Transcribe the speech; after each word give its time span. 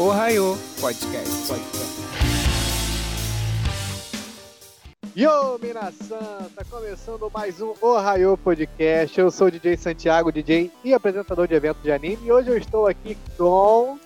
Ohio 0.00 0.56
Podcast. 0.80 1.48
Podcast. 1.48 1.98
Yo, 5.16 5.58
Minasan! 5.60 6.46
Tá 6.54 6.64
começando 6.70 7.28
mais 7.34 7.60
um 7.60 7.74
Ohio 7.82 8.38
Podcast. 8.38 9.18
Eu 9.18 9.28
sou 9.32 9.48
o 9.48 9.50
DJ 9.50 9.76
Santiago, 9.76 10.30
DJ 10.30 10.70
e 10.84 10.94
apresentador 10.94 11.48
de 11.48 11.54
evento 11.54 11.78
de 11.82 11.90
anime. 11.90 12.26
E 12.26 12.30
hoje 12.30 12.48
eu 12.48 12.56
estou 12.56 12.86
aqui 12.86 13.18
com. 13.36 13.98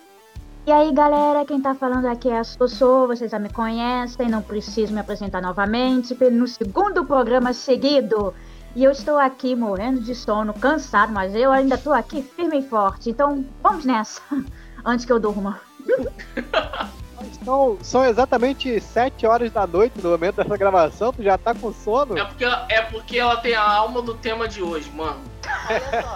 E 0.65 0.71
aí, 0.71 0.91
galera, 0.91 1.45
quem 1.45 1.61
tá 1.61 1.75
falando 1.75 2.07
aqui 2.07 2.27
é 2.27 2.39
a 2.39 2.43
Sossô, 2.43 3.05
vocês 3.05 3.29
já 3.29 3.37
me 3.37 3.49
conhecem, 3.49 4.27
não 4.27 4.41
preciso 4.41 4.91
me 4.91 4.99
apresentar 4.99 5.43
novamente, 5.43 6.15
no 6.31 6.47
segundo 6.47 7.05
programa 7.05 7.53
seguido. 7.53 8.33
E 8.75 8.83
eu 8.83 8.89
estou 8.89 9.19
aqui 9.19 9.55
morrendo 9.55 10.01
de 10.01 10.15
sono, 10.15 10.55
cansado, 10.55 11.13
mas 11.13 11.35
eu 11.35 11.51
ainda 11.51 11.77
tô 11.77 11.93
aqui 11.93 12.23
firme 12.23 12.61
e 12.61 12.67
forte. 12.67 13.11
Então, 13.11 13.45
vamos 13.61 13.85
nessa, 13.85 14.23
antes 14.83 15.05
que 15.05 15.13
eu 15.13 15.19
durma. 15.19 15.61
São, 17.43 17.77
são 17.81 18.05
exatamente 18.05 18.79
7 18.79 19.25
horas 19.25 19.51
da 19.51 19.67
noite 19.67 19.99
no 20.01 20.09
momento 20.11 20.35
dessa 20.37 20.55
gravação, 20.57 21.11
tu 21.11 21.21
já 21.21 21.37
tá 21.37 21.53
com 21.53 21.73
sono? 21.73 22.17
É 22.17 22.23
porque, 22.23 22.45
é 22.45 22.81
porque 22.83 23.19
ela 23.19 23.37
tem 23.37 23.53
a 23.53 23.61
alma 23.69 24.01
do 24.01 24.13
tema 24.13 24.47
de 24.47 24.61
hoje, 24.61 24.89
mano. 24.91 25.19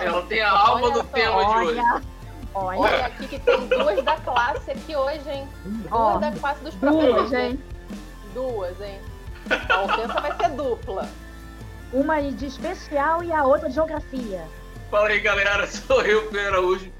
ela 0.02 0.22
tem 0.24 0.42
a 0.42 0.52
alma 0.52 0.86
Olha 0.86 0.94
do 0.94 1.00
só, 1.00 1.04
tema 1.06 1.46
de 1.46 1.66
hoje. 1.68 1.82
Olha, 2.54 2.80
Olha 2.80 3.06
aqui 3.06 3.28
que 3.28 3.40
tem 3.40 3.68
duas 3.68 4.04
da 4.04 4.16
classe 4.18 4.72
aqui 4.72 4.96
hoje, 4.96 5.30
hein? 5.30 5.48
Duas 5.66 5.92
Ó, 5.92 6.18
da 6.18 6.32
classe 6.32 6.64
dos 6.64 6.74
duas, 6.76 6.96
professores. 6.96 7.34
hein? 7.34 7.64
Duas, 8.34 8.82
hein? 8.82 9.00
A 9.70 9.82
ofensa 9.84 10.22
vai 10.22 10.36
ser 10.38 10.50
dupla. 10.52 11.08
Uma 11.94 12.22
de 12.22 12.46
especial 12.48 13.24
e 13.24 13.32
a 13.32 13.44
outra 13.44 13.70
de 13.70 13.76
geografia. 13.76 14.44
Fala 14.90 15.10
aí, 15.10 15.20
galera. 15.20 15.68
Sou 15.68 16.02
eu, 16.02 16.24
Pedro 16.30 16.48
Araújo. 16.48 16.92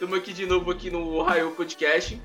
Estamos 0.00 0.18
aqui 0.18 0.32
de 0.32 0.46
novo 0.46 0.70
aqui 0.70 0.90
no 0.90 1.20
Raio 1.20 1.50
Podcast. 1.50 2.18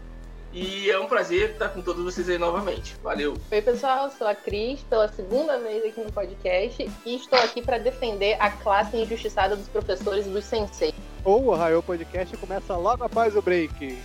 E 0.54 0.90
é 0.90 0.98
um 0.98 1.08
prazer 1.08 1.50
estar 1.50 1.68
com 1.68 1.82
todos 1.82 2.06
vocês 2.06 2.30
aí 2.30 2.38
novamente. 2.38 2.96
Valeu. 3.04 3.34
Oi, 3.52 3.62
pessoal. 3.62 4.10
Sou 4.10 4.26
a 4.26 4.34
Cris, 4.34 4.80
pela 4.84 5.10
segunda 5.10 5.60
vez 5.60 5.84
aqui 5.84 6.00
no 6.00 6.10
podcast. 6.10 6.90
E 7.06 7.16
estou 7.18 7.38
aqui 7.38 7.62
para 7.62 7.78
defender 7.78 8.38
a 8.40 8.50
classe 8.50 8.96
injustiçada 8.96 9.58
dos 9.58 9.68
professores 9.68 10.26
dos 10.26 10.46
sensei. 10.46 10.94
Ou 11.26 11.48
o 11.48 11.54
Raio 11.54 11.84
Podcast 11.84 12.38
começa 12.38 12.78
logo 12.78 13.04
após 13.04 13.36
o 13.36 13.42
break. 13.42 14.02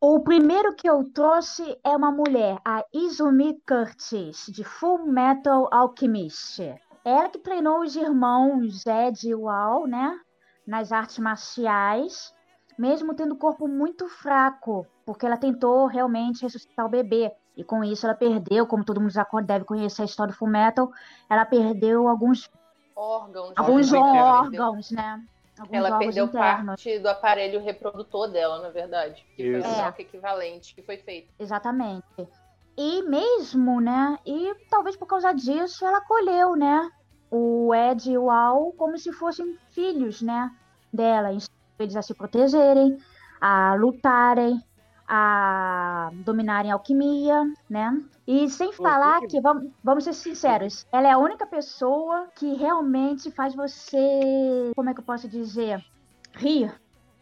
O 0.00 0.18
primeiro 0.18 0.74
que 0.74 0.90
eu 0.90 1.04
trouxe 1.14 1.78
é 1.84 1.90
uma 1.90 2.10
mulher, 2.10 2.58
a 2.64 2.84
Izumi 2.92 3.56
Curtis, 3.64 4.46
de 4.48 4.64
Full 4.64 5.06
Metal 5.06 5.68
Alchemist. 5.70 6.74
Ela 7.04 7.28
que 7.28 7.38
treinou 7.38 7.82
os 7.82 7.94
irmãos 7.94 8.82
Zed 8.82 9.28
e 9.28 9.32
Wal, 9.32 9.86
né? 9.86 10.18
Nas 10.68 10.92
artes 10.92 11.18
marciais, 11.18 12.34
mesmo 12.78 13.14
tendo 13.14 13.32
o 13.32 13.38
corpo 13.38 13.66
muito 13.66 14.06
fraco, 14.06 14.86
porque 15.06 15.24
ela 15.24 15.38
tentou 15.38 15.86
realmente 15.86 16.42
ressuscitar 16.42 16.84
o 16.84 16.90
bebê. 16.90 17.32
E 17.56 17.64
com 17.64 17.82
isso 17.82 18.04
ela 18.04 18.14
perdeu, 18.14 18.66
como 18.66 18.84
todo 18.84 19.00
mundo 19.00 19.10
já 19.10 19.26
deve 19.44 19.64
conhecer 19.64 20.02
a 20.02 20.04
história 20.04 20.30
do 20.32 20.36
Full 20.36 20.48
Metal, 20.48 20.92
ela 21.30 21.46
perdeu 21.46 22.06
alguns, 22.06 22.50
Órgãos. 22.94 23.54
alguns 23.56 23.92
órgãos 23.94 24.90
né? 24.90 25.24
Alguns 25.58 25.74
Ela 25.76 25.86
órgãos 25.88 26.04
perdeu 26.04 26.24
internos. 26.26 26.66
parte 26.66 26.98
do 26.98 27.08
aparelho 27.08 27.60
reprodutor 27.60 28.30
dela, 28.30 28.60
na 28.60 28.68
verdade. 28.68 29.26
Que 29.34 29.42
foi 29.50 29.58
Isso. 29.60 29.68
um 29.68 29.72
É. 29.72 29.84
choque 29.86 30.02
equivalente 30.02 30.74
que 30.74 30.82
foi 30.82 30.98
feito. 30.98 31.32
Exatamente. 31.38 32.28
E 32.76 33.02
mesmo, 33.02 33.80
né? 33.80 34.18
E 34.24 34.54
talvez 34.70 34.96
por 34.96 35.06
causa 35.06 35.32
disso 35.32 35.84
ela 35.84 35.98
acolheu, 35.98 36.54
né? 36.54 36.88
O 37.30 37.74
Ed 37.74 38.10
e 38.10 38.18
o 38.18 38.30
Al 38.30 38.72
como 38.72 38.96
se 38.98 39.12
fossem 39.12 39.56
filhos, 39.70 40.22
né? 40.22 40.50
Dela. 40.92 41.30
Eles 41.78 41.96
a 41.96 42.02
se 42.02 42.14
protegerem, 42.14 42.98
a 43.40 43.74
lutarem, 43.74 44.62
a 45.08 46.10
dominarem 46.12 46.70
a 46.70 46.74
alquimia, 46.74 47.44
né? 47.68 48.02
E 48.26 48.48
sem 48.50 48.72
falar 48.72 49.20
que, 49.22 49.40
vamos, 49.40 49.70
vamos 49.82 50.04
ser 50.04 50.12
sinceros, 50.12 50.86
ela 50.92 51.08
é 51.08 51.12
a 51.12 51.18
única 51.18 51.46
pessoa 51.46 52.28
que 52.34 52.54
realmente 52.54 53.30
faz 53.30 53.54
você, 53.54 54.72
como 54.76 54.90
é 54.90 54.94
que 54.94 55.00
eu 55.00 55.04
posso 55.04 55.26
dizer, 55.28 55.82
rir. 56.34 56.74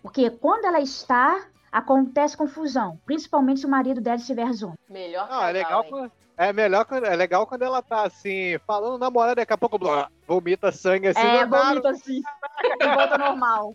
Porque 0.03 0.31
quando 0.31 0.65
ela 0.65 0.81
está, 0.81 1.47
acontece 1.71 2.37
confusão, 2.37 2.99
principalmente 3.07 3.61
se 3.61 3.67
o 3.67 3.71
marido 3.71 4.01
dela 4.01 4.17
estiver 4.17 4.53
junto. 4.53 4.77
Melhor 4.91 5.29
Não, 5.29 5.45
é 5.45 5.53
casal, 5.53 5.53
legal 5.53 5.85
quando, 5.85 6.13
é 6.37 6.53
melhor 6.53 6.85
quando, 6.85 7.07
é 7.07 7.17
legal 7.17 7.47
quando 7.47 7.63
ela 7.63 7.83
tá 7.83 8.03
assim, 8.03 8.59
falando 8.67 8.99
namorada, 8.99 9.37
daqui 9.37 9.53
a 9.53 9.59
pouco 9.59 9.79
blá, 9.79 10.11
vomita 10.27 10.71
sangue 10.71 11.09
assim. 11.09 11.21
é, 11.21 11.47
vomita 11.47 11.91
assim. 11.91 12.23
e 12.81 12.95
volta 12.95 13.19
normal. 13.19 13.75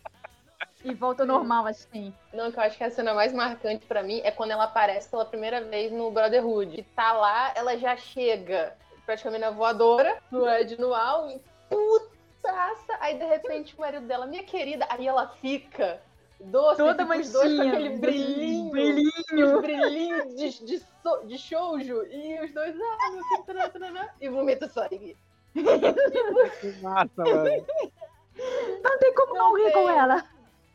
E 0.83 0.93
volta 0.93 1.25
normal, 1.25 1.67
assim. 1.67 2.13
Não, 2.33 2.51
que 2.51 2.57
eu 2.57 2.63
acho 2.63 2.77
que 2.77 2.83
a 2.83 2.89
cena 2.89 3.13
mais 3.13 3.31
marcante 3.31 3.85
pra 3.85 4.01
mim 4.01 4.19
é 4.23 4.31
quando 4.31 4.51
ela 4.51 4.63
aparece 4.63 5.09
pela 5.09 5.25
primeira 5.25 5.61
vez 5.63 5.91
no 5.91 6.09
Brotherhood. 6.09 6.75
Que 6.75 6.83
tá 6.83 7.13
lá, 7.13 7.51
ela 7.55 7.77
já 7.77 7.95
chega 7.95 8.75
praticamente 9.05 9.41
na 9.41 9.51
voadora, 9.51 10.17
no 10.31 10.47
Ed 10.49 10.79
no 10.79 10.93
Al, 10.93 11.29
e 11.29 11.41
putaça. 11.69 12.97
Aí 12.99 13.17
de 13.17 13.25
repente 13.25 13.75
o 13.75 13.81
marido 13.81 14.07
dela, 14.07 14.25
minha 14.25 14.43
querida, 14.43 14.87
aí 14.89 15.07
ela 15.07 15.27
fica 15.39 16.01
doce, 16.43 16.77
Toda 16.77 17.03
os 17.05 17.31
dois 17.31 17.55
com 17.55 17.61
aquele 17.67 17.89
brilhinho. 17.97 18.71
Brilhinho. 18.71 19.55
Os 19.55 19.61
brilhinhos 19.61 20.35
de, 20.35 20.65
de, 20.65 20.79
so- 21.01 21.23
de 21.25 21.37
shoujo. 21.37 22.03
E 22.05 22.39
os 22.43 22.53
dois, 22.53 22.75
ah, 22.79 23.41
tará, 23.45 23.69
tará, 23.69 24.13
e 24.19 24.29
vomita 24.29 24.67
sangue. 24.69 25.17
Que 25.53 26.71
massa, 26.81 27.23
mano. 27.23 27.65
Não 28.83 28.99
tem 28.99 29.13
como 29.13 29.33
não, 29.35 29.49
Não 29.53 29.57
rir 29.65 29.71
com 29.73 29.89
ela. 29.89 30.23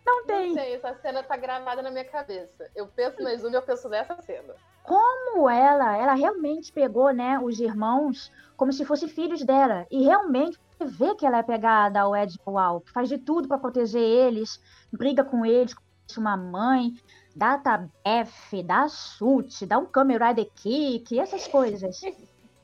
Não 0.06 0.18
Não 0.20 0.26
tem. 0.26 0.54
sei, 0.54 0.74
essa 0.74 0.94
cena 0.96 1.22
tá 1.22 1.36
gravada 1.36 1.82
na 1.82 1.90
minha 1.90 2.04
cabeça. 2.04 2.70
Eu 2.76 2.86
penso 2.86 3.20
na 3.22 3.34
Izumi, 3.34 3.56
eu 3.56 3.62
penso 3.62 3.88
nessa 3.88 4.14
cena. 4.22 4.54
Como 4.86 5.50
ela, 5.50 5.96
ela 5.96 6.14
realmente 6.14 6.72
pegou, 6.72 7.10
né, 7.10 7.38
os 7.42 7.58
irmãos 7.58 8.30
como 8.56 8.72
se 8.72 8.84
fossem 8.84 9.08
filhos 9.08 9.42
dela. 9.44 9.86
E 9.90 10.04
realmente 10.04 10.58
você 10.78 10.84
vê 10.84 11.14
que 11.14 11.26
ela 11.26 11.38
é 11.38 11.42
pegada 11.42 12.00
ao 12.00 12.14
Ed 12.16 12.38
que 12.38 12.92
faz 12.92 13.08
de 13.08 13.18
tudo 13.18 13.48
pra 13.48 13.58
proteger 13.58 14.00
eles, 14.00 14.60
briga 14.92 15.24
com 15.24 15.44
eles, 15.44 15.74
fosse 16.06 16.18
uma 16.18 16.36
mãe, 16.36 16.94
dá 17.34 17.58
tabef, 17.58 18.62
dá 18.62 18.88
sute, 18.88 19.66
dá 19.66 19.78
um 19.78 19.86
Kamen 19.86 20.18
Rider 20.18 20.48
Kick, 20.54 21.18
essas 21.18 21.46
coisas. 21.48 22.00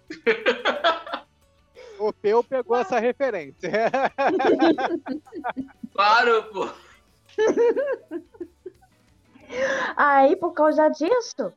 O 1.99 2.13
Peu 2.13 2.43
pegou 2.43 2.77
essa 2.77 2.99
referência. 2.99 3.71
Claro, 5.93 6.45
pô. 6.45 6.69
Aí, 9.95 10.35
por 10.37 10.53
causa 10.53 10.89
disso, 10.89 11.53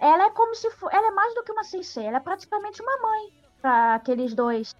ela 0.00 0.26
é 0.26 0.30
como 0.30 0.54
se 0.54 0.70
for, 0.70 0.92
ela 0.92 1.08
é 1.08 1.10
mais 1.10 1.34
do 1.34 1.42
que 1.42 1.52
uma 1.52 1.64
sensei, 1.64 2.06
ela 2.06 2.18
é 2.18 2.20
praticamente 2.20 2.80
uma 2.82 2.96
mãe 2.98 3.32
para 3.60 3.94
aqueles 3.96 4.34
dois. 4.34 4.74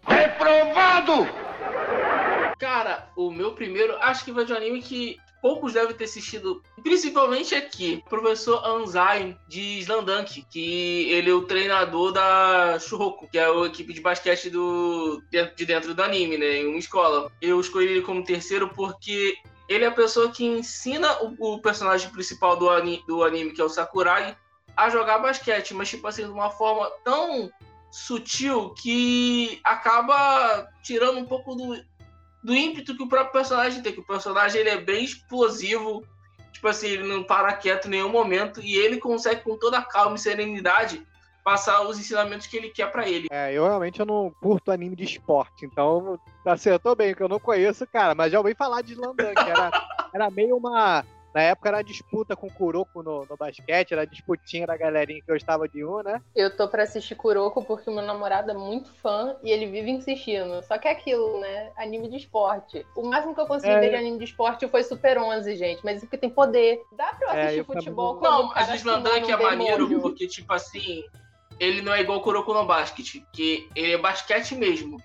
Cara, 2.59 3.09
o 3.17 3.31
meu 3.31 3.53
primeiro, 3.53 3.97
acho 3.99 4.25
que 4.25 4.33
vai 4.33 4.45
de 4.45 4.53
um 4.53 4.57
anime 4.57 4.83
que 4.83 5.19
poucos 5.41 5.73
devem 5.73 5.95
ter 5.95 6.05
assistido, 6.05 6.62
principalmente 6.83 7.55
aqui, 7.55 8.03
o 8.05 8.09
professor 8.09 8.65
Anzai 8.65 9.37
de 9.49 9.78
Slandunk, 9.81 10.45
que 10.51 11.11
ele 11.11 11.31
é 11.31 11.34
o 11.34 11.43
treinador 11.43 12.12
da 12.12 12.78
Shuroko, 12.78 13.28
que 13.28 13.39
é 13.39 13.47
a 13.47 13.67
equipe 13.67 13.93
de 13.93 14.01
basquete 14.01 14.51
do, 14.51 15.23
de 15.31 15.65
dentro 15.65 15.95
do 15.95 16.03
anime, 16.03 16.39
né, 16.39 16.59
em 16.59 16.67
uma 16.67 16.78
escola. 16.78 17.31
Eu 17.41 17.61
escolhi 17.61 17.87
ele 17.87 18.03
como 18.03 18.25
terceiro 18.25 18.69
porque 18.69 19.37
ele 19.69 19.84
é 19.84 19.89
a 19.89 19.93
pessoa 19.93 20.31
que 20.31 20.45
ensina 20.45 21.23
o, 21.23 21.55
o 21.55 21.62
personagem 21.62 22.11
principal 22.11 22.57
do, 22.57 22.69
ani, 22.69 23.05
do 23.07 23.23
anime, 23.23 23.53
que 23.53 23.61
é 23.61 23.65
o 23.65 23.69
Sakurai, 23.69 24.37
a 24.78 24.89
jogar 24.91 25.19
basquete, 25.19 25.75
mas 25.75 25.89
tipo 25.89 26.06
assim, 26.06 26.22
de 26.22 26.31
uma 26.31 26.50
forma 26.50 26.89
tão 27.05 27.50
sutil 27.91 28.71
que 28.75 29.61
acaba 29.65 30.69
tirando 30.84 31.19
um 31.19 31.25
pouco 31.25 31.56
do, 31.56 31.77
do 32.44 32.55
ímpeto 32.55 32.97
que 32.97 33.03
o 33.03 33.09
próprio 33.09 33.33
personagem 33.33 33.83
tem, 33.83 33.92
que 33.92 33.98
o 33.98 34.07
personagem 34.07 34.60
ele 34.60 34.71
é 34.71 34.80
bem 34.80 35.03
explosivo, 35.03 36.04
tipo 36.53 36.69
assim, 36.69 36.86
ele 36.86 37.03
não 37.03 37.25
para 37.25 37.54
quieto 37.54 37.86
em 37.86 37.91
nenhum 37.91 38.09
momento 38.09 38.60
e 38.60 38.77
ele 38.77 38.98
consegue 38.98 39.42
com 39.42 39.57
toda 39.57 39.78
a 39.78 39.84
calma 39.84 40.15
e 40.15 40.21
serenidade 40.21 41.04
passar 41.42 41.83
os 41.83 41.98
ensinamentos 41.98 42.47
que 42.47 42.57
ele 42.57 42.69
quer 42.69 42.92
pra 42.92 43.09
ele. 43.09 43.27
É, 43.33 43.53
eu 43.53 43.65
realmente 43.65 43.98
eu 43.98 44.07
não 44.07 44.30
curto 44.41 44.71
anime 44.71 44.95
de 44.95 45.04
esporte, 45.04 45.66
então 45.66 46.21
acertou 46.47 46.95
bem, 46.95 47.16
que 47.16 47.22
eu 47.22 47.28
não 47.28 47.41
conheço, 47.41 47.84
cara, 47.84 48.15
mas 48.15 48.30
já 48.30 48.39
ouvi 48.39 48.54
falar 48.54 48.83
de 48.83 48.92
Slandan, 48.92 49.34
que 49.34 49.51
era, 49.51 49.71
era 50.15 50.30
meio 50.30 50.57
uma. 50.57 51.04
Na 51.34 51.42
época 51.42 51.69
era 51.69 51.83
disputa 51.83 52.34
com 52.34 52.47
o 52.47 52.53
Kuroko 52.53 53.03
no, 53.03 53.27
no 53.28 53.36
basquete, 53.36 53.92
era 53.92 54.07
disputinha 54.07 54.66
da 54.66 54.77
galerinha 54.77 55.21
que 55.21 55.33
gostava 55.33 55.69
de 55.69 55.84
um, 55.84 56.03
né? 56.03 56.21
Eu 56.34 56.54
tô 56.57 56.69
pra 56.69 56.84
assistir 56.84 57.15
Kuroko 57.15 57.63
porque 57.65 57.91
meu 57.91 58.03
namorado 58.03 58.51
é 58.51 58.54
muito 58.54 58.91
fã 58.95 59.36
e 59.42 59.51
ele 59.51 59.66
vive 59.66 59.91
insistindo. 59.91 60.63
Só 60.63 60.78
que 60.78 60.89
é 60.89 60.92
aquilo, 60.92 61.41
né? 61.41 61.71
Anime 61.77 62.09
de 62.09 62.16
esporte. 62.16 62.84
O 62.97 63.03
máximo 63.03 63.34
que 63.34 63.41
eu 63.41 63.47
consegui 63.47 63.72
É. 63.75 63.80
ver 63.80 63.91
de 63.91 63.97
anime 63.97 64.19
de 64.19 64.25
esporte 64.25 64.66
foi 64.69 64.83
Super 64.83 65.19
11, 65.19 65.54
gente. 65.57 65.84
Mas 65.84 65.98
isso 65.98 66.07
porque 66.07 66.19
tem 66.19 66.30
poder. 66.30 66.83
Dá 66.92 67.13
pra 67.15 67.28
eu 67.28 67.33
É, 67.33 67.42
assistir 67.42 67.59
eu 67.60 67.65
futebol 67.65 68.16
quando 68.16 68.33
Não, 68.33 68.47
o 68.47 68.51
cara 68.51 68.66
mas 68.66 68.75
o 68.75 68.77
Slandank 68.77 69.27
simula 69.27 69.42
é 69.42 69.57
maneiro 69.57 70.01
porque, 70.01 70.27
tipo 70.27 70.53
assim, 70.53 71.04
ele 71.60 71.83
não 71.83 71.92
é 71.92 72.01
igual 72.01 72.19
o 72.19 72.22
Kuroko 72.22 72.54
no 72.54 72.65
basquete, 72.65 73.27
que 73.33 73.69
ele 73.75 73.92
é 73.92 73.98
basquete 73.98 74.54
mesmo. 74.54 74.97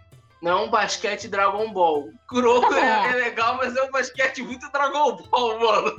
Não 0.43 0.51
é 0.51 0.55
um 0.63 0.69
basquete 0.69 1.29
Dragon 1.29 1.71
Ball. 1.71 2.09
Kuroko 2.27 2.73
é, 2.73 3.11
é 3.11 3.15
legal, 3.15 3.55
mas 3.55 3.73
é 3.77 3.81
um 3.81 3.89
basquete 3.89 4.43
muito 4.43 4.69
Dragon 4.73 5.15
Ball, 5.15 5.57
mano. 5.57 5.95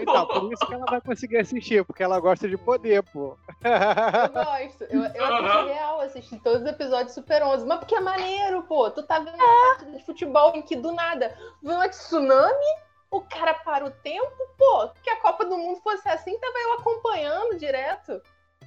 Então, 0.00 0.26
por 0.26 0.52
isso 0.52 0.66
que 0.66 0.72
ela 0.72 0.86
vai 0.86 1.00
conseguir 1.02 1.36
assistir, 1.36 1.84
porque 1.84 2.02
ela 2.02 2.18
gosta 2.18 2.48
de 2.48 2.56
poder, 2.56 3.02
pô. 3.02 3.36
Eu 3.62 4.32
gosto. 4.32 4.84
Eu, 4.84 5.04
eu 5.04 5.24
assisti 5.24 5.72
real, 5.74 6.00
assisti 6.00 6.38
todos 6.38 6.62
os 6.62 6.66
episódios 6.66 7.12
Super 7.12 7.42
11. 7.42 7.66
Mas 7.66 7.78
porque 7.80 7.94
é 7.94 8.00
maneiro, 8.00 8.62
pô. 8.62 8.90
Tu 8.90 9.02
tá 9.02 9.18
vendo 9.18 9.34
uma 9.34 9.68
partida 9.74 9.98
de 9.98 10.06
futebol 10.06 10.54
em 10.54 10.62
que 10.62 10.74
do 10.74 10.92
nada 10.92 11.36
vem 11.62 11.74
uma 11.74 11.88
tsunami, 11.90 12.72
o 13.10 13.20
cara 13.20 13.52
para 13.52 13.84
o 13.84 13.90
tempo, 13.90 14.48
pô. 14.56 14.88
Que 15.02 15.10
a 15.10 15.16
Copa 15.16 15.44
do 15.44 15.58
Mundo 15.58 15.78
fosse 15.82 16.08
assim, 16.08 16.38
tava 16.38 16.58
eu 16.58 16.72
acompanhando 16.74 17.58
direto. 17.58 18.22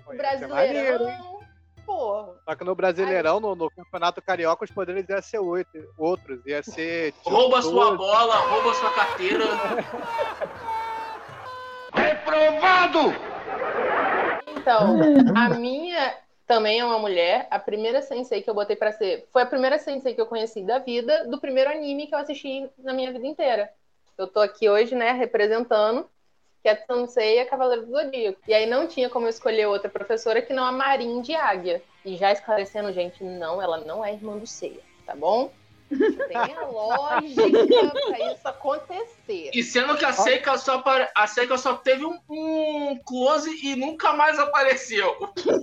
Maneiro, 0.05 0.13
hein? 0.13 0.17
Brasileirão. 0.17 1.40
Pô, 1.85 2.35
Só 2.45 2.55
que 2.55 2.63
no 2.63 2.75
Brasileirão, 2.75 3.39
no, 3.39 3.55
no 3.55 3.69
Campeonato 3.69 4.21
Carioca, 4.21 4.63
os 4.63 4.71
poderes 4.71 5.07
iam 5.09 5.21
ser 5.21 5.39
oito, 5.39 5.69
outros. 5.97 6.39
Ia 6.45 6.63
ser. 6.63 7.13
Rouba 7.23 7.57
doze. 7.57 7.69
sua 7.69 7.95
bola, 7.95 8.35
rouba 8.35 8.73
sua 8.73 8.91
carteira. 8.91 9.45
Então, 14.61 14.95
a 15.35 15.49
minha 15.49 16.15
também 16.45 16.79
é 16.79 16.85
uma 16.85 16.99
mulher. 16.99 17.47
A 17.49 17.57
primeira 17.59 18.01
sensei 18.01 18.41
que 18.41 18.49
eu 18.49 18.53
botei 18.53 18.75
pra 18.75 18.91
ser. 18.91 19.27
Foi 19.31 19.41
a 19.41 19.45
primeira 19.45 19.77
sensei 19.79 20.13
que 20.13 20.21
eu 20.21 20.25
conheci 20.25 20.63
da 20.63 20.79
vida, 20.79 21.27
do 21.27 21.39
primeiro 21.39 21.69
anime 21.69 22.07
que 22.07 22.13
eu 22.13 22.19
assisti 22.19 22.69
na 22.79 22.93
minha 22.93 23.11
vida 23.11 23.25
inteira. 23.25 23.71
Eu 24.17 24.27
tô 24.27 24.39
aqui 24.39 24.69
hoje, 24.69 24.93
né, 24.95 25.11
representando, 25.13 26.07
que 26.61 26.69
é 26.69 26.73
a 26.73 26.85
Sensei 26.85 27.37
e 27.37 27.39
a 27.39 27.45
Cavaleiro 27.45 27.85
do 27.85 27.91
Zodíaco. 27.91 28.39
E 28.47 28.53
aí 28.53 28.65
não 28.65 28.87
tinha 28.87 29.09
como 29.09 29.25
eu 29.25 29.29
escolher 29.29 29.67
outra 29.67 29.89
professora 29.89 30.41
que 30.41 30.53
não 30.53 30.63
a 30.63 30.71
Marin 30.71 31.21
de 31.21 31.33
Águia. 31.33 31.81
E 32.05 32.15
já 32.17 32.31
esclarecendo, 32.31 32.91
gente, 32.93 33.23
não, 33.23 33.61
ela 33.61 33.79
não 33.79 34.03
é 34.03 34.13
irmã 34.13 34.37
do 34.37 34.47
Ceia, 34.47 34.81
tá 35.05 35.15
bom? 35.15 35.51
Tem 36.27 36.37
a 36.55 36.65
lógica 36.65 37.91
pra 38.07 38.31
isso 38.31 38.47
acontecer. 38.47 39.51
E 39.53 39.63
sendo 39.63 39.95
que 39.97 40.05
a 40.05 40.13
Seika 40.13 40.57
só, 40.57 40.75
apare- 40.75 41.09
a 41.15 41.27
Seika 41.27 41.57
só 41.57 41.73
teve 41.75 42.05
um, 42.05 42.19
um 42.29 42.99
close 43.05 43.49
e 43.65 43.75
nunca 43.75 44.13
mais 44.13 44.39
apareceu. 44.39 45.13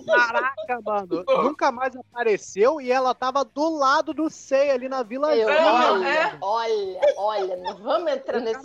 Caraca, 0.07 0.81
mano. 0.85 1.25
Nunca 1.49 1.71
mais 1.73 1.95
apareceu 1.97 2.81
e 2.81 2.91
ela 2.93 3.15
tava 3.15 3.45
do 3.45 3.69
lado 3.77 4.13
do 4.13 4.29
Sei 4.31 4.71
ali 4.71 4.89
na 4.89 5.03
Vila 5.03 5.35
Eu, 5.37 5.49
É, 5.49 5.65
olha, 5.65 6.09
é. 6.09 6.37
olha, 6.41 7.01
olha, 7.17 7.57
não 7.57 7.75
vamos 7.77 8.13
entrar 8.13 8.41
nesse. 8.41 8.61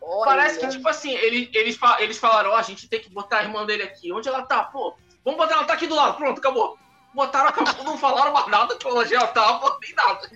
Olha. 0.00 0.24
Parece 0.24 0.58
que, 0.58 0.68
tipo 0.68 0.88
assim, 0.88 1.12
ele- 1.12 1.50
eles, 1.54 1.78
eles 1.98 2.18
falaram, 2.18 2.50
ó, 2.50 2.56
a 2.56 2.62
gente 2.62 2.88
tem 2.88 3.00
que 3.00 3.10
botar 3.10 3.38
a 3.38 3.42
irmã 3.42 3.64
dele 3.66 3.82
aqui. 3.82 4.12
Onde 4.12 4.28
ela 4.28 4.42
tá? 4.42 4.64
Pô, 4.64 4.94
vamos 5.24 5.38
botar 5.38 5.54
ela 5.54 5.64
tá 5.64 5.74
aqui 5.74 5.86
do 5.86 5.94
lado. 5.94 6.16
Pronto, 6.16 6.38
acabou. 6.38 6.78
Botaram, 7.12 7.48
acabou, 7.48 7.84
não 7.84 7.98
falaram 7.98 8.32
mais 8.32 8.46
nada, 8.48 8.76
que 8.76 8.86
ela 8.86 9.04
já 9.04 9.26
tava, 9.26 9.78
nem 9.80 9.94
nada. 9.94 10.30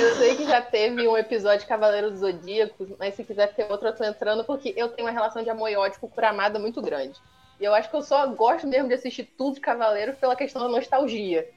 Eu 0.00 0.16
sei 0.16 0.36
que 0.36 0.44
já 0.44 0.62
teve 0.62 1.06
um 1.06 1.16
episódio 1.16 1.60
de 1.60 1.66
Cavaleiro 1.66 2.10
dos 2.10 2.20
Zodíacos, 2.20 2.88
mas 2.98 3.14
se 3.14 3.24
quiser 3.24 3.54
ter 3.54 3.70
outro, 3.70 3.88
eu 3.88 3.96
tô 3.96 4.04
entrando, 4.04 4.44
porque 4.44 4.72
eu 4.76 4.88
tenho 4.88 5.06
uma 5.06 5.12
relação 5.12 5.42
de 5.42 5.50
amor 5.50 5.68
e 5.68 5.76
ódio 5.76 6.00
com 6.00 6.06
o 6.06 6.10
Kuramada 6.10 6.58
muito 6.58 6.80
grande. 6.80 7.20
E 7.60 7.64
eu 7.64 7.74
acho 7.74 7.90
que 7.90 7.96
eu 7.96 8.02
só 8.02 8.26
gosto 8.28 8.66
mesmo 8.66 8.88
de 8.88 8.94
assistir 8.94 9.24
tudo 9.36 9.54
de 9.54 9.60
Cavaleiro 9.60 10.14
pela 10.16 10.34
questão 10.34 10.62
da 10.62 10.68
nostalgia. 10.68 11.48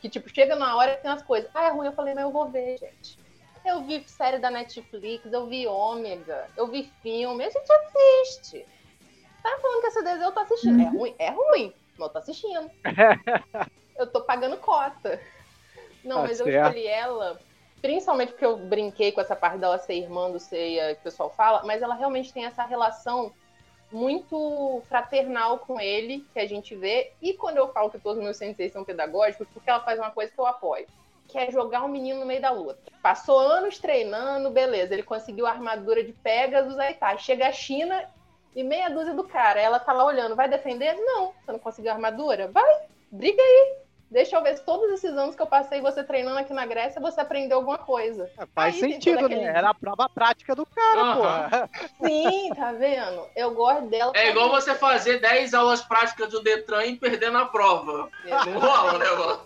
Que, 0.00 0.08
tipo, 0.08 0.28
chega 0.28 0.56
na 0.56 0.76
hora 0.76 0.92
e 0.92 0.96
tem 0.96 1.10
umas 1.10 1.22
coisas. 1.22 1.50
Ah, 1.54 1.64
é 1.64 1.70
ruim, 1.70 1.86
eu 1.86 1.92
falei, 1.92 2.14
mas 2.14 2.24
eu 2.24 2.30
vou 2.30 2.48
ver, 2.48 2.78
gente. 2.78 3.18
Eu 3.64 3.82
vi 3.82 4.04
série 4.06 4.38
da 4.38 4.50
Netflix, 4.50 5.32
eu 5.32 5.46
vi 5.46 5.66
Ômega, 5.66 6.48
eu 6.56 6.66
vi 6.68 6.92
filme, 7.02 7.44
a 7.44 7.50
gente 7.50 7.68
assiste. 7.72 8.66
Tá 9.42 9.58
falando 9.60 9.80
que 9.80 9.86
essa 9.86 10.02
desenho 10.02 10.26
eu 10.26 10.32
tô 10.32 10.40
assistindo. 10.40 10.80
É 10.80 10.88
ruim? 10.88 11.14
É 11.18 11.30
ruim, 11.30 11.74
mas 11.98 12.06
eu 12.06 12.12
tô 12.12 12.18
assistindo. 12.18 12.70
eu 13.98 14.06
tô 14.06 14.20
pagando 14.22 14.56
cota. 14.58 15.20
Não, 16.04 16.16
Tá 16.16 16.22
mas 16.22 16.40
eu 16.40 16.48
escolhi 16.48 16.86
ela, 16.86 17.38
principalmente 17.82 18.30
porque 18.30 18.44
eu 18.44 18.56
brinquei 18.56 19.12
com 19.12 19.20
essa 19.20 19.34
parte 19.34 19.58
dela 19.58 19.78
ser 19.78 19.94
irmã 19.94 20.30
do 20.30 20.38
Seiya 20.38 20.94
que 20.94 21.00
o 21.00 21.04
pessoal 21.04 21.30
fala, 21.30 21.62
mas 21.64 21.82
ela 21.82 21.94
realmente 21.94 22.32
tem 22.32 22.44
essa 22.44 22.64
relação 22.64 23.32
muito 23.90 24.82
fraternal 24.88 25.58
com 25.60 25.80
ele, 25.80 26.24
que 26.32 26.38
a 26.38 26.46
gente 26.46 26.74
vê. 26.74 27.12
E 27.22 27.34
quando 27.34 27.58
eu 27.58 27.72
falo 27.72 27.90
que 27.90 27.98
todos 27.98 28.18
os 28.18 28.24
meus 28.24 28.36
senseis 28.36 28.72
são 28.72 28.84
pedagógicos, 28.84 29.46
porque 29.52 29.70
ela 29.70 29.80
faz 29.80 29.98
uma 29.98 30.10
coisa 30.10 30.32
que 30.32 30.38
eu 30.38 30.46
apoio. 30.46 30.86
Que 31.28 31.38
é 31.38 31.50
jogar 31.50 31.84
o 31.84 31.88
menino 31.88 32.20
no 32.20 32.26
meio 32.26 32.40
da 32.40 32.50
luta. 32.50 32.78
Passou 33.02 33.38
anos 33.38 33.78
treinando, 33.78 34.50
beleza. 34.50 34.94
Ele 34.94 35.02
conseguiu 35.02 35.46
a 35.46 35.50
armadura 35.50 36.02
de 36.02 36.12
Pegasus, 36.12 36.78
aí 36.78 36.94
tá. 36.94 37.16
Chega 37.16 37.48
a 37.48 37.52
China 37.52 38.08
e 38.56 38.64
meia 38.64 38.88
dúzia 38.88 39.12
do 39.14 39.22
cara. 39.24 39.60
Ela 39.60 39.78
tá 39.78 39.92
lá 39.92 40.04
olhando, 40.04 40.34
vai 40.34 40.48
defender? 40.48 40.94
Não, 40.94 41.32
você 41.44 41.52
não 41.52 41.58
conseguiu 41.58 41.92
armadura? 41.92 42.48
Vai, 42.48 42.64
briga 43.12 43.40
aí. 43.40 43.76
Deixa 44.08 44.36
eu 44.36 44.42
ver 44.42 44.56
se 44.56 44.64
todos 44.64 44.88
esses 44.92 45.10
anos 45.18 45.34
que 45.34 45.42
eu 45.42 45.48
passei 45.48 45.80
você 45.80 46.02
treinando 46.04 46.38
aqui 46.38 46.52
na 46.54 46.64
Grécia, 46.64 47.00
você 47.00 47.20
aprendeu 47.20 47.58
alguma 47.58 47.76
coisa. 47.76 48.30
É, 48.38 48.46
Faz 48.54 48.74
Aí 48.76 48.80
sentido, 48.92 49.28
né? 49.28 49.34
aquele- 49.34 49.44
Era 49.44 49.70
a 49.70 49.74
prova 49.74 50.08
prática 50.08 50.54
do 50.54 50.64
cara, 50.64 51.00
Aham. 51.00 51.16
porra. 51.16 51.70
Sim, 52.00 52.54
tá 52.54 52.70
vendo? 52.72 53.26
Eu 53.34 53.50
gosto 53.50 53.86
dela. 53.88 54.12
É 54.14 54.30
igual 54.30 54.48
você 54.48 54.76
fazer 54.76 55.18
10 55.20 55.54
aulas 55.54 55.82
práticas 55.82 56.28
do 56.30 56.40
Detran 56.40 56.84
e 56.84 56.96
perder 56.96 57.30
na 57.32 57.46
prova. 57.46 58.08
Não 58.24 58.58
rola, 58.60 58.96
né, 58.96 59.10
mano? 59.10 59.40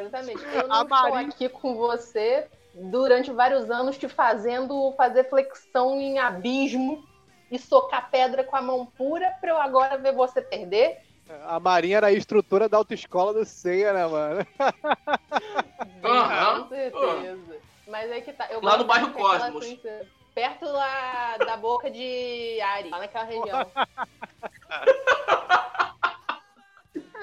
Exatamente. 0.00 0.42
Eu 0.54 0.66
não 0.66 0.76
A 0.76 0.82
estou 0.82 0.88
Marinha- 1.10 1.28
aqui 1.28 1.48
com 1.50 1.74
você 1.74 2.46
durante 2.74 3.30
vários 3.30 3.70
anos 3.70 3.98
te 3.98 4.08
fazendo 4.08 4.92
fazer 4.96 5.28
flexão 5.28 6.00
em 6.00 6.18
abismo 6.18 7.04
e 7.50 7.58
socar 7.58 8.10
pedra 8.10 8.44
com 8.44 8.56
a 8.56 8.62
mão 8.62 8.86
pura 8.86 9.30
pra 9.40 9.50
eu 9.50 9.60
agora 9.60 9.96
ver 9.98 10.12
você 10.12 10.40
perder. 10.42 10.98
A 11.46 11.60
Marinha 11.60 11.98
era 11.98 12.06
a 12.06 12.12
instrutora 12.12 12.68
da 12.68 12.76
autoescola 12.78 13.34
do 13.34 13.44
Ceia, 13.44 13.92
né, 13.92 14.06
mano? 14.06 14.46
Aham. 16.04 16.62
Com 16.62 16.68
certeza. 16.68 17.56
Mas 17.86 18.10
é 18.10 18.20
que 18.20 18.32
tá. 18.32 18.46
Eu 18.50 18.60
Lá 18.62 18.76
no 18.76 18.84
bairro 18.84 19.12
Cosmos. 19.12 19.66
princesa. 19.66 20.06
Perto 20.34 20.64
lá 20.66 21.36
da 21.38 21.56
boca 21.56 21.90
de 21.90 22.60
Ari, 22.60 22.90
lá 22.90 22.98
naquela 22.98 23.24
região. 23.24 23.70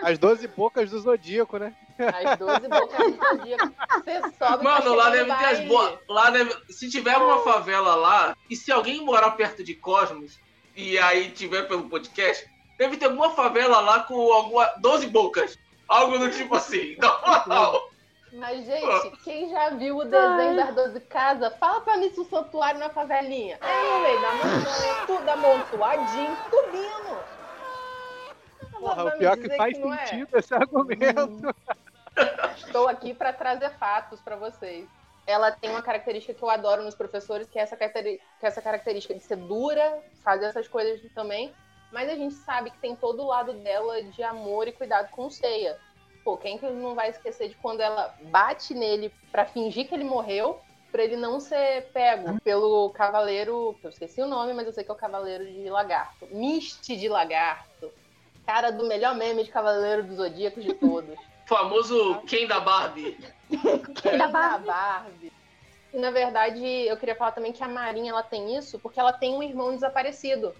As 0.04 0.20
doze 0.20 0.48
bocas 0.48 0.92
do 0.92 1.00
Zodíaco, 1.00 1.58
né? 1.58 1.74
As 1.98 2.38
12 2.38 2.68
bocas 2.68 3.14
do 3.14 3.38
zodíaco. 3.38 3.74
Você 3.94 4.22
sobe 4.38 4.64
Mano, 4.64 4.96
lá 4.96 5.10
deve 5.10 5.34
ter 5.34 5.46
as 5.46 5.60
boas. 5.62 6.00
Lá 6.10 6.30
deve. 6.30 6.56
Se 6.70 6.90
tiver 6.90 7.18
uma 7.18 7.40
favela 7.40 7.96
lá, 7.96 8.36
e 8.50 8.56
se 8.56 8.72
alguém 8.72 9.04
morar 9.04 9.32
perto 9.32 9.64
de 9.64 9.74
Cosmos, 9.76 10.40
e 10.76 10.98
aí 10.98 11.32
tiver 11.32 11.68
pelo 11.68 11.90
podcast, 11.90 12.46
deve 12.78 12.98
ter 12.98 13.06
alguma 13.06 13.32
favela 13.32 13.80
lá 13.80 14.02
com 14.02 14.32
alguma. 14.32 14.66
12 14.80 15.08
bocas. 15.08 15.58
Algo 15.88 16.18
do 16.18 16.32
tipo 16.32 16.56
assim. 16.56 16.98
Não, 17.48 17.90
Mas, 18.34 18.66
gente, 18.66 19.18
quem 19.24 19.50
já 19.50 19.70
viu 19.70 19.98
o 19.98 20.04
desenho 20.04 20.56
das 20.56 20.76
12 20.76 21.00
casas, 21.02 21.56
fala 21.58 21.82
pra 21.82 21.98
mim 21.98 22.10
se 22.10 22.20
o 22.20 22.26
santuário 22.26 22.80
na 22.80 22.90
favelinha. 22.90 23.58
É 23.62 23.92
no 23.92 24.00
meio 24.00 24.22
da 24.22 24.32
montanha, 24.34 25.06
tudo 25.06 25.30
amontoadinho, 25.30 26.38
subindo. 26.50 27.45
Porra, 28.80 29.06
o 29.06 29.18
pior 29.18 29.36
que 29.36 29.44
dizer 29.44 29.58
faz 29.58 29.78
não 29.80 29.94
é? 29.94 30.06
sentido 30.06 30.38
esse 30.38 30.54
argumento. 30.54 31.56
Estou 32.58 32.88
aqui 32.88 33.14
para 33.14 33.34
trazer 33.34 33.72
fatos 33.78 34.20
para 34.22 34.36
vocês. 34.36 34.88
Ela 35.28 35.52
tem 35.52 35.70
uma 35.72 35.82
característica 35.82 36.34
que 36.34 36.44
eu 36.44 36.50
adoro 36.50 36.84
nos 36.84 36.96
professores, 36.96 37.48
que 37.50 37.58
é 37.58 37.64
essa, 37.64 37.76
que 37.76 37.84
é 37.84 38.20
essa 38.42 38.62
característica 38.62 39.14
de 39.14 39.22
ser 39.22 39.38
dura, 39.38 40.00
fazer 40.24 40.46
essas 40.46 40.68
coisas 40.68 41.02
também. 41.14 41.54
Mas 41.92 42.10
a 42.10 42.16
gente 42.16 42.36
sabe 42.36 42.70
que 42.70 42.78
tem 42.78 42.96
todo 42.96 43.24
o 43.24 43.28
lado 43.28 43.54
dela 43.54 44.04
de 44.04 44.22
amor 44.22 44.68
e 44.68 44.72
cuidado 44.72 45.10
com 45.12 45.26
o 45.26 45.32
Ceia. 45.32 45.78
Pô, 46.24 46.38
quem 46.38 46.58
que 46.58 46.68
não 46.70 46.96
vai 46.96 47.10
esquecer 47.10 47.50
de 47.50 47.56
quando 47.56 47.82
ela 47.82 48.14
bate 48.24 48.74
nele 48.74 49.14
pra 49.32 49.46
fingir 49.46 49.88
que 49.88 49.94
ele 49.94 50.04
morreu, 50.04 50.60
pra 50.92 51.04
ele 51.04 51.16
não 51.16 51.40
ser 51.40 51.90
pego 51.92 52.40
pelo 52.42 52.90
cavaleiro, 52.92 53.76
que 53.80 53.88
eu 53.88 53.92
esqueci 53.92 54.22
o 54.22 54.28
nome, 54.28 54.54
mas 54.54 54.66
eu 54.66 54.74
sei 54.74 54.84
que 54.84 54.90
é 54.90 54.94
o 54.94 54.98
cavaleiro 54.98 55.46
de 55.46 55.70
lagarto. 55.70 56.28
Miste 56.32 56.96
de 56.96 57.10
lagarto. 57.10 57.70
Cara 58.46 58.72
do 58.72 58.88
melhor 58.88 59.16
meme 59.16 59.44
de 59.44 59.52
cavaleiro 59.52 60.04
dos 60.04 60.18
zodíacos 60.18 60.64
de 60.64 60.74
todos. 60.74 61.16
famoso 61.46 62.22
Ken 62.28 62.48
da 62.48 62.60
Barbie. 62.60 63.18
Quem 64.02 64.18
da 64.18 64.28
Barbie? 64.28 64.68
Barbie. 64.68 65.34
E 65.94 65.98
na 65.98 66.12
verdade, 66.12 66.62
eu 66.62 66.98
queria 66.98 67.16
falar 67.16 67.32
também 67.32 67.54
que 67.54 67.64
a 67.64 67.68
Marinha 67.68 68.12
ela 68.12 68.24
tem 68.24 68.58
isso 68.58 68.78
porque 68.80 69.00
ela 69.00 69.14
tem 69.14 69.34
um 69.34 69.42
irmão 69.42 69.74
desaparecido. 69.74 70.54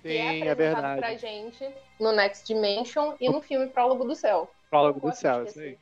que 0.00 0.16
é 0.16 0.30
Sim, 0.30 0.42
é 0.46 0.50
apresentado 0.50 0.98
pra 0.98 1.08
verdade. 1.08 1.18
gente 1.18 1.74
no 2.00 2.12
Next 2.12 2.46
Dimension 2.46 3.14
e 3.20 3.28
no 3.28 3.42
filme 3.42 3.66
Prólogo 3.66 4.04
do 4.04 4.14
Céu. 4.14 4.50
Prólogo 4.70 5.00
do 5.00 5.14
céu, 5.14 5.44
isso 5.44 5.60
aí. 5.60 5.78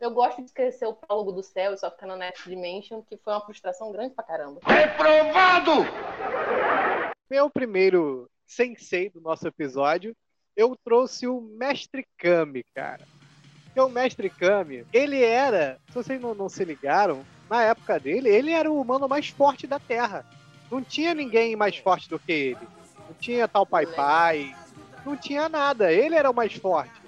Eu 0.00 0.10
gosto 0.10 0.38
de 0.38 0.46
esquecer 0.48 0.86
o 0.86 0.92
Prólogo 0.92 1.32
do 1.32 1.42
Céu 1.42 1.72
e 1.72 1.78
só 1.78 1.90
ficar 1.90 2.06
no 2.06 2.16
Next 2.16 2.48
Dimension, 2.48 3.00
que 3.02 3.16
foi 3.16 3.32
uma 3.32 3.40
frustração 3.40 3.92
grande 3.92 4.14
pra 4.14 4.24
caramba. 4.24 4.60
Meu 7.30 7.48
primeiro 7.48 8.28
sensei 8.46 9.08
do 9.08 9.20
nosso 9.20 9.46
episódio, 9.46 10.14
eu 10.56 10.76
trouxe 10.84 11.26
o 11.26 11.40
Mestre 11.40 12.06
Kami, 12.18 12.64
cara. 12.74 13.06
Porque 13.64 13.80
o 13.80 13.88
Mestre 13.88 14.30
Kami, 14.30 14.86
ele 14.92 15.22
era, 15.22 15.80
se 15.88 15.94
vocês 15.94 16.20
não, 16.20 16.34
não 16.34 16.48
se 16.48 16.64
ligaram, 16.64 17.24
na 17.50 17.62
época 17.62 17.98
dele, 17.98 18.28
ele 18.28 18.52
era 18.52 18.70
o 18.70 18.80
humano 18.80 19.08
mais 19.08 19.28
forte 19.28 19.66
da 19.66 19.78
Terra. 19.78 20.24
Não 20.70 20.82
tinha 20.82 21.12
ninguém 21.14 21.56
mais 21.56 21.76
forte 21.76 22.08
do 22.08 22.18
que 22.18 22.32
ele. 22.32 22.68
Não 23.06 23.14
tinha 23.18 23.46
tal 23.46 23.66
Pai 23.66 23.86
Pai, 23.86 24.54
não 25.04 25.16
tinha 25.16 25.48
nada. 25.48 25.92
Ele 25.92 26.14
era 26.14 26.30
o 26.30 26.34
mais 26.34 26.54
forte. 26.54 27.02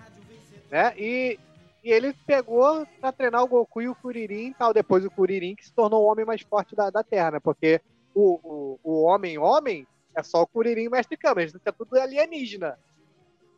Né? 0.71 0.93
E, 0.97 1.39
e 1.83 1.91
ele 1.91 2.13
pegou 2.27 2.87
pra 3.01 3.13
treinar 3.13 3.43
o 3.43 3.49
Goku 3.49 3.83
e 3.83 3.89
o 3.89 3.95
Kuririn 3.95 4.49
e 4.49 4.55
tal. 4.55 4.75
Depois 4.75 5.05
o 5.05 5.11
Kuririn 5.11 5.55
que 5.55 5.65
se 5.65 5.73
tornou 5.73 6.05
o 6.05 6.11
homem 6.11 6.25
mais 6.25 6.43
forte 6.43 6.75
da, 6.77 6.91
da 6.91 7.03
Terra, 7.03 7.33
né? 7.33 7.41
Porque 7.41 7.81
o, 8.15 8.41
o, 8.43 8.81
o 8.83 9.03
homem-homem 9.05 9.87
é 10.15 10.23
só 10.23 10.43
o 10.43 10.47
Kuririn 10.47 10.83
e 10.83 10.89
o 10.89 10.91
Mestre 10.91 11.17
Kami. 11.17 11.45
Isso 11.45 11.61
é 11.65 11.73
tudo 11.73 11.99
alienígena. 11.99 12.79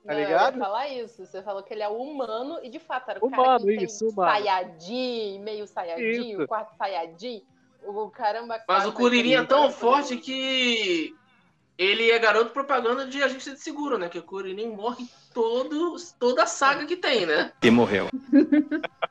Tá 0.09 0.15
Não, 0.15 0.21
ligado? 0.21 0.55
Eu 0.55 0.59
ia 0.59 0.65
falar 0.65 0.89
isso. 0.89 1.27
Você 1.27 1.43
falou 1.43 1.63
que 1.63 1.75
ele 1.75 1.83
é 1.83 1.89
humano 1.89 2.59
e 2.63 2.71
de 2.71 2.79
fato 2.79 3.11
era 3.11 3.21
o 3.23 3.27
Humano, 3.27 3.45
cara 3.45 3.59
que 3.59 3.85
isso, 3.85 4.07
tem 4.07 4.09
humano. 4.09 4.31
Saiyajin, 4.31 5.39
meio 5.41 5.67
o 5.67 6.49
quarto 6.49 6.75
Saiyajin. 6.79 7.43
O 7.85 8.09
caramba. 8.09 8.59
Mas 8.67 8.87
o 8.87 8.93
Kuririn 8.93 9.35
é 9.35 9.45
tão 9.45 9.71
forte 9.71 10.17
que 10.17 11.15
ele 11.77 12.11
é 12.11 12.19
garoto 12.19 12.53
propaganda 12.53 13.07
de 13.07 13.23
agência 13.23 13.53
de 13.53 13.61
seguro, 13.61 13.99
né? 13.99 14.09
Que 14.09 14.19
o 14.19 14.23
Kuririn 14.23 14.69
morre 14.69 15.07
todo, 15.35 15.95
toda 16.19 16.45
a 16.45 16.47
saga 16.47 16.87
que 16.87 16.97
tem, 16.97 17.27
né? 17.27 17.53
E 17.63 17.71
morreu. 17.71 18.09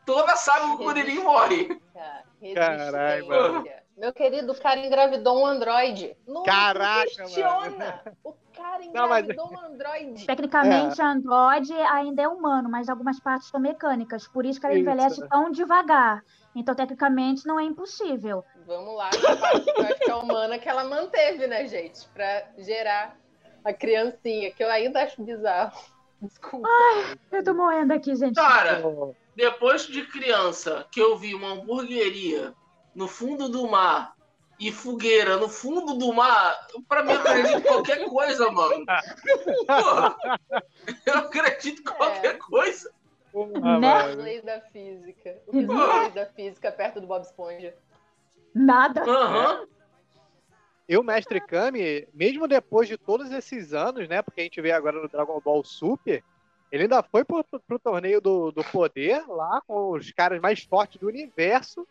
Toda 0.03 0.33
a 0.33 0.35
saga 0.35 0.65
o 0.65 0.77
Kuririn 0.79 1.19
morre. 1.19 1.79
Cara, 1.93 2.23
Caralho, 2.55 3.27
resistência. 3.27 3.83
Meu 3.97 4.13
querido, 4.13 4.51
o 4.51 4.55
cara 4.55 4.79
engravidou 4.79 5.41
um 5.41 5.45
androide. 5.45 6.15
Não 6.27 6.43
Caraca, 6.43 7.07
questiona. 7.09 8.01
O 8.23 8.31
cara 8.55 8.83
Não, 8.93 9.09
mas- 9.09 9.25
engravidou 9.27 9.51
um 9.51 9.59
androide. 9.65 10.25
Tecnicamente, 10.25 11.01
a 11.01 11.11
Android 11.11 11.73
ainda 11.73 12.21
é 12.21 12.27
humano, 12.27 12.69
mas 12.69 12.89
algumas 12.89 13.19
partes 13.19 13.47
são 13.49 13.59
mecânicas. 13.59 14.27
Por 14.27 14.45
isso 14.45 14.59
que 14.59 14.67
ela 14.67 14.75
Isso. 14.75 14.81
envelhece 14.87 15.27
tão 15.27 15.49
devagar. 15.49 16.23
Então, 16.55 16.75
tecnicamente, 16.75 17.45
não 17.47 17.59
é 17.59 17.63
impossível. 17.63 18.43
Vamos 18.67 18.95
lá, 18.95 19.09
a 19.09 19.35
parte 19.35 19.63
que 19.73 19.81
eu 19.81 19.85
acho 19.85 19.99
que 19.99 20.11
é 20.11 20.15
humana 20.15 20.59
que 20.59 20.69
ela 20.69 20.83
manteve, 20.83 21.47
né, 21.47 21.65
gente? 21.67 22.07
Pra 22.09 22.43
gerar 22.57 23.17
a 23.65 23.73
criancinha, 23.73 24.51
que 24.51 24.63
eu 24.63 24.69
ainda 24.69 25.03
acho 25.03 25.23
bizarro. 25.23 25.75
Desculpa. 26.21 26.67
Eu 27.31 27.43
tô 27.43 27.53
morrendo 27.53 27.93
aqui, 27.93 28.15
gente. 28.15 28.35
Cara, 28.35 28.81
depois 29.35 29.87
de 29.87 30.05
criança 30.05 30.85
que 30.91 30.99
eu 30.99 31.15
vi 31.17 31.33
uma 31.35 31.53
hamburgueria 31.53 32.53
no 32.97 33.07
fundo 33.07 33.47
do 33.47 33.67
mar 33.69 34.15
e 34.59 34.71
fogueira 34.71 35.37
no 35.37 35.47
fundo 35.47 35.93
do 35.93 36.11
mar, 36.11 36.57
pra 36.89 37.03
mim 37.03 37.11
eu 37.11 37.19
acredito 37.21 37.57
em 37.59 37.61
qualquer 37.61 38.05
coisa, 38.09 38.51
mano. 38.51 38.83
Porra, 39.67 40.17
eu 41.05 41.13
acredito 41.13 41.81
em 41.81 41.83
qualquer 41.83 42.39
coisa. 42.39 42.91
porra, 43.31 43.79
Né? 43.79 43.93
As 43.93 44.05
mano. 44.09 44.23
leis 44.23 44.43
da 44.43 44.59
física. 44.61 45.37
O 45.45 45.51
que 45.51 45.65
são 45.67 45.79
as 45.79 45.99
leis 46.01 46.13
da 46.15 46.25
física 46.25 46.71
perto 46.71 46.99
do 46.99 47.05
Bob 47.05 47.21
Esponja? 47.21 47.75
Nada. 48.53 49.03
Aham. 49.03 49.67
E 50.89 50.97
o 50.97 51.03
Mestre 51.03 51.39
Kami, 51.39 52.07
mesmo 52.11 52.47
depois 52.47 52.87
de 52.87 52.97
todos 52.97 53.31
esses 53.31 53.73
anos, 53.75 54.07
né? 54.07 54.23
Porque 54.23 54.41
a 54.41 54.43
gente 54.43 54.59
vê 54.59 54.71
agora 54.71 54.99
no 54.99 55.07
Dragon 55.07 55.39
Ball 55.39 55.63
Super, 55.63 56.23
ele 56.71 56.83
ainda 56.83 57.03
foi 57.03 57.23
pro, 57.23 57.43
pro 57.43 57.77
torneio 57.77 58.19
do, 58.19 58.51
do 58.51 58.63
poder 58.63 59.23
lá 59.27 59.61
com 59.67 59.91
os 59.91 60.11
caras 60.11 60.41
mais 60.41 60.63
fortes 60.63 60.99
do 60.99 61.07
universo 61.07 61.87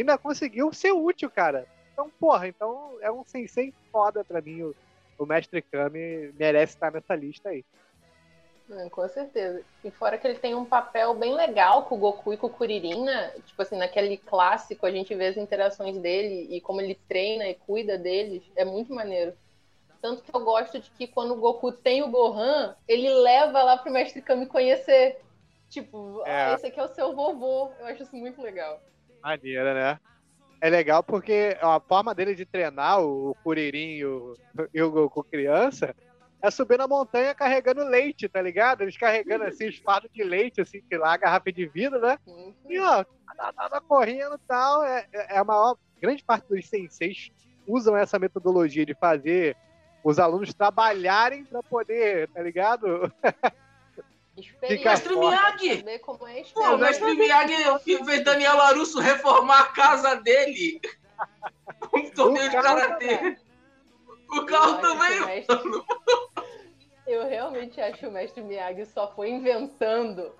ainda 0.00 0.18
conseguiu 0.18 0.72
ser 0.72 0.92
útil, 0.92 1.30
cara. 1.30 1.66
Então, 1.92 2.10
porra, 2.18 2.48
então 2.48 2.96
é 3.00 3.10
um 3.10 3.24
sensei 3.24 3.72
foda 3.92 4.24
pra 4.24 4.40
mim. 4.40 4.62
O, 4.62 4.74
o 5.18 5.26
Mestre 5.26 5.62
Kami 5.62 6.32
merece 6.38 6.74
estar 6.74 6.90
nessa 6.90 7.14
lista 7.14 7.50
aí. 7.50 7.64
Hum, 8.68 8.88
com 8.88 9.06
certeza. 9.08 9.62
E 9.84 9.90
fora 9.90 10.16
que 10.16 10.26
ele 10.26 10.38
tem 10.38 10.54
um 10.54 10.64
papel 10.64 11.14
bem 11.14 11.34
legal 11.34 11.84
com 11.84 11.94
o 11.96 11.98
Goku 11.98 12.32
e 12.32 12.36
com 12.36 12.46
o 12.46 12.50
Kuririn, 12.50 13.04
né? 13.04 13.30
Tipo 13.46 13.62
assim, 13.62 13.76
naquele 13.76 14.16
clássico 14.16 14.86
a 14.86 14.90
gente 14.90 15.14
vê 15.14 15.26
as 15.26 15.36
interações 15.36 15.98
dele 15.98 16.48
e 16.50 16.60
como 16.60 16.80
ele 16.80 16.98
treina 17.06 17.46
e 17.46 17.54
cuida 17.54 17.98
deles. 17.98 18.42
É 18.56 18.64
muito 18.64 18.92
maneiro. 18.92 19.34
Tanto 20.00 20.22
que 20.22 20.34
eu 20.34 20.40
gosto 20.40 20.80
de 20.80 20.90
que 20.90 21.06
quando 21.06 21.32
o 21.32 21.40
Goku 21.40 21.72
tem 21.72 22.02
o 22.02 22.10
Gohan, 22.10 22.74
ele 22.88 23.08
leva 23.08 23.62
lá 23.62 23.76
pro 23.76 23.92
Mestre 23.92 24.20
Kami 24.20 24.46
conhecer. 24.46 25.20
Tipo, 25.68 26.22
É. 26.26 26.52
ah, 26.52 26.54
esse 26.54 26.66
aqui 26.66 26.80
é 26.80 26.84
o 26.84 26.94
seu 26.94 27.14
vovô. 27.14 27.70
Eu 27.78 27.86
acho 27.86 28.02
isso 28.02 28.16
muito 28.16 28.40
legal. 28.40 28.80
Maneira, 29.24 29.72
né? 29.72 30.00
É 30.60 30.68
legal 30.68 31.02
porque 31.02 31.56
a 31.60 31.80
forma 31.80 32.14
dele 32.14 32.34
de 32.34 32.44
treinar 32.44 33.00
o 33.02 33.34
Kuririn 33.42 33.96
e 33.96 34.04
o, 34.04 34.34
e 34.72 34.82
o 34.82 34.90
Goku 34.90 35.24
criança 35.24 35.94
é 36.42 36.50
subir 36.50 36.76
na 36.76 36.86
montanha 36.86 37.34
carregando 37.34 37.82
leite, 37.84 38.28
tá 38.28 38.42
ligado? 38.42 38.82
Eles 38.82 38.98
carregando 38.98 39.44
assim 39.44 39.72
fardos 39.72 40.10
de 40.12 40.22
leite, 40.22 40.60
assim, 40.60 40.82
que 40.82 40.96
lá 40.98 41.14
a 41.14 41.16
garrafa 41.16 41.50
de 41.50 41.66
vidro, 41.66 41.98
né? 42.00 42.18
E 42.68 42.78
ó, 42.78 43.02
tá, 43.02 43.52
tá, 43.52 43.68
tá 43.70 43.80
correndo 43.80 44.34
e 44.34 44.46
tal. 44.46 44.84
É, 44.84 45.06
é 45.12 45.38
a 45.38 45.44
maior. 45.44 45.76
Grande 46.00 46.22
parte 46.22 46.46
dos 46.48 46.68
senseis 46.68 47.30
usam 47.66 47.96
essa 47.96 48.18
metodologia 48.18 48.84
de 48.84 48.94
fazer 48.94 49.56
os 50.02 50.18
alunos 50.18 50.52
trabalharem 50.52 51.46
pra 51.46 51.62
poder, 51.62 52.28
tá 52.28 52.42
ligado? 52.42 53.10
experiência. 54.36 54.90
Mestre 54.90 55.16
Miyagi! 55.16 55.84
É 55.88 55.94
a 55.96 56.00
Pô, 56.54 56.74
o 56.74 56.78
mestre 56.78 57.14
Miyagi 57.14 57.54
fez 58.04 58.24
Daniel 58.24 58.56
Larusso 58.56 59.00
reformar 59.00 59.60
a 59.60 59.66
casa 59.66 60.16
dele. 60.16 60.80
Um 61.92 62.10
torneio 62.10 62.50
de 62.50 62.56
O 62.56 62.62
carro 62.62 62.76
karatê. 62.80 63.36
O 64.30 64.36
Eu 64.36 64.46
carro 64.46 64.78
também. 64.80 65.20
o 65.22 65.26
mestre- 65.26 65.84
Eu 67.06 67.26
realmente 67.28 67.80
acho 67.80 67.98
que 67.98 68.06
o 68.06 68.10
mestre 68.10 68.42
Miyagi 68.42 68.84
só 68.86 69.12
foi 69.14 69.30
inventando 69.30 70.32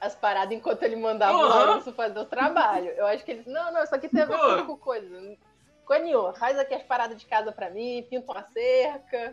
as 0.00 0.14
paradas 0.14 0.52
enquanto 0.52 0.82
ele 0.82 0.96
mandava 0.96 1.36
o 1.36 1.40
Aham. 1.42 1.64
Larusso 1.66 1.92
fazer 1.92 2.18
o 2.18 2.24
trabalho. 2.26 2.90
Eu 2.90 3.06
acho 3.06 3.24
que 3.24 3.30
ele. 3.32 3.44
Não, 3.46 3.72
não, 3.72 3.82
isso 3.82 3.94
aqui 3.94 4.08
tem 4.08 4.22
a 4.22 4.26
ver 4.26 4.66
com 4.66 4.76
coisa. 4.76 5.36
Coninho, 5.88 6.34
faz 6.34 6.58
aqui 6.58 6.74
as 6.74 6.82
paradas 6.82 7.16
de 7.16 7.24
casa 7.24 7.50
pra 7.50 7.70
mim, 7.70 8.06
pinta 8.10 8.30
uma 8.30 8.42
cerca. 8.50 9.32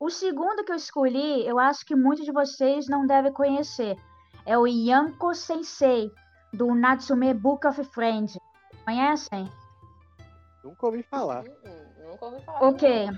O 0.00 0.08
segundo 0.08 0.64
que 0.64 0.72
eu 0.72 0.76
escolhi, 0.76 1.46
eu 1.46 1.58
acho 1.58 1.84
que 1.84 1.94
muitos 1.94 2.24
de 2.24 2.32
vocês 2.32 2.88
não 2.88 3.06
devem 3.06 3.30
conhecer. 3.30 3.98
É 4.46 4.56
o 4.56 4.66
Yanko 4.66 5.34
Sensei, 5.34 6.10
do 6.50 6.74
Natsume 6.74 7.34
Book 7.34 7.66
of 7.66 7.84
Friends. 7.92 8.38
Conhecem? 8.86 9.52
Nunca 10.64 10.86
ouvi 10.86 11.02
falar. 11.02 11.44
Hum, 11.44 12.08
nunca 12.10 12.24
ouvi 12.24 12.42
falar. 12.42 12.68
Ok. 12.68 13.10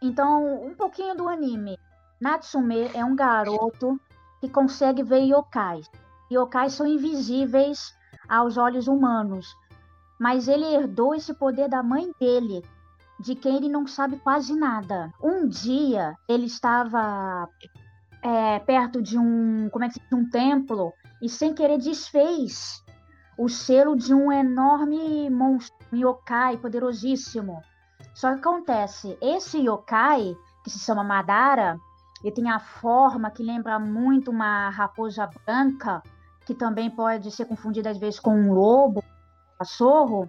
Então, 0.00 0.64
um 0.64 0.76
pouquinho 0.76 1.16
do 1.16 1.28
anime. 1.28 1.76
Natsume 2.20 2.88
é 2.94 3.04
um 3.04 3.16
garoto 3.16 4.00
que 4.40 4.48
consegue 4.48 5.02
ver 5.02 5.24
yokais. 5.24 5.90
Yokais 6.30 6.72
são 6.72 6.86
invisíveis 6.86 7.98
aos 8.28 8.56
olhos 8.56 8.86
humanos. 8.88 9.54
Mas 10.18 10.48
ele 10.48 10.64
herdou 10.64 11.14
esse 11.14 11.32
poder 11.34 11.68
da 11.68 11.82
mãe 11.82 12.12
dele, 12.20 12.62
de 13.18 13.34
quem 13.34 13.56
ele 13.56 13.68
não 13.68 13.86
sabe 13.86 14.18
quase 14.18 14.54
nada. 14.54 15.12
Um 15.22 15.48
dia, 15.48 16.16
ele 16.28 16.46
estava 16.46 17.48
é, 18.22 18.58
perto 18.60 19.02
de 19.02 19.18
um, 19.18 19.68
como 19.70 19.84
é 19.84 19.88
que 19.88 20.00
diz, 20.00 20.12
um 20.12 20.28
templo 20.28 20.92
e 21.22 21.28
sem 21.28 21.54
querer 21.54 21.78
desfez 21.78 22.82
o 23.38 23.48
selo 23.48 23.96
de 23.96 24.12
um 24.12 24.30
enorme 24.30 25.30
monstro, 25.30 25.74
um 25.92 25.96
yokai 25.96 26.58
poderosíssimo. 26.58 27.62
Só 28.14 28.32
que 28.34 28.40
acontece, 28.40 29.16
esse 29.20 29.58
yokai, 29.58 30.36
que 30.62 30.70
se 30.70 30.78
chama 30.78 31.02
Madara, 31.02 31.78
ele 32.22 32.34
tem 32.34 32.50
a 32.50 32.58
forma 32.58 33.30
que 33.30 33.42
lembra 33.42 33.78
muito 33.78 34.30
uma 34.30 34.68
raposa 34.68 35.28
branca, 35.46 36.02
que 36.50 36.54
também 36.56 36.90
pode 36.90 37.30
ser 37.30 37.44
confundida 37.44 37.90
às 37.90 37.98
vezes 37.98 38.18
com 38.18 38.34
um 38.34 38.52
lobo, 38.52 39.04
um 39.54 39.58
cachorro. 39.58 40.28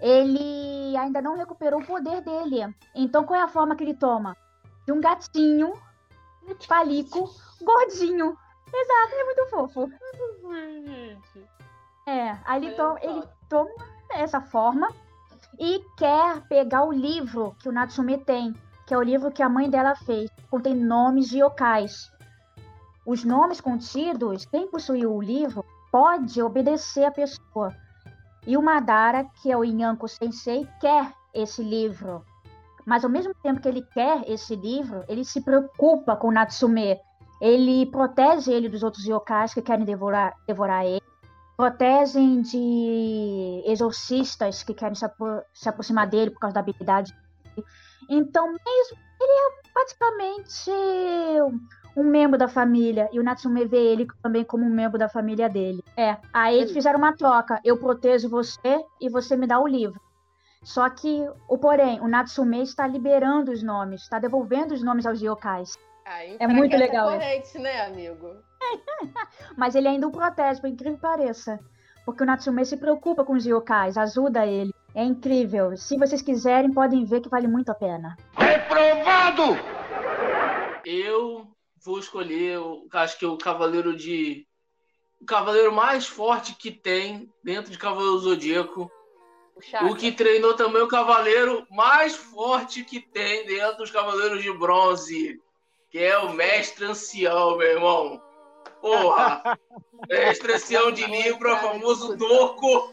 Ele 0.00 0.96
ainda 0.96 1.22
não 1.22 1.36
recuperou 1.36 1.80
o 1.80 1.86
poder 1.86 2.22
dele. 2.22 2.74
Então 2.92 3.22
qual 3.22 3.38
é 3.38 3.42
a 3.44 3.48
forma 3.48 3.76
que 3.76 3.84
ele 3.84 3.94
toma? 3.94 4.36
De 4.84 4.90
um 4.90 5.00
gatinho, 5.00 5.74
palico, 6.66 7.30
gordinho. 7.62 8.36
Exato, 8.74 9.14
é 9.14 9.24
muito 9.24 9.46
fofo. 9.48 9.92
É, 12.04 12.36
aí 12.44 12.64
ele, 12.64 12.66
Olha 12.66 12.76
to- 12.76 12.82
só. 12.82 13.08
ele 13.08 13.28
toma 13.48 13.70
essa 14.14 14.40
forma 14.40 14.88
e 15.56 15.84
quer 15.96 16.40
pegar 16.48 16.82
o 16.84 16.90
livro 16.92 17.54
que 17.60 17.68
o 17.68 17.72
Natsume 17.72 18.18
tem, 18.18 18.52
que 18.88 18.92
é 18.92 18.98
o 18.98 19.02
livro 19.02 19.30
que 19.30 19.42
a 19.42 19.48
mãe 19.48 19.70
dela 19.70 19.94
fez. 19.94 20.28
Contém 20.50 20.74
nomes 20.74 21.28
de 21.28 21.38
yokais. 21.38 22.10
Os 23.04 23.24
nomes 23.24 23.60
contidos, 23.60 24.44
quem 24.46 24.68
possuiu 24.68 25.14
o 25.14 25.22
livro 25.22 25.64
pode 25.90 26.40
obedecer 26.42 27.04
a 27.04 27.10
pessoa. 27.10 27.74
E 28.46 28.56
o 28.56 28.62
Madara, 28.62 29.24
que 29.40 29.50
é 29.50 29.56
o 29.56 29.64
Inyanko 29.64 30.08
Sensei, 30.08 30.66
quer 30.80 31.12
esse 31.34 31.62
livro. 31.62 32.24
Mas 32.84 33.04
ao 33.04 33.10
mesmo 33.10 33.32
tempo 33.42 33.60
que 33.60 33.68
ele 33.68 33.82
quer 33.82 34.28
esse 34.28 34.56
livro, 34.56 35.04
ele 35.08 35.24
se 35.24 35.40
preocupa 35.40 36.16
com 36.16 36.30
Natsume. 36.32 36.98
Ele 37.40 37.86
protege 37.86 38.52
ele 38.52 38.68
dos 38.68 38.82
outros 38.82 39.04
yokais 39.04 39.52
que 39.54 39.62
querem 39.62 39.84
devorar, 39.84 40.34
devorar 40.46 40.84
ele 40.84 41.02
protegem 41.56 42.40
de 42.42 43.62
exorcistas 43.66 44.62
que 44.64 44.74
querem 44.74 44.94
se, 44.94 45.04
apro- 45.04 45.42
se 45.52 45.68
aproximar 45.68 46.08
dele 46.08 46.30
por 46.30 46.40
causa 46.40 46.54
da 46.54 46.60
habilidade. 46.60 47.12
dele. 47.54 47.66
Então, 48.10 48.46
mesmo 48.46 48.98
ele 49.20 49.32
é 49.32 49.70
praticamente 49.72 50.70
um 51.96 52.04
membro 52.04 52.38
da 52.38 52.48
família 52.48 53.08
e 53.12 53.20
o 53.20 53.22
Natsume 53.22 53.66
vê 53.66 53.76
ele 53.92 54.06
também 54.22 54.44
como 54.44 54.64
um 54.64 54.70
membro 54.70 54.98
da 54.98 55.08
família 55.08 55.48
dele. 55.48 55.82
É, 55.96 56.16
aí 56.32 56.58
eles 56.58 56.72
fizeram 56.72 56.98
uma 56.98 57.16
troca. 57.16 57.60
Eu 57.64 57.76
protejo 57.78 58.28
você 58.28 58.84
e 59.00 59.08
você 59.08 59.36
me 59.36 59.46
dá 59.46 59.58
o 59.60 59.66
livro. 59.66 60.00
Só 60.62 60.88
que, 60.88 61.28
o 61.48 61.58
porém, 61.58 62.00
o 62.00 62.06
Natsume 62.08 62.62
está 62.62 62.86
liberando 62.86 63.50
os 63.50 63.62
nomes, 63.62 64.02
está 64.02 64.18
devolvendo 64.18 64.72
os 64.72 64.82
nomes 64.82 65.04
aos 65.04 65.20
yokais. 65.20 65.76
Aí 66.04 66.36
É 66.38 66.46
muito 66.46 66.76
legal 66.76 67.10
corrente, 67.10 67.58
né, 67.58 67.84
amigo? 67.86 68.28
Mas 69.56 69.74
ele 69.74 69.88
ainda 69.88 70.06
o 70.06 70.12
protege, 70.12 70.60
por 70.60 70.68
incrível 70.68 70.94
que 70.96 71.02
pareça. 71.02 71.58
porque 72.04 72.22
o 72.22 72.26
Natsume 72.26 72.64
se 72.64 72.76
preocupa 72.76 73.24
com 73.24 73.34
os 73.34 73.44
yokais, 73.44 73.96
ajuda 73.98 74.46
ele. 74.46 74.72
É 74.94 75.02
incrível. 75.02 75.76
Se 75.76 75.96
vocês 75.96 76.22
quiserem, 76.22 76.72
podem 76.72 77.04
ver 77.04 77.20
que 77.20 77.28
vale 77.28 77.48
muito 77.48 77.70
a 77.70 77.74
pena. 77.74 78.16
Reprovado! 78.36 79.42
Eu 80.84 81.46
vou 81.84 81.98
escolher, 81.98 82.58
o- 82.58 82.86
acho 82.92 83.18
que 83.18 83.26
o 83.26 83.36
cavaleiro 83.36 83.94
de. 83.96 84.46
O 85.20 85.24
cavaleiro 85.24 85.72
mais 85.72 86.06
forte 86.06 86.54
que 86.54 86.70
tem 86.70 87.32
dentro 87.44 87.70
de 87.70 87.78
Cavaleiro 87.78 88.18
Zodíaco. 88.18 88.90
O. 89.54 89.86
O 89.86 89.94
que 89.94 90.10
treinou 90.10 90.54
também 90.54 90.82
o 90.82 90.88
cavaleiro 90.88 91.66
mais 91.70 92.16
forte 92.16 92.82
que 92.84 92.98
tem 93.00 93.46
dentro 93.46 93.78
dos 93.78 93.90
Cavaleiros 93.90 94.42
de 94.42 94.52
Bronze. 94.52 95.40
Que 95.90 95.98
é 95.98 96.18
o 96.18 96.32
Mestre 96.32 96.86
Ancião, 96.86 97.56
meu 97.58 97.68
irmão. 97.68 98.20
Porra! 98.80 99.42
Mestre 100.08 100.54
Ancião 100.54 100.90
de 100.90 101.04
Libra, 101.06 101.56
famoso 101.58 102.16
Doco. 102.16 102.92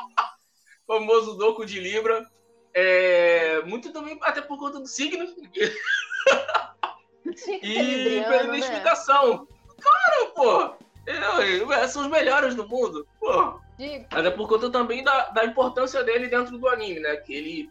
famoso 0.86 1.36
Doco 1.36 1.64
de 1.64 1.78
Libra. 1.78 2.28
É, 2.74 3.62
muito 3.62 3.92
também, 3.92 4.18
até 4.22 4.40
por 4.40 4.58
conta 4.58 4.80
do 4.80 4.86
signo. 4.86 5.26
E 7.48 8.22
pela 8.24 8.42
né? 8.44 8.58
identificação. 8.58 9.46
Cara, 9.80 10.26
pô! 10.34 10.74
eu- 11.42 11.88
são 11.88 12.02
os 12.02 12.08
melhores 12.08 12.54
do 12.54 12.68
mundo. 12.68 13.06
Pô. 13.18 13.58
Até 14.10 14.30
por 14.30 14.46
conta 14.48 14.70
também 14.70 15.02
da, 15.02 15.28
da 15.30 15.44
importância 15.44 16.04
dele 16.04 16.28
dentro 16.28 16.58
do 16.58 16.68
anime, 16.68 17.00
né? 17.00 17.16
Que 17.16 17.34
ele 17.34 17.70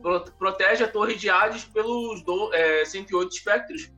pro- 0.00 0.24
protege 0.38 0.84
a 0.84 0.88
Torre 0.88 1.16
de 1.16 1.28
Hades 1.28 1.64
pelos 1.64 2.22
do, 2.22 2.52
é, 2.54 2.84
108 2.84 3.32
espectros. 3.32 3.90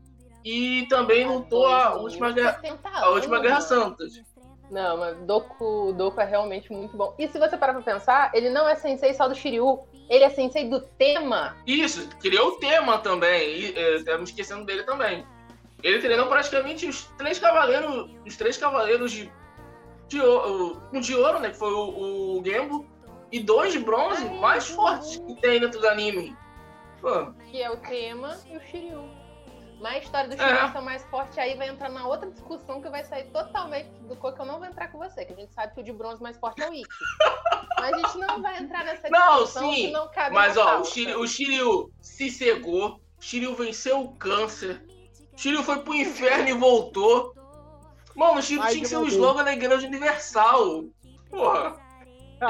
E 0.44 0.86
também 0.88 1.26
lutou 1.26 1.66
a 1.66 1.94
última, 1.96 2.30
guerra, 2.32 2.54
70 2.60 2.88
a 2.88 3.10
última 3.10 3.40
Guerra 3.40 3.60
mano. 3.68 3.96
Não, 4.70 4.96
mas 4.96 5.16
Doku, 5.18 5.92
Doku 5.92 6.20
é 6.20 6.24
realmente 6.24 6.72
muito 6.72 6.96
bom. 6.96 7.14
E 7.18 7.28
se 7.28 7.38
você 7.38 7.56
parar 7.56 7.74
pra 7.74 7.82
pensar, 7.82 8.30
ele 8.34 8.50
não 8.50 8.68
é 8.68 8.74
sensei 8.74 9.14
só 9.14 9.28
do 9.28 9.34
Shiryu, 9.34 9.80
ele 10.08 10.24
é 10.24 10.30
sensei 10.30 10.68
do 10.68 10.80
tema. 10.80 11.56
Isso, 11.66 12.08
criou 12.20 12.48
o 12.48 12.58
tema 12.58 12.98
também. 12.98 13.60
E 13.60 13.78
é, 13.78 13.96
estamos 13.96 14.30
esquecendo 14.30 14.64
dele 14.64 14.82
também. 14.82 15.24
Ele 15.82 16.00
treinou 16.00 16.26
praticamente 16.26 16.86
os 16.86 17.04
três 17.16 17.38
cavaleiros. 17.38 18.10
Os 18.26 18.36
três 18.36 18.56
cavaleiros 18.56 19.12
de. 19.12 19.30
de 20.08 20.20
ouro, 20.20 20.82
um 20.92 21.00
de 21.00 21.14
ouro, 21.14 21.38
né? 21.38 21.50
Que 21.50 21.58
foi 21.58 21.72
o, 21.72 22.38
o 22.38 22.42
Gembo. 22.44 22.86
E 23.30 23.40
dois 23.40 23.72
de 23.72 23.80
bronze 23.80 24.24
Ai, 24.24 24.38
mais 24.38 24.68
fortes 24.68 25.18
que 25.18 25.40
tem 25.40 25.60
dentro 25.60 25.80
do 25.80 25.88
anime. 25.88 26.36
Pô, 27.00 27.32
que 27.50 27.62
é 27.62 27.70
o 27.70 27.76
tema, 27.76 28.36
e 28.46 28.56
o 28.56 28.60
Shiryu. 28.60 29.15
Mas 29.80 29.92
a 29.94 29.98
história 29.98 30.28
do 30.28 30.34
É. 30.34 30.38
Shiryu 30.38 30.72
ser 30.72 30.80
mais 30.80 31.04
forte 31.04 31.38
aí 31.38 31.54
vai 31.56 31.68
entrar 31.68 31.90
na 31.90 32.06
outra 32.06 32.30
discussão 32.30 32.80
que 32.80 32.88
vai 32.88 33.04
sair 33.04 33.24
totalmente 33.30 33.88
do 34.08 34.16
co 34.16 34.32
que 34.32 34.40
eu 34.40 34.46
não 34.46 34.58
vou 34.58 34.66
entrar 34.66 34.88
com 34.88 34.98
você, 34.98 35.24
que 35.24 35.32
a 35.32 35.36
gente 35.36 35.52
sabe 35.52 35.74
que 35.74 35.80
o 35.80 35.84
de 35.84 35.92
bronze 35.92 36.22
mais 36.22 36.38
forte 36.38 36.62
é 36.62 36.70
o 36.70 36.72
Ikki. 36.72 36.88
Mas 37.78 37.92
a 37.92 37.96
gente 37.98 38.18
não 38.18 38.40
vai 38.42 38.58
entrar 38.58 38.84
nessa 38.84 39.08
Não, 39.10 39.38
discussão 39.42 39.70
sim, 39.70 39.86
que 39.86 39.90
não 39.92 40.08
cabe 40.10 40.34
Mas 40.34 40.56
ó, 40.56 40.80
o. 40.80 40.84
Shiryu, 40.84 41.20
o 41.20 41.26
Shiryu 41.26 41.92
se 42.00 42.30
cegou, 42.30 43.00
o 43.18 43.22
Shiryu 43.22 43.54
venceu 43.54 44.00
o 44.00 44.12
câncer, 44.16 44.82
o 45.34 45.38
Shiryu 45.38 45.62
foi 45.62 45.80
pro 45.80 45.94
inferno 45.94 46.48
e 46.48 46.52
voltou. 46.54 47.34
Mano, 48.14 48.38
o 48.38 48.42
Shiryu 48.42 48.60
Mais 48.62 48.72
tinha 48.72 48.82
que 48.82 48.88
ser 48.88 48.96
o 48.96 49.06
slogan 49.06 49.44
da 49.44 49.52
Igreja 49.52 49.86
Universal. 49.86 50.84
Porra, 51.28 51.76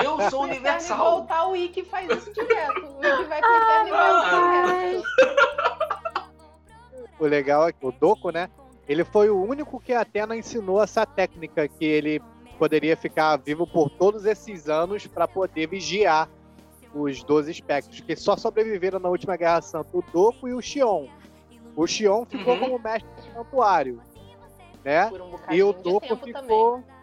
eu 0.05 0.31
sou 0.31 0.43
universal. 0.43 0.97
voltar, 0.99 1.49
o 1.49 1.57
Ikki 1.57 1.85
faz 1.85 2.09
isso 2.09 2.33
direto. 2.33 2.87
O 2.87 3.05
Ikki 3.05 3.25
vai 3.25 3.41
pro 3.41 3.57
inferno 3.57 3.89
e 3.89 3.93
Ah, 3.93 4.31
volta 4.31 4.69
direto. 4.69 5.76
O 7.19 7.25
legal 7.27 7.69
é 7.69 7.73
que 7.73 7.85
o 7.87 7.93
Doku, 7.93 8.31
né? 8.31 8.49
Ele 8.89 9.05
foi 9.05 9.31
o 9.31 9.43
único 9.43 9.81
que 9.81 9.93
a 9.93 10.03
Atena 10.03 10.37
ensinou 10.37 10.83
essa 10.83 11.05
técnica 11.07 11.67
que 11.67 11.85
ele 11.85 12.21
poderia 12.59 12.97
ficar 12.97 13.37
vivo 13.37 13.67
por 13.67 13.91
todos 13.91 14.25
esses 14.25 14.69
anos 14.69 15.07
para 15.07 15.27
poder 15.27 15.67
vigiar 15.69 16.29
os 16.95 17.23
12 17.23 17.51
espectros, 17.51 18.01
que 18.01 18.17
só 18.17 18.37
sobreviveram 18.37 18.99
na 18.99 19.09
última 19.09 19.37
Guerra 19.37 19.61
Santa 19.61 19.89
o 19.93 20.03
Doku 20.13 20.49
e 20.49 20.55
o 20.55 20.63
Xion. 20.63 21.07
O 21.75 21.87
Xion 21.87 22.25
ficou 22.25 22.55
Uhum. 22.55 22.61
como 22.61 22.79
mestre 22.79 23.11
do 23.17 23.23
santuário, 23.35 24.01
né? 24.85 25.09
Por 25.11 25.21
um 25.21 25.35
E 25.51 25.63
o 25.63 25.73
Doku 25.73 26.17
ficou. 26.17 26.33
também. 26.33 26.96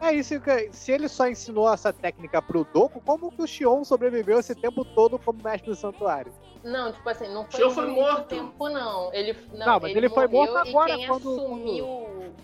É 0.00 0.12
isso 0.12 0.38
que 0.40 0.70
se 0.72 0.92
ele 0.92 1.08
só 1.08 1.26
ensinou 1.26 1.72
essa 1.72 1.92
técnica 1.92 2.40
pro 2.42 2.64
Doku, 2.64 3.00
como 3.00 3.30
que 3.32 3.42
o 3.42 3.46
Xion 3.46 3.82
sobreviveu 3.84 4.38
esse 4.38 4.54
tempo 4.54 4.84
todo 4.84 5.18
como 5.18 5.42
mestre 5.42 5.70
do 5.70 5.76
santuário? 5.76 6.32
Não, 6.62 6.92
tipo 6.92 7.08
assim, 7.08 7.28
não 7.32 7.44
foi 7.44 7.52
Shiryu 7.60 7.70
foi 7.70 7.86
muito 7.86 8.00
morto. 8.00 8.26
tempo, 8.28 8.68
não. 8.68 9.12
Ele, 9.14 9.36
não, 9.52 9.66
Não, 9.66 9.80
mas 9.80 9.96
ele 9.96 10.08
foi 10.08 10.26
morreu 10.28 10.52
morto 10.52 10.66
e 10.66 10.70
agora, 10.70 10.96
quem 10.96 11.06
quando- 11.06 11.30
assumiu... 11.40 12.34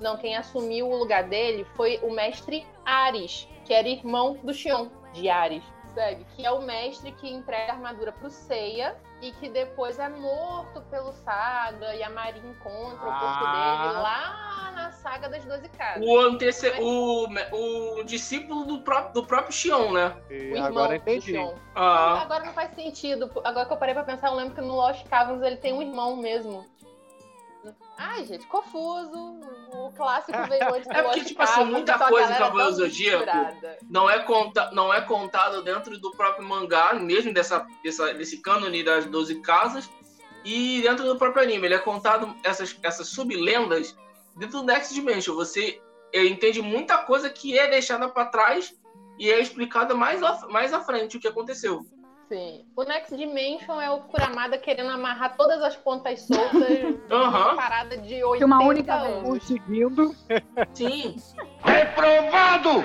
Não, 0.00 0.16
quem 0.16 0.34
assumiu 0.36 0.88
o 0.88 0.96
lugar 0.96 1.24
dele 1.28 1.66
foi 1.76 1.98
o 2.02 2.10
mestre 2.10 2.66
Ares, 2.86 3.46
que 3.64 3.72
era 3.74 3.86
irmão 3.88 4.38
do 4.42 4.52
Xion, 4.52 4.88
de 5.12 5.28
Ares. 5.28 5.62
Segue, 5.94 6.24
que 6.36 6.44
é 6.46 6.50
o 6.50 6.60
mestre 6.62 7.12
que 7.12 7.28
entrega 7.30 7.72
a 7.72 7.74
armadura 7.76 8.12
pro 8.12 8.30
Seiya 8.30 8.96
e 9.20 9.32
que 9.32 9.48
depois 9.48 9.98
é 9.98 10.08
morto 10.08 10.80
pelo 10.90 11.12
Saga 11.12 11.94
e 11.94 12.02
a 12.02 12.08
Marin 12.10 12.40
encontra 12.50 12.96
o 12.96 13.18
corpo 13.18 13.44
Ah. 13.44 13.82
dele 13.82 13.98
lá 14.02 14.72
na 14.74 14.92
saga 14.92 15.28
das 15.28 15.44
12 15.44 15.68
casas. 15.70 16.02
O, 16.06 16.18
antece... 16.20 16.70
o, 16.80 17.26
o 17.98 18.04
discípulo 18.04 18.64
do 18.64 18.80
próprio, 18.80 19.12
do 19.14 19.26
próprio 19.26 19.52
Xion, 19.52 19.92
né? 19.92 20.16
E 20.30 20.34
O 20.34 20.36
irmão 20.54 20.64
agora 20.66 20.88
do 20.90 20.94
entendi. 21.02 21.32
Xion. 21.32 21.54
Ah, 21.74 22.22
Agora 22.22 22.44
não 22.44 22.52
faz 22.52 22.74
sentido. 22.74 23.30
Agora 23.44 23.66
que 23.66 23.72
eu 23.72 23.76
parei 23.76 23.94
pra 23.94 24.04
pensar, 24.04 24.28
eu 24.28 24.34
lembro 24.34 24.54
que 24.54 24.60
no 24.60 24.74
Lost 24.74 25.06
Caverns 25.08 25.42
ele 25.42 25.56
tem 25.56 25.72
um 25.72 25.82
irmão 25.82 26.16
mesmo. 26.16 26.64
Ai, 28.02 28.24
gente, 28.24 28.46
confuso. 28.46 29.40
O 29.72 29.92
clássico 29.92 30.32
veio 30.48 30.74
antes 30.74 30.88
do 30.88 30.96
É 30.96 31.02
porque, 31.02 31.22
tipo 31.22 31.42
assim, 31.42 31.64
muita 31.64 31.98
coisa 31.98 32.30
em 32.30 32.32
galera 32.32 32.38
Cavaleiro 32.38 32.70
tão 32.70 32.78
Zodíaco 32.78 33.26
não 33.90 34.08
é, 34.08 34.18
conta, 34.20 34.70
não 34.72 34.92
é 34.92 35.02
contado 35.02 35.62
dentro 35.62 35.98
do 35.98 36.10
próprio 36.12 36.48
mangá, 36.48 36.94
mesmo 36.94 37.34
dessa, 37.34 37.66
dessa, 37.84 38.14
desse 38.14 38.38
cânone 38.38 38.82
das 38.82 39.04
12 39.04 39.42
casas, 39.42 39.90
e 40.46 40.80
dentro 40.80 41.04
do 41.04 41.18
próprio 41.18 41.42
anime. 41.42 41.66
Ele 41.66 41.74
é 41.74 41.78
contado, 41.78 42.34
essas, 42.42 42.74
essas 42.82 43.08
sublendas, 43.08 43.94
dentro 44.34 44.60
do 44.60 44.66
Next 44.66 44.94
Dimension. 44.94 45.34
Você 45.34 45.78
eh, 46.14 46.24
entende 46.24 46.62
muita 46.62 46.98
coisa 47.04 47.28
que 47.28 47.58
é 47.58 47.68
deixada 47.68 48.08
pra 48.08 48.24
trás 48.24 48.74
e 49.18 49.30
é 49.30 49.38
explicada 49.38 49.94
mais, 49.94 50.22
mais 50.48 50.72
à 50.72 50.80
frente 50.80 51.18
o 51.18 51.20
que 51.20 51.28
aconteceu. 51.28 51.84
Sim. 52.30 52.64
O 52.76 52.84
Next 52.84 53.16
Dimension 53.16 53.80
é 53.80 53.90
o 53.90 54.02
Kuramada 54.02 54.56
querendo 54.56 54.90
amarrar 54.90 55.36
todas 55.36 55.60
as 55.64 55.74
pontas 55.74 56.20
soltas 56.20 56.62
Aham. 57.10 57.38
numa 57.40 57.56
parada 57.56 57.96
de 57.98 58.22
80 58.22 58.46
uma 58.46 58.62
única 58.62 58.98
vez. 59.00 59.16
anos. 59.16 59.28
Conseguindo. 59.28 60.14
Sim. 60.72 61.16
Reprovado! 61.64 62.84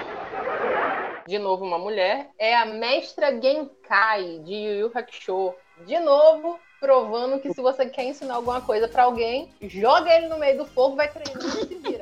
de 1.28 1.40
novo 1.40 1.64
uma 1.66 1.78
mulher, 1.80 2.30
é 2.38 2.56
a 2.56 2.66
mestra 2.66 3.32
Genkai 3.40 4.40
de 4.40 4.54
Yu 4.54 4.74
Yu 4.80 4.92
Hakusho. 4.94 5.54
De 5.86 6.00
novo, 6.00 6.60
provando 6.80 7.40
que 7.40 7.52
se 7.54 7.62
você 7.62 7.86
quer 7.88 8.04
ensinar 8.06 8.36
alguma 8.36 8.62
coisa 8.62 8.88
pra 8.88 9.04
alguém, 9.04 9.52
joga 9.62 10.12
ele 10.14 10.28
no 10.28 10.38
meio 10.38 10.58
do 10.58 10.66
fogo, 10.66 10.96
vai 10.96 11.08
treinando 11.08 11.48
e 11.48 11.68
se 11.68 11.76
vira, 11.76 11.95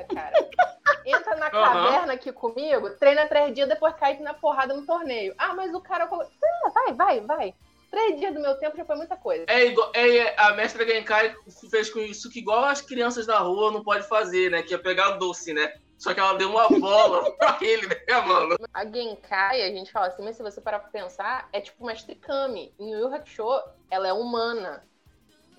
na 1.44 1.50
caverna 1.50 2.14
aqui 2.14 2.32
comigo, 2.32 2.90
treina 2.92 3.28
três 3.28 3.54
dias, 3.54 3.68
depois 3.68 3.94
cai 3.96 4.18
na 4.20 4.34
porrada 4.34 4.74
no 4.74 4.86
torneio. 4.86 5.34
Ah, 5.38 5.54
mas 5.54 5.74
o 5.74 5.82
cara... 5.82 6.06
Ah, 6.06 6.70
vai, 6.70 6.94
vai, 6.94 7.20
vai. 7.22 7.54
Três 7.94 8.20
dias 8.20 8.34
do 8.34 8.40
meu 8.40 8.56
tempo 8.56 8.76
já 8.76 8.84
foi 8.84 8.96
muita 8.96 9.16
coisa. 9.16 9.46
É 9.48 9.68
igual, 9.68 9.92
é, 9.94 10.34
a 10.36 10.54
mestra 10.56 10.84
Genkai 10.84 11.36
fez 11.70 11.92
com 11.92 12.00
isso 12.00 12.28
que 12.32 12.40
igual 12.40 12.66
as 12.66 12.82
crianças 12.82 13.28
da 13.28 13.38
rua 13.38 13.72
não 13.72 13.84
pode 13.84 14.08
fazer, 14.08 14.50
né? 14.50 14.64
Que 14.64 14.74
é 14.74 14.80
pegar 14.80 15.12
doce, 15.12 15.54
né? 15.54 15.72
Só 15.96 16.12
que 16.12 16.20
ela 16.20 16.34
deu 16.34 16.50
uma 16.50 16.68
bola 16.68 17.32
pra 17.38 17.60
ele, 17.62 17.88
né, 17.88 18.22
mano? 18.26 18.58
A 18.74 18.84
Genkai, 18.84 19.62
a 19.62 19.68
gente 19.68 19.92
fala 19.92 20.08
assim, 20.08 20.24
mas 20.24 20.36
se 20.36 20.42
você 20.42 20.60
parar 20.60 20.80
pra 20.80 20.90
pensar, 20.90 21.48
é 21.54 21.62
tipo 21.62 21.84
uma 21.84 21.94
Kami. 22.20 22.74
Em 22.80 22.94
Yu 22.94 23.00
Yu 23.00 23.14
Hakusho, 23.14 23.62
ela 23.92 24.08
é 24.08 24.14
humana. 24.14 24.84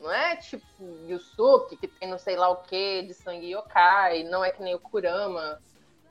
Não 0.00 0.12
é 0.12 0.36
tipo 0.36 0.66
Yusuke, 1.08 1.76
que 1.76 1.86
tem 1.86 2.08
não 2.08 2.18
sei 2.18 2.36
lá 2.36 2.48
o 2.48 2.56
que 2.56 3.02
de 3.02 3.14
sangue 3.14 3.52
yokai. 3.54 4.24
Não 4.24 4.44
é 4.44 4.50
que 4.50 4.60
nem 4.60 4.74
o 4.74 4.80
Kurama 4.80 5.62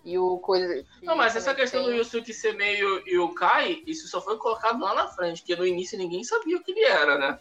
e 0.04 0.18
o 0.18 0.38
coisa... 0.40 0.86
Não, 1.02 1.16
mas 1.16 1.36
essa 1.36 1.56
questão 1.56 1.82
do 1.84 1.90
tem. 1.90 1.98
Yusuke 1.98 2.34
ser 2.34 2.54
meio 2.56 3.02
yokai, 3.08 3.84
isso 3.88 4.08
só 4.08 4.20
foi 4.22 4.38
colocado 4.38 4.80
lá 4.82 4.94
na 4.94 5.08
frente, 5.08 5.42
porque 5.42 5.56
no 5.56 5.66
início 5.66 5.98
ninguém 5.98 6.24
sabia 6.24 6.58
o 6.58 6.64
que 6.64 6.72
ele 6.72 6.84
era, 6.84 7.18
né? 7.18 7.40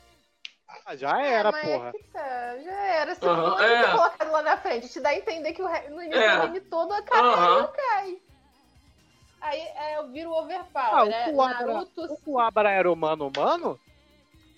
Ah, 0.86 0.96
já 0.96 1.20
era, 1.20 1.48
É, 1.50 1.52
mas 1.52 1.64
porra. 1.68 1.88
é 1.88 1.92
tá, 2.12 2.58
já 2.62 2.72
era. 2.86 3.14
Se 3.14 3.20
for 3.20 3.62
é. 3.62 3.90
colocado 3.90 4.32
lá 4.32 4.42
na 4.42 4.56
frente, 4.56 4.88
te 4.88 5.00
dá 5.00 5.10
a 5.10 5.16
entender 5.16 5.52
que 5.52 5.62
o 5.62 5.68
no 5.90 6.02
início 6.02 6.20
É. 6.22 6.36
do 6.36 6.42
anime 6.42 6.60
todo 6.62 6.92
a 6.92 6.98
é 6.98 7.60
yokai. 7.60 8.22
Aí 9.40 9.60
é, 9.60 9.98
eu 9.98 10.08
viro 10.08 10.30
overpower, 10.30 10.94
Ah, 10.94 11.02
o 11.02 11.06
né? 11.08 11.30
Kuwabara- 11.30 11.66
Naruto 11.74 12.04
O 12.04 12.16
Kuwabara 12.18 12.70
era 12.70 12.90
humano 12.90 13.26
humano? 13.28 13.78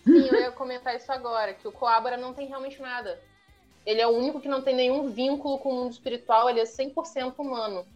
Sim, 0.05 0.29
eu 0.29 0.40
ia 0.40 0.53
comentar 0.53 0.95
isso 0.95 1.11
agora, 1.11 1.55
que 1.55 1.67
o 1.67 1.73
Coabra 1.73 2.17
não 2.19 2.35
tem 2.35 2.47
realmente 2.47 2.81
nada. 2.81 3.19
Ele 3.87 4.01
é 4.01 4.07
o 4.07 4.11
único 4.11 4.40
que 4.40 4.49
não 4.49 4.61
tem 4.62 4.75
nenhum 4.75 5.11
vínculo 5.11 5.59
com 5.59 5.71
o 5.71 5.75
mundo 5.77 5.93
espiritual, 5.93 6.49
ele 6.51 6.61
é 6.61 6.64
100% 6.67 7.38
humano. 7.38 7.87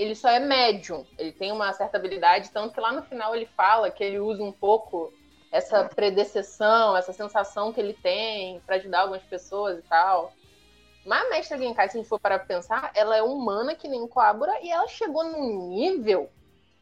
Ele 0.00 0.14
só 0.14 0.30
é 0.30 0.38
médium, 0.38 1.04
ele 1.18 1.30
tem 1.30 1.52
uma 1.52 1.74
certa 1.74 1.98
habilidade, 1.98 2.50
tanto 2.50 2.72
que 2.72 2.80
lá 2.80 2.90
no 2.90 3.02
final 3.02 3.36
ele 3.36 3.44
fala 3.44 3.90
que 3.90 4.02
ele 4.02 4.18
usa 4.18 4.42
um 4.42 4.50
pouco 4.50 5.12
essa 5.52 5.84
predecessão, 5.84 6.96
essa 6.96 7.12
sensação 7.12 7.70
que 7.70 7.78
ele 7.78 7.92
tem 7.92 8.60
pra 8.60 8.76
ajudar 8.76 9.00
algumas 9.00 9.22
pessoas 9.24 9.78
e 9.78 9.82
tal. 9.82 10.32
Mas 11.04 11.26
a 11.26 11.28
Mestra 11.28 11.58
Genkai, 11.58 11.90
se 11.90 11.98
a 11.98 12.00
gente 12.00 12.08
for 12.08 12.18
parar 12.18 12.38
pra 12.38 12.48
pensar, 12.48 12.90
ela 12.94 13.14
é 13.14 13.22
humana 13.22 13.74
que 13.74 13.88
nem 13.88 14.08
Coabra 14.08 14.58
e 14.62 14.70
ela 14.70 14.88
chegou 14.88 15.22
num 15.22 15.68
nível 15.68 16.30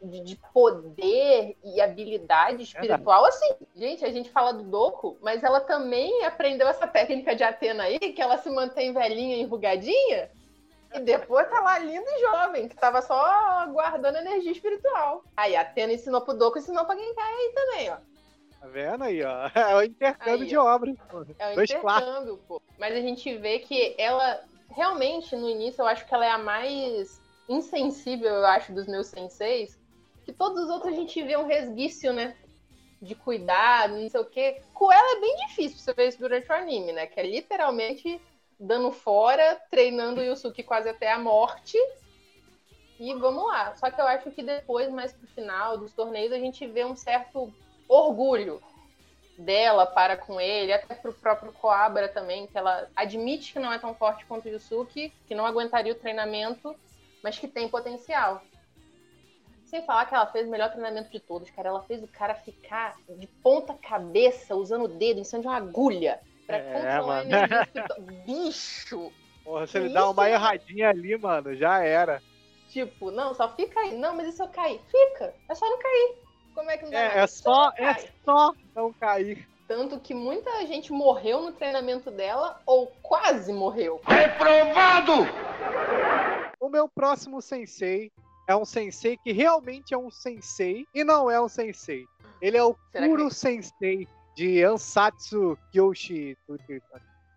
de, 0.00 0.20
de 0.20 0.36
poder 0.54 1.56
e 1.64 1.80
habilidade 1.80 2.62
espiritual 2.62 3.24
assim. 3.24 3.54
Gente, 3.74 4.04
a 4.04 4.12
gente 4.12 4.30
fala 4.30 4.52
do 4.52 4.62
Doku, 4.62 5.18
mas 5.20 5.42
ela 5.42 5.60
também 5.60 6.24
aprendeu 6.24 6.68
essa 6.68 6.86
técnica 6.86 7.34
de 7.34 7.42
Atena 7.42 7.82
aí, 7.82 7.98
que 7.98 8.22
ela 8.22 8.38
se 8.38 8.48
mantém 8.48 8.92
velhinha, 8.92 9.38
enrugadinha, 9.38 10.30
e 10.94 11.00
depois 11.00 11.48
tá 11.48 11.60
lá 11.60 11.78
linda 11.78 12.06
e 12.08 12.20
jovem, 12.20 12.68
que 12.68 12.76
tava 12.76 13.02
só 13.02 13.66
guardando 13.66 14.16
energia 14.16 14.52
espiritual. 14.52 15.22
Aí 15.36 15.54
a 15.54 15.60
Atena 15.60 15.92
ensinou 15.92 16.20
pro 16.20 16.34
Doku 16.34 16.58
e 16.58 16.60
ensinou 16.60 16.84
pra 16.84 16.96
Genkai 16.96 17.32
aí 17.34 17.52
também, 17.54 17.90
ó. 17.90 17.96
Tá 18.60 18.66
vendo 18.66 19.04
aí, 19.04 19.22
ó? 19.22 19.50
É 19.54 19.76
o 19.76 19.82
intercâmbio 19.82 20.42
Aí, 20.42 20.48
de 20.48 20.56
pô. 21.10 21.26
É 21.38 21.52
um 21.52 21.54
Dois 21.54 21.70
clássicos. 21.70 22.08
intercâmbio, 22.08 22.36
pô. 22.48 22.62
Mas 22.78 22.94
a 22.94 23.00
gente 23.00 23.36
vê 23.38 23.58
que 23.60 23.94
ela, 23.98 24.42
realmente, 24.70 25.36
no 25.36 25.48
início, 25.48 25.82
eu 25.82 25.86
acho 25.86 26.06
que 26.06 26.14
ela 26.14 26.26
é 26.26 26.30
a 26.30 26.38
mais 26.38 27.20
insensível, 27.48 28.28
eu 28.30 28.46
acho, 28.46 28.72
dos 28.72 28.86
meus 28.86 29.06
senseis. 29.06 29.78
Que 30.24 30.32
todos 30.32 30.64
os 30.64 30.70
outros 30.70 30.92
a 30.92 30.96
gente 30.96 31.22
vê 31.22 31.36
um 31.36 31.46
resguício, 31.46 32.12
né? 32.12 32.36
De 33.00 33.14
cuidado, 33.14 33.94
não 33.94 34.08
sei 34.08 34.20
o 34.20 34.24
quê. 34.24 34.60
Com 34.74 34.92
ela 34.92 35.16
é 35.16 35.20
bem 35.20 35.36
difícil 35.46 35.78
você 35.78 35.92
ver 35.92 36.08
isso 36.08 36.18
durante 36.18 36.50
o 36.50 36.54
anime, 36.54 36.92
né? 36.92 37.06
Que 37.06 37.20
é 37.20 37.22
literalmente 37.22 38.20
dando 38.58 38.90
fora, 38.92 39.60
treinando 39.70 40.20
o 40.20 40.24
Yusuke 40.24 40.62
quase 40.62 40.88
até 40.88 41.12
a 41.12 41.18
morte. 41.18 41.78
E 42.98 43.14
vamos 43.14 43.46
lá. 43.46 43.74
Só 43.76 43.90
que 43.90 44.00
eu 44.00 44.06
acho 44.06 44.30
que 44.30 44.42
depois, 44.42 44.90
mais 44.90 45.12
pro 45.12 45.26
final 45.28 45.78
dos 45.78 45.92
torneios, 45.92 46.32
a 46.32 46.38
gente 46.38 46.66
vê 46.66 46.84
um 46.84 46.96
certo 46.96 47.52
orgulho 47.88 48.60
dela 49.38 49.86
para 49.86 50.16
com 50.16 50.40
ele, 50.40 50.72
até 50.72 50.96
pro 50.96 51.12
próprio 51.12 51.52
Coabra 51.52 52.08
também, 52.08 52.48
que 52.48 52.58
ela 52.58 52.88
admite 52.96 53.52
que 53.52 53.60
não 53.60 53.72
é 53.72 53.78
tão 53.78 53.94
forte 53.94 54.26
quanto 54.26 54.46
o 54.46 54.48
Yusuke, 54.48 55.12
que 55.28 55.34
não 55.34 55.46
aguentaria 55.46 55.92
o 55.92 55.96
treinamento, 55.96 56.74
mas 57.22 57.38
que 57.38 57.46
tem 57.46 57.68
potencial. 57.68 58.42
Sem 59.64 59.84
falar 59.84 60.06
que 60.06 60.14
ela 60.14 60.26
fez 60.26 60.48
o 60.48 60.50
melhor 60.50 60.70
treinamento 60.70 61.10
de 61.10 61.20
todos, 61.20 61.50
cara. 61.50 61.68
Ela 61.68 61.82
fez 61.82 62.02
o 62.02 62.08
cara 62.08 62.34
ficar 62.34 62.96
de 63.08 63.26
ponta 63.26 63.74
cabeça, 63.74 64.56
usando 64.56 64.86
o 64.86 64.88
dedo 64.88 65.20
em 65.20 65.24
cima 65.24 65.42
de 65.42 65.46
uma 65.46 65.56
agulha. 65.56 66.20
Pra 66.48 66.56
É, 66.56 67.00
mano. 67.00 67.30
energia 67.30 67.62
espiritual. 67.62 68.00
Bicho! 68.24 69.12
Porra, 69.44 69.66
se 69.66 69.78
ele 69.78 69.90
dá 69.90 70.08
uma 70.10 70.24
né? 70.24 70.32
erradinha 70.32 70.88
ali, 70.88 71.16
mano, 71.16 71.54
já 71.54 71.82
era. 71.84 72.22
Tipo, 72.70 73.10
não, 73.10 73.34
só 73.34 73.54
fica 73.54 73.78
aí. 73.80 73.96
Não, 73.96 74.16
mas 74.16 74.28
e 74.28 74.32
se 74.32 74.42
eu 74.42 74.48
cair? 74.48 74.80
Fica. 74.90 75.34
É 75.48 75.54
só 75.54 75.64
não 75.68 75.78
cair. 75.78 76.14
Como 76.54 76.70
é 76.70 76.76
que 76.76 76.84
não 76.84 76.90
dá 76.90 76.98
É, 76.98 77.08
nada? 77.08 77.20
é 77.20 77.26
só, 77.26 77.52
não 77.78 77.88
é 77.88 77.94
cai. 77.94 78.08
só 78.24 78.52
não 78.74 78.92
cair. 78.92 79.48
Tanto 79.66 80.00
que 80.00 80.14
muita 80.14 80.50
gente 80.66 80.90
morreu 80.92 81.42
no 81.42 81.52
treinamento 81.52 82.10
dela, 82.10 82.60
ou 82.66 82.86
quase 83.02 83.52
morreu. 83.52 84.00
Reprovado! 84.06 85.12
O 86.60 86.68
meu 86.68 86.88
próximo 86.88 87.40
sensei 87.40 88.10
é 88.48 88.56
um 88.56 88.64
sensei 88.64 89.16
que 89.18 89.30
realmente 89.32 89.92
é 89.94 89.98
um 89.98 90.10
sensei 90.10 90.86
e 90.94 91.04
não 91.04 91.30
é 91.30 91.40
um 91.40 91.48
sensei. 91.48 92.06
Ele 92.40 92.56
é 92.56 92.64
o 92.64 92.74
Será 92.92 93.04
que- 93.04 93.10
Kuro 93.10 93.30
Sensei 93.30 94.08
de 94.38 94.62
Ansatsu 94.62 95.58
Kyoshi. 95.72 96.38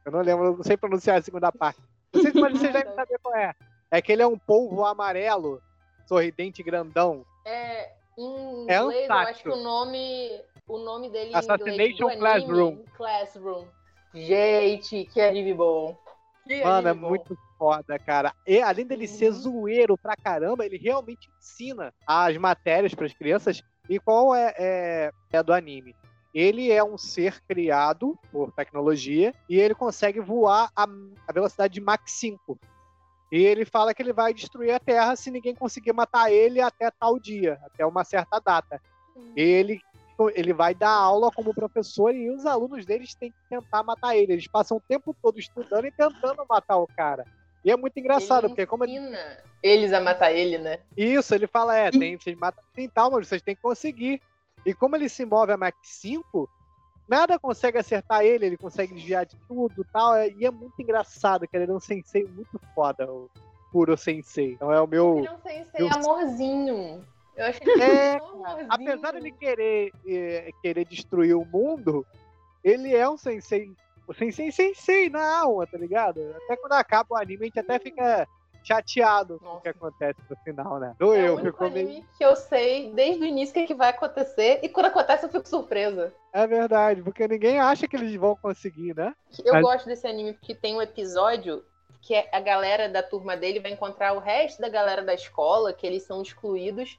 Eu 0.05 0.11
não 0.11 0.21
lembro, 0.21 0.45
eu 0.45 0.57
não 0.57 0.63
sei 0.63 0.77
pronunciar 0.77 1.17
a 1.17 1.21
segunda 1.21 1.51
parte. 1.51 1.81
Não 2.13 2.21
sei 2.21 2.31
se 2.31 2.39
mas 2.39 2.53
vocês 2.59 2.71
devem 2.71 2.93
saber 2.93 3.17
qual 3.23 3.35
é. 3.35 3.53
É 3.89 3.99
que 3.99 4.11
ele 4.11 4.21
é 4.21 4.27
um 4.27 4.37
polvo 4.37 4.85
amarelo, 4.85 5.59
sorridente 6.07 6.61
grandão. 6.61 7.25
É, 7.43 7.91
em 8.15 8.67
É 8.69 8.79
inglês, 8.79 9.09
eu 9.09 9.15
acho 9.15 9.41
que 9.43 9.49
o 9.49 9.55
nome, 9.55 10.29
o 10.67 10.77
nome 10.77 11.09
dele 11.09 11.31
em 11.31 11.35
Assassination 11.35 11.73
inglês 11.73 11.97
do 11.97 12.07
anime, 12.07 12.19
Classroom. 12.19 12.77
Classroom. 12.95 13.65
Gente, 14.13 15.05
que 15.05 15.19
anime 15.21 15.55
bom. 15.55 15.97
Que 16.47 16.63
Mano, 16.63 16.87
é 16.87 16.91
anime 16.91 17.01
bom. 17.01 17.09
muito 17.09 17.35
foda, 17.57 17.97
cara. 17.97 18.31
E 18.45 18.61
além 18.61 18.85
dele 18.85 19.07
ser 19.07 19.29
Uhum. 19.29 19.33
zoeiro 19.33 19.97
pra 19.97 20.15
caramba, 20.15 20.65
ele 20.67 20.77
realmente 20.77 21.31
ensina 21.39 21.91
as 22.05 22.37
matérias 22.37 22.93
pras 22.93 23.11
crianças. 23.11 23.63
E 23.89 23.99
qual 23.99 24.35
é, 24.35 24.53
é, 24.57 25.11
é 25.33 25.41
do 25.43 25.51
anime? 25.51 25.95
Ele 26.33 26.71
é 26.71 26.83
um 26.83 26.97
ser 26.97 27.41
criado 27.41 28.17
por 28.31 28.51
tecnologia 28.51 29.33
e 29.49 29.59
ele 29.59 29.75
consegue 29.75 30.19
voar 30.19 30.71
a, 30.75 30.87
a 31.27 31.33
velocidade 31.33 31.73
de 31.73 31.81
Mach 31.81 32.01
5. 32.05 32.57
E 33.31 33.37
ele 33.37 33.65
fala 33.65 33.93
que 33.93 34.01
ele 34.01 34.13
vai 34.13 34.33
destruir 34.33 34.71
a 34.71 34.79
Terra 34.79 35.15
se 35.15 35.31
ninguém 35.31 35.55
conseguir 35.55 35.93
matar 35.93 36.31
ele 36.31 36.59
até 36.59 36.91
tal 36.91 37.17
dia, 37.17 37.59
até 37.63 37.85
uma 37.85 38.03
certa 38.03 38.39
data. 38.39 38.81
Ele, 39.35 39.79
ele 40.35 40.53
vai 40.53 40.75
dar 40.75 40.91
aula 40.91 41.31
como 41.31 41.53
professor 41.53 42.13
e 42.13 42.29
os 42.29 42.45
alunos 42.45 42.85
deles 42.85 43.15
têm 43.15 43.31
que 43.31 43.37
tentar 43.49 43.83
matar 43.83 44.15
ele. 44.17 44.33
Eles 44.33 44.47
passam 44.47 44.77
o 44.77 44.81
tempo 44.81 45.15
todo 45.21 45.39
estudando 45.39 45.85
e 45.85 45.91
tentando 45.91 46.45
matar 46.49 46.77
o 46.77 46.87
cara. 46.87 47.25
E 47.63 47.71
é 47.71 47.77
muito 47.77 47.97
engraçado, 47.99 48.45
Ele 48.45 48.49
porque 48.49 48.65
como 48.65 48.83
ele... 48.83 48.99
eles 49.61 49.93
a 49.93 50.01
matar 50.01 50.31
ele, 50.31 50.57
né? 50.57 50.79
Isso, 50.97 51.33
ele 51.33 51.45
fala, 51.45 51.77
é, 51.77 51.91
tem, 51.91 52.17
vocês 52.17 52.35
matam 52.35 52.63
assim 52.71 52.89
tal, 52.89 53.11
mas 53.11 53.27
vocês 53.27 53.41
têm 53.41 53.55
que 53.55 53.61
conseguir. 53.61 54.21
E 54.65 54.73
como 54.73 54.95
ele 54.95 55.09
se 55.09 55.25
move 55.25 55.51
a 55.51 55.57
Mach 55.57 55.75
5, 55.81 56.49
nada 57.07 57.39
consegue 57.39 57.77
acertar 57.77 58.23
ele, 58.23 58.45
ele 58.45 58.57
consegue 58.57 58.93
desviar 58.93 59.25
de 59.25 59.35
tudo 59.47 59.85
tal. 59.91 60.15
é- 60.15 60.29
E 60.29 60.45
é 60.45 60.51
muito 60.51 60.79
engraçado, 60.79 61.47
que 61.47 61.55
ele 61.57 61.69
é 61.71 61.73
um 61.73 61.79
sensei 61.79 62.25
muito 62.25 62.59
foda, 62.75 63.11
o 63.11 63.29
Puro 63.71 63.97
Sensei. 63.97 64.53
Então 64.53 64.71
é 64.71 64.79
o 64.81 64.87
meu. 64.87 65.17
Ele 65.19 65.27
é 65.27 65.31
um 65.31 65.41
sensei 65.41 65.81
eu- 65.81 65.89
amorzinho. 65.93 67.05
Eu 67.35 67.45
achei 67.45 67.65
ele 67.67 67.81
É, 67.81 68.19
tão 68.19 68.27
amorzinho. 68.45 68.67
apesar 68.69 69.11
dele 69.13 69.31
querer, 69.31 69.91
eh, 70.05 70.51
querer 70.61 70.85
destruir 70.85 71.33
o 71.35 71.45
mundo, 71.45 72.05
ele 72.63 72.93
é 72.95 73.09
um 73.09 73.17
sensei. 73.17 73.71
O 74.07 74.13
sensei 74.13 74.51
sensei 74.51 75.09
na 75.09 75.39
alma, 75.39 75.65
tá 75.65 75.77
ligado? 75.77 76.19
Até 76.43 76.57
quando 76.57 76.73
acaba 76.73 77.07
o 77.11 77.15
anime, 77.17 77.43
a 77.43 77.45
gente 77.45 77.59
até 77.59 77.79
fica 77.79 78.27
chateado 78.63 79.39
com 79.39 79.45
o 79.45 79.47
Nossa. 79.49 79.61
que 79.61 79.69
acontece 79.69 80.19
no 80.29 80.35
final, 80.37 80.79
né? 80.79 80.91
É 80.95 81.03
Do 81.03 81.09
o 81.09 81.15
eu, 81.15 81.33
único 81.35 81.51
ficou 81.51 81.69
meio. 81.71 81.87
anime 81.87 82.05
que 82.17 82.23
eu 82.25 82.35
sei 82.35 82.91
desde 82.93 83.23
o 83.23 83.25
início 83.25 83.51
o 83.51 83.53
que, 83.59 83.67
que 83.67 83.75
vai 83.75 83.89
acontecer. 83.89 84.59
E 84.63 84.69
quando 84.69 84.87
acontece, 84.87 85.25
eu 85.25 85.29
fico 85.29 85.47
surpresa. 85.47 86.13
É 86.33 86.45
verdade, 86.47 87.01
porque 87.01 87.27
ninguém 87.27 87.59
acha 87.59 87.87
que 87.87 87.95
eles 87.95 88.15
vão 88.15 88.35
conseguir, 88.35 88.95
né? 88.95 89.13
Eu 89.43 89.53
Mas- 89.53 89.63
gosto 89.63 89.85
desse 89.87 90.07
anime 90.07 90.33
porque 90.33 90.55
tem 90.55 90.75
um 90.75 90.81
episódio 90.81 91.63
que 92.01 92.15
é 92.15 92.27
a 92.31 92.39
galera 92.39 92.89
da 92.89 93.03
turma 93.03 93.37
dele 93.37 93.59
vai 93.59 93.71
encontrar 93.71 94.13
o 94.13 94.19
resto 94.19 94.59
da 94.59 94.69
galera 94.69 95.03
da 95.03 95.13
escola, 95.13 95.71
que 95.71 95.85
eles 95.85 96.01
são 96.01 96.19
excluídos, 96.21 96.97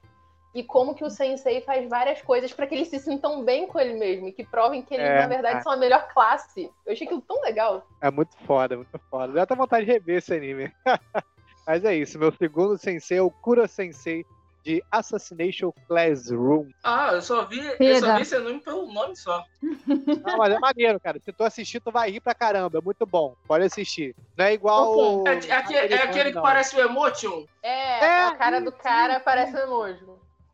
e 0.55 0.63
como 0.63 0.95
que 0.95 1.03
o 1.03 1.09
sensei 1.09 1.59
faz 1.59 1.89
várias 1.89 2.21
coisas 2.21 2.53
para 2.53 2.65
que 2.67 2.73
eles 2.75 2.87
se 2.87 2.99
sintam 2.99 3.43
bem 3.43 3.67
com 3.67 3.77
ele 3.79 3.95
mesmo, 3.95 4.29
e 4.29 4.31
que 4.31 4.45
provem 4.45 4.81
que 4.81 4.93
eles, 4.93 5.05
É, 5.05 5.19
na 5.19 5.27
verdade, 5.27 5.57
é. 5.57 5.61
são 5.61 5.73
a 5.73 5.75
melhor 5.77 6.07
classe. 6.13 6.71
Eu 6.85 6.93
achei 6.93 7.05
aquilo 7.05 7.19
tão 7.21 7.41
legal. 7.41 7.85
É 7.99 8.09
muito 8.09 8.33
foda, 8.45 8.77
muito 8.77 8.97
foda. 9.09 9.33
Dá 9.33 9.41
até 9.43 9.55
vontade 9.55 9.85
de 9.85 9.91
rever 9.91 10.17
esse 10.19 10.33
anime. 10.33 10.71
Mas 11.65 11.83
é 11.85 11.95
isso, 11.95 12.19
meu 12.19 12.31
segundo 12.31 12.77
sensei 12.77 13.17
é 13.17 13.21
o 13.21 13.31
Kura 13.31 13.67
Sensei 13.67 14.25
de 14.65 14.83
Assassination 14.91 15.71
Classroom. 15.87 16.69
Ah, 16.83 17.11
eu 17.13 17.21
só 17.21 17.45
vi, 17.45 17.59
eu 17.79 17.95
só 17.99 18.15
vi 18.15 18.21
esse 18.21 18.37
nome 18.39 18.59
pelo 18.61 18.91
nome 18.91 19.15
só. 19.15 19.43
Não, 20.25 20.37
mas 20.37 20.53
é 20.53 20.59
maneiro, 20.59 20.99
cara. 21.01 21.19
Se 21.19 21.31
tu 21.33 21.43
assistir, 21.43 21.81
tu 21.81 21.91
vai 21.91 22.09
rir 22.11 22.21
pra 22.21 22.33
caramba. 22.33 22.77
É 22.77 22.81
muito 22.81 23.05
bom. 23.05 23.35
Pode 23.45 23.65
assistir. 23.65 24.15
Não 24.37 24.45
é 24.45 24.53
igual. 24.53 24.95
o- 24.97 25.27
É, 25.27 25.31
é 25.47 25.51
aque- 25.51 25.73
é 25.75 26.01
aquele 26.01 26.29
que 26.29 26.35
não. 26.35 26.41
parece 26.41 26.75
o 26.75 26.79
Emotion. 26.81 27.45
É, 27.61 27.99
É, 28.05 28.23
a 28.25 28.35
cara 28.35 28.61
do 28.61 28.71
cara 28.71 29.19
parece 29.19 29.53
um 29.55 29.59
emoji. 29.59 30.05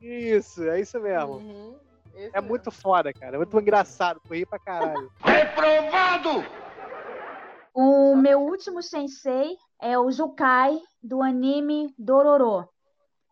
Isso, 0.02 0.64
é 0.64 0.80
isso 0.82 1.00
mesmo. 1.00 1.34
Uhum, 1.34 1.80
esse 2.16 2.28
É 2.30 2.42
mesmo. 2.42 2.48
muito 2.50 2.72
foda, 2.72 3.14
cara. 3.14 3.36
É 3.36 3.38
muito 3.38 3.60
engraçado. 3.60 4.20
Tu 4.28 4.34
ri 4.34 4.46
pra 4.46 4.58
caralho. 4.60 5.12
Reprovado! 5.24 6.44
O 7.74 8.16
meu 8.16 8.40
último 8.42 8.82
sensei 8.82 9.56
é 9.80 9.98
o 9.98 10.12
Zukai 10.12 10.80
do 11.02 11.22
anime 11.22 11.94
Dororo. 11.98 12.68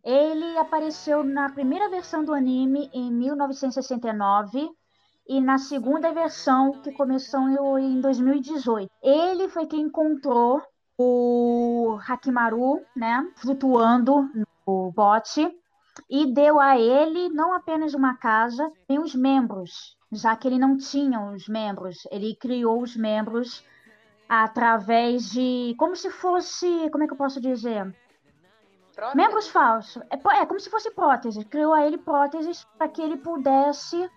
Ele 0.03 0.57
apareceu 0.57 1.23
na 1.23 1.49
primeira 1.49 1.89
versão 1.89 2.23
do 2.23 2.33
anime 2.33 2.89
em 2.93 3.12
1969 3.12 4.69
e 5.27 5.41
na 5.41 5.57
segunda 5.57 6.13
versão 6.13 6.71
que 6.81 6.93
começou 6.93 7.77
em 7.77 7.99
2018. 7.99 8.89
Ele 9.03 9.49
foi 9.49 9.65
quem 9.65 9.81
encontrou 9.81 10.62
o 10.97 11.99
Hakimaru, 12.07 12.81
né, 12.95 13.29
flutuando 13.36 14.29
no 14.65 14.91
bote 14.91 15.53
e 16.10 16.25
deu 16.25 16.60
a 16.60 16.79
ele 16.79 17.29
não 17.29 17.53
apenas 17.53 17.93
uma 17.93 18.15
casa, 18.15 18.71
tem 18.88 18.99
os 18.99 19.13
membros, 19.13 19.97
já 20.12 20.36
que 20.36 20.47
ele 20.47 20.57
não 20.57 20.77
tinha 20.77 21.19
os 21.31 21.47
membros. 21.47 22.07
Ele 22.12 22.36
criou 22.36 22.81
os 22.81 22.95
membros 22.95 23.63
através 24.28 25.32
de. 25.32 25.76
Como 25.78 25.96
se 25.96 26.10
fosse. 26.10 26.90
Como 26.90 27.04
é 27.04 27.08
que 27.08 27.13
eu 27.13 27.18
posso 27.18 27.40
dizer? 27.40 27.94
Prótese? 28.96 29.18
Membros 29.18 29.48
falsos. 29.48 30.02
É, 30.10 30.42
é 30.42 30.46
como 30.46 30.60
se 30.60 30.70
fosse 30.70 30.92
prótese. 30.92 31.46
Criou 31.46 31.74
a 31.74 31.86
ele 31.86 31.98
próteses 31.98 32.66
para 32.78 32.88
que 32.88 33.02
ele 33.02 33.18
pudesse 33.18 34.10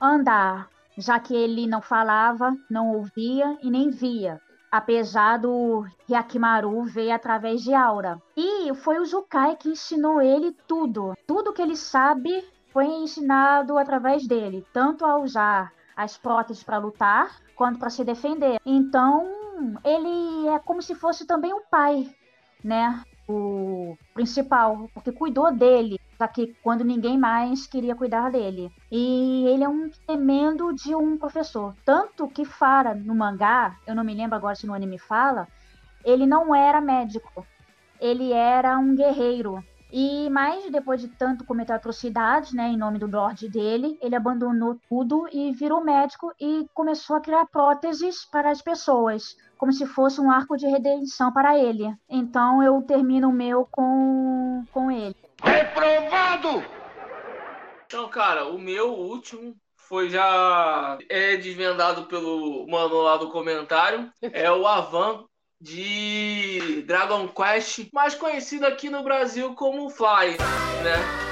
andar, 0.00 0.68
já 0.96 1.18
que 1.20 1.34
ele 1.34 1.66
não 1.66 1.80
falava, 1.80 2.56
não 2.68 2.92
ouvia 2.94 3.56
e 3.62 3.70
nem 3.70 3.90
via. 3.90 4.40
Apesar 4.70 5.38
do 5.38 5.86
Hyakimaru 6.10 6.82
ver 6.82 7.12
através 7.12 7.62
de 7.62 7.72
aura. 7.72 8.20
E 8.36 8.74
foi 8.74 8.98
o 8.98 9.04
Zukai 9.04 9.56
que 9.56 9.70
ensinou 9.70 10.20
ele 10.20 10.52
tudo. 10.66 11.14
Tudo 11.26 11.52
que 11.52 11.62
ele 11.62 11.76
sabe 11.76 12.44
foi 12.72 12.86
ensinado 12.86 13.78
através 13.78 14.26
dele, 14.26 14.66
tanto 14.72 15.06
a 15.06 15.16
usar 15.16 15.72
as 15.96 16.18
próteses 16.18 16.62
para 16.62 16.78
lutar 16.78 17.40
quanto 17.56 17.78
para 17.78 17.90
se 17.90 18.04
defender. 18.04 18.60
Então, 18.64 19.26
ele 19.84 20.48
é 20.48 20.58
como 20.58 20.82
se 20.82 20.94
fosse 20.94 21.26
também 21.26 21.52
um 21.52 21.62
pai, 21.70 22.08
né? 22.62 23.02
O 23.28 23.96
principal, 24.14 24.88
porque 24.94 25.12
cuidou 25.12 25.52
dele, 25.52 26.00
só 26.16 26.26
que 26.26 26.54
quando 26.62 26.84
ninguém 26.84 27.18
mais 27.18 27.66
queria 27.66 27.94
cuidar 27.94 28.30
dele. 28.30 28.70
E 28.90 29.44
ele 29.46 29.64
é 29.64 29.68
um 29.68 29.90
tremendo 30.06 30.72
de 30.72 30.94
um 30.94 31.18
professor. 31.18 31.74
Tanto 31.84 32.26
que 32.28 32.44
Fara, 32.44 32.94
no 32.94 33.14
mangá, 33.14 33.76
eu 33.86 33.94
não 33.94 34.02
me 34.02 34.14
lembro 34.14 34.36
agora 34.36 34.56
se 34.56 34.66
no 34.66 34.74
anime 34.74 34.98
fala, 34.98 35.46
ele 36.04 36.26
não 36.26 36.54
era 36.54 36.80
médico. 36.80 37.46
Ele 38.00 38.32
era 38.32 38.78
um 38.78 38.94
guerreiro. 38.94 39.62
E 39.90 40.28
mais 40.28 40.70
depois 40.70 41.00
de 41.00 41.08
tanto 41.08 41.44
cometer 41.44 41.72
atrocidades, 41.72 42.52
né, 42.52 42.68
em 42.68 42.76
nome 42.76 42.98
do 42.98 43.06
Lorde 43.06 43.48
dele, 43.48 43.98
ele 44.02 44.14
abandonou 44.14 44.78
tudo 44.88 45.26
e 45.32 45.50
virou 45.52 45.82
médico 45.82 46.30
e 46.38 46.68
começou 46.74 47.16
a 47.16 47.20
criar 47.20 47.46
próteses 47.46 48.24
para 48.26 48.50
as 48.50 48.60
pessoas, 48.60 49.34
como 49.58 49.72
se 49.72 49.84
fosse 49.84 50.20
um 50.20 50.30
arco 50.30 50.56
de 50.56 50.66
redenção 50.66 51.32
para 51.32 51.58
ele. 51.58 51.92
Então 52.08 52.62
eu 52.62 52.80
termino 52.82 53.28
o 53.28 53.32
meu 53.32 53.66
com 53.70 54.64
com 54.72 54.90
ele. 54.90 55.16
Reprovado! 55.42 56.64
Então, 57.86 58.08
cara, 58.08 58.46
o 58.46 58.58
meu 58.58 58.92
último 58.92 59.54
foi 59.76 60.10
já 60.10 60.98
é 61.08 61.36
desvendado 61.36 62.04
pelo 62.04 62.66
mano 62.68 63.02
lá 63.02 63.16
do 63.16 63.30
comentário. 63.30 64.10
É 64.20 64.50
o 64.50 64.66
Avan 64.66 65.24
de 65.60 66.82
Dragon 66.86 67.26
Quest, 67.28 67.88
mais 67.92 68.14
conhecido 68.14 68.66
aqui 68.66 68.88
no 68.88 69.02
Brasil 69.02 69.54
como 69.54 69.90
Fly, 69.90 70.36
né? 70.84 71.28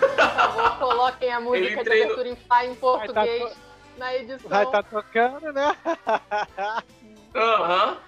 Por 0.00 0.16
favor, 0.16 0.78
coloquem 0.78 1.32
a 1.32 1.40
música 1.40 1.66
Ele 1.66 1.74
de 1.74 1.80
abertura 1.80 2.28
em 2.28 2.36
Fly 2.36 2.66
em 2.66 2.74
português 2.74 3.42
Vai 3.42 3.72
na 3.98 4.16
edição. 4.16 4.50
Vai 4.50 4.70
tá 4.70 4.82
tocando, 4.82 5.52
né? 5.52 5.76
Aham. 7.34 7.98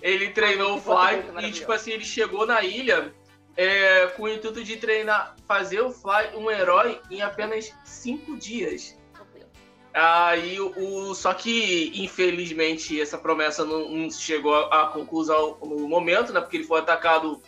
Ele 0.00 0.30
treinou 0.30 0.74
o 0.76 0.78
Que 0.78 0.84
português 0.86 1.24
Fly 1.32 1.46
e, 1.48 1.52
tipo 1.52 1.72
assim, 1.72 1.92
ele 1.92 2.04
chegou 2.04 2.44
na 2.46 2.62
ilha 2.64 3.14
é, 3.56 4.06
com 4.16 4.24
o 4.24 4.28
intuito 4.28 4.64
de 4.64 4.76
treinar, 4.76 5.36
fazer 5.46 5.80
o 5.80 5.90
Fly 5.90 6.34
um 6.36 6.50
herói 6.50 7.00
em 7.10 7.22
apenas 7.22 7.72
cinco 7.84 8.36
dias. 8.36 8.96
Aí 9.94 10.58
o, 10.58 10.72
o- 11.10 11.14
só 11.14 11.34
que 11.34 11.92
infelizmente 11.94 12.98
essa 12.98 13.18
promessa 13.18 13.62
não, 13.64 13.88
não 13.90 14.10
chegou 14.10 14.54
à 14.54 14.86
conclusão 14.86 15.58
no 15.60 15.86
momento, 15.86 16.32
né? 16.32 16.40
Porque 16.40 16.56
ele 16.56 16.64
foi 16.64 16.80
atacado 16.80 17.42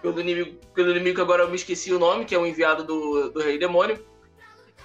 pelo 0.00 0.18
inimigo, 0.18 0.58
pelo 0.74 0.90
inimigo 0.90 1.16
que 1.16 1.20
agora 1.20 1.42
eu 1.42 1.48
me 1.50 1.56
esqueci 1.56 1.92
o 1.92 1.98
nome, 1.98 2.24
que 2.24 2.34
é 2.34 2.38
o 2.38 2.46
enviado 2.46 2.84
do, 2.84 3.30
do 3.30 3.40
Rei 3.40 3.58
Demônio. 3.58 4.02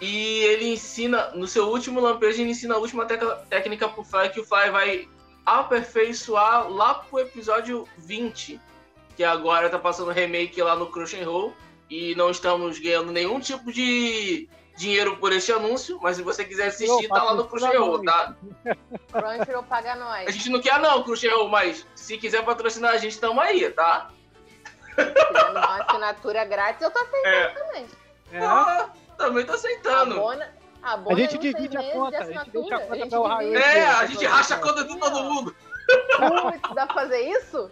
E 0.02 0.40
ele 0.44 0.66
ensina, 0.74 1.32
no 1.32 1.48
seu 1.48 1.68
último 1.70 2.00
lampejo, 2.02 2.42
ele 2.42 2.52
ensina 2.52 2.76
a 2.76 2.78
última 2.78 3.06
teca- 3.06 3.44
técnica 3.50 3.88
pro 3.88 4.04
Fly, 4.04 4.30
que 4.30 4.40
o 4.42 4.46
Fly 4.46 4.70
vai 4.70 5.08
aperfeiçoar 5.46 6.70
lá 6.70 6.96
pro 6.96 7.20
episódio 7.20 7.88
20, 7.98 8.60
que 9.16 9.24
agora 9.24 9.70
tá 9.70 9.80
passando 9.80 10.12
remake 10.12 10.62
lá 10.62 10.76
no 10.76 10.88
Crunchyroll. 10.88 11.54
E 11.90 12.14
não 12.16 12.30
estamos 12.30 12.78
ganhando 12.78 13.12
nenhum 13.12 13.40
tipo 13.40 13.72
de 13.72 14.48
dinheiro 14.78 15.18
por 15.18 15.34
este 15.34 15.52
anúncio, 15.52 16.00
mas 16.02 16.18
se 16.18 16.22
você 16.24 16.46
quiser 16.46 16.68
assistir, 16.68 17.08
tá 17.08 17.24
lá 17.24 17.34
no 17.34 17.48
Crunchyroll, 17.48 18.04
tá? 18.04 18.36
Crunchyroll 19.12 19.64
paga 19.64 19.94
A 19.94 19.96
nós. 19.96 20.34
gente 20.36 20.50
não 20.50 20.62
quer 20.62 20.80
não, 20.80 21.04
Crunchyroll, 21.04 21.50
mas 21.50 21.86
se 21.96 22.18
quiser 22.18 22.46
patrocinar 22.46 22.94
a 22.94 22.98
gente, 22.98 23.20
tamo 23.20 23.42
aí, 23.42 23.70
tá? 23.72 24.10
Uma 25.50 25.82
assinatura 25.84 26.46
grátis, 26.46 26.82
eu 26.82 26.92
tô 26.92 27.00
aceitando 27.00 27.36
É. 27.36 27.48
também. 27.50 27.86
É. 28.32 28.46
Ah, 28.46 28.90
também 29.18 29.46
tô 29.46 29.54
aceitando. 29.54 30.16
Abona, 30.16 30.54
abona 30.82 31.16
A 31.16 31.20
gente 31.20 31.34
nos 31.36 31.42
seis 31.44 31.56
divide 31.56 31.78
a 31.78 31.84
conta, 31.92 32.10
de 32.12 32.16
a 32.18 32.20
gente 32.26 32.38
assinatura. 32.38 32.62
deixa 32.62 32.76
a 32.76 32.80
conta 32.88 32.96
gente 32.98 33.10
pelo 33.10 33.24
raio. 33.28 33.58
É, 33.58 33.86
a 33.90 34.06
gente 34.06 34.26
racha 34.26 34.56
a 34.56 34.60
conta 34.60 34.84
de 34.84 35.00
todo 35.00 35.24
mundo. 35.24 35.56
Putz, 36.18 36.74
dá 36.76 36.86
pra 36.86 36.94
fazer 36.96 37.20
isso? 37.22 37.72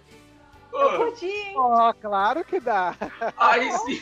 Eu 0.74 0.90
Pô, 0.92 0.98
curti, 0.98 1.26
hein? 1.26 1.54
Ó, 1.56 1.94
claro 1.94 2.44
que 2.44 2.60
dá. 2.60 2.96
Aí 3.38 3.72
sim. 3.72 4.02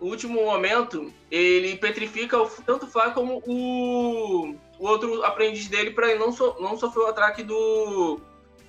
O 0.00 0.06
último 0.06 0.42
momento, 0.44 1.12
ele 1.30 1.76
petrifica 1.76 2.40
o- 2.40 2.48
tanto 2.64 2.86
o 2.86 2.88
Fly 2.88 3.12
como 3.12 3.42
o, 3.46 4.54
o 4.78 4.86
outro 4.88 5.22
aprendiz 5.24 5.68
dele 5.68 5.90
pra 5.90 6.08
ele 6.10 6.18
não, 6.18 6.32
so- 6.32 6.56
não 6.60 6.78
sofrer 6.78 7.02
o 7.02 7.06
ataque 7.08 7.42
do, 7.42 8.18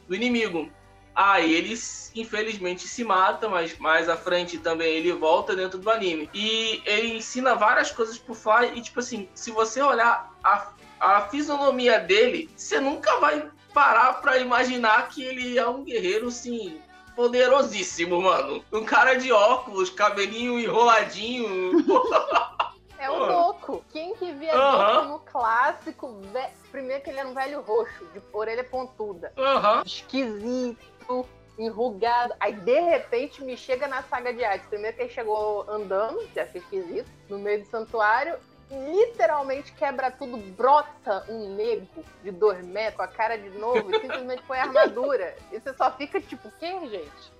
do 0.07 0.13
inimigo. 0.15 0.69
Aí 1.15 1.53
ele, 1.53 1.75
infelizmente, 2.15 2.87
se 2.87 3.03
mata, 3.03 3.47
mas 3.47 3.77
mais 3.77 4.09
à 4.09 4.17
frente 4.17 4.57
também 4.57 4.95
ele 4.95 5.11
volta 5.13 5.55
dentro 5.55 5.77
do 5.77 5.89
anime. 5.89 6.29
E 6.33 6.81
ele 6.85 7.17
ensina 7.17 7.55
várias 7.55 7.91
coisas 7.91 8.17
pro 8.17 8.33
Fly. 8.33 8.71
E, 8.75 8.81
tipo 8.81 8.99
assim, 8.99 9.29
se 9.35 9.51
você 9.51 9.81
olhar 9.81 10.31
a, 10.43 10.67
a 10.99 11.21
fisionomia 11.27 11.99
dele, 11.99 12.49
você 12.55 12.79
nunca 12.79 13.19
vai 13.19 13.47
parar 13.73 14.21
pra 14.21 14.37
imaginar 14.37 15.09
que 15.09 15.23
ele 15.23 15.57
é 15.57 15.67
um 15.67 15.83
guerreiro, 15.83 16.27
assim, 16.29 16.81
poderosíssimo, 17.15 18.21
mano. 18.21 18.63
Um 18.71 18.83
cara 18.83 19.15
de 19.15 19.31
óculos, 19.31 19.89
cabelinho 19.89 20.59
enroladinho. 20.59 21.71
É 22.99 23.11
um 23.11 23.19
louco. 23.19 23.83
Quem 23.91 24.15
que 24.15 24.31
via. 24.31 24.53
Goku 24.53 25.07
no 25.09 25.19
clássico, 25.19 26.21
ve- 26.31 26.47
primeiro 26.71 27.03
que 27.03 27.09
ele 27.09 27.19
era 27.19 27.27
um 27.27 27.33
velho 27.33 27.59
roxo, 27.59 28.05
de 28.13 28.21
orelha 28.31 28.63
pontuda. 28.63 29.33
Aham. 29.37 29.83
Esquisito, 29.85 30.77
enrugado. 31.57 32.33
Aí, 32.39 32.53
de 32.53 32.79
repente, 32.79 33.43
me 33.43 33.55
chega 33.55 33.87
na 33.87 34.01
saga 34.03 34.33
de 34.33 34.43
Hades. 34.43 34.65
Primeiro 34.67 34.95
que 34.97 35.03
ele 35.03 35.09
chegou 35.13 35.69
andando, 35.69 36.27
já 36.35 36.43
achei 36.43 36.61
esquisito, 36.61 37.09
no 37.29 37.37
meio 37.39 37.61
do 37.61 37.67
santuário. 37.67 38.37
Literalmente 38.71 39.71
quebra 39.73 40.09
tudo, 40.09 40.37
brota 40.37 41.23
um 41.29 41.53
nego 41.55 41.87
de 42.23 42.31
dois 42.31 42.65
metros, 42.65 42.95
com 42.95 43.01
a 43.03 43.07
cara 43.07 43.37
de 43.37 43.49
novo, 43.51 43.95
e 43.95 43.99
simplesmente 43.99 44.41
põe 44.43 44.57
a 44.57 44.63
armadura. 44.63 45.35
E 45.51 45.59
você 45.59 45.73
só 45.75 45.91
fica 45.91 46.19
tipo, 46.19 46.51
quem, 46.59 46.89
gente? 46.89 47.33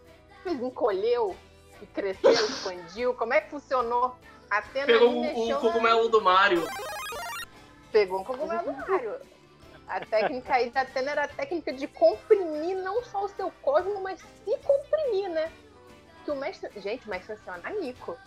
Ele 0.45 0.65
encolheu 0.65 1.35
e 1.81 1.85
cresceu, 1.87 2.31
expandiu. 2.31 3.13
Como 3.15 3.33
é 3.33 3.41
que 3.41 3.49
funcionou? 3.49 4.15
A 4.51 4.57
Atena 4.59 4.85
Pegou 4.85 5.09
o, 5.09 5.45
o 5.45 5.49
na- 5.49 5.55
cogumelo 5.55 6.07
do 6.09 6.21
Mario. 6.21 6.67
Pegou 7.91 8.19
um 8.19 8.23
cogumelo 8.23 8.63
do 8.71 8.73
Mario. 8.73 9.15
A 9.87 9.99
técnica 10.05 10.53
aí 10.53 10.69
da 10.69 10.81
Atena 10.81 11.11
era 11.11 11.23
a 11.25 11.27
técnica 11.27 11.73
de 11.73 11.87
comprimir 11.87 12.77
não 12.77 13.03
só 13.03 13.25
o 13.25 13.29
seu 13.29 13.51
cosmo, 13.61 14.01
mas 14.01 14.19
se 14.19 14.57
comprimir, 14.63 15.29
né? 15.29 15.51
Que 16.25 16.31
o 16.31 16.35
mestre. 16.35 16.69
Gente, 16.79 17.05
o 17.05 17.09
mestre 17.09 17.33
assim, 17.33 17.49
ó, 17.49 17.57
nanico. 17.57 18.17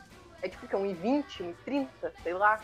É 0.43 0.49
tipo 0.49 0.69
que 0.69 0.75
é 0.75 0.79
1,20, 0.79 1.55
1,30, 1.67 1.89
sei 2.23 2.35
lá. 2.35 2.61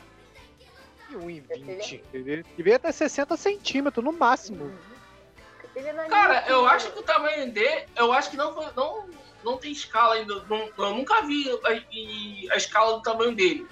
E 1.11 1.15
1,20. 1.15 2.03
Ele 2.13 2.43
devia 2.57 2.79
ter 2.79 2.93
60 2.93 3.37
centímetros 3.37 4.05
no 4.05 4.13
máximo. 4.13 4.73
Ele 5.75 5.89
é 5.89 5.93
nanico. 5.93 6.11
Cara, 6.15 6.45
eu 6.49 6.67
acho 6.67 6.93
que 6.93 6.99
o 6.99 7.03
tamanho 7.03 7.51
dele. 7.51 7.87
Eu 7.97 8.13
acho 8.13 8.31
que 8.31 8.37
não 8.37 8.53
foi. 8.55 8.67
Não, 8.77 9.09
não 9.43 9.57
tem 9.57 9.73
escala 9.73 10.15
ainda. 10.17 10.35
não- 10.45 10.71
eu 10.77 10.95
nunca 10.95 11.23
vi 11.23 11.51
a, 11.51 12.53
a 12.53 12.57
escala 12.57 12.97
do 12.99 13.03
tamanho 13.03 13.35
dele. 13.35 13.67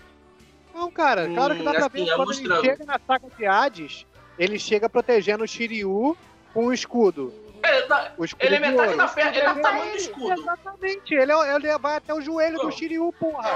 Não, 0.73 0.91
cara, 0.91 1.25
Hum, 1.27 1.35
claro 1.35 1.57
que 1.57 1.63
dá 1.65 1.73
pra 1.73 1.87
assim, 1.87 2.05
ver 2.05 2.11
é 2.11 2.17
quando 2.17 2.33
ele 2.33 2.61
chega 2.61 2.85
na 2.85 2.99
saga 3.07 3.29
de 3.37 3.45
Hades, 3.45 4.07
ele 4.41 4.59
chega 4.59 4.89
protegendo 4.89 5.45
o 5.45 5.47
Shiryu 5.47 6.17
com 6.55 6.67
o 6.67 6.73
escudo. 6.73 7.33
Ele, 7.63 7.83
tá- 7.83 8.13
O 8.17 8.25
escudo 8.25 8.47
ele 8.47 8.55
é 8.57 8.59
de 8.59 8.67
metade 8.69 8.89
ouro. 8.89 8.97
da 8.97 9.07
perna. 9.09 9.31
Ele 9.37 9.41
é 9.47 9.55
do 9.55 9.61
tamanho 9.61 9.91
do 9.93 9.97
escudo. 9.99 10.33
Exatamente, 10.33 11.15
ele, 11.15 11.31
é- 11.33 11.55
ele 11.55 11.79
vai 11.79 11.97
até 11.97 12.15
o 12.15 12.21
joelho 12.23 12.57
Pô. 12.57 12.67
do 12.67 12.73
Shiryu, 12.73 13.13
porra. 13.21 13.51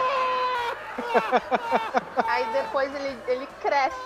Aí 2.28 2.44
depois 2.52 2.94
ele, 2.94 3.16
ele 3.26 3.48
cresce. 3.60 3.96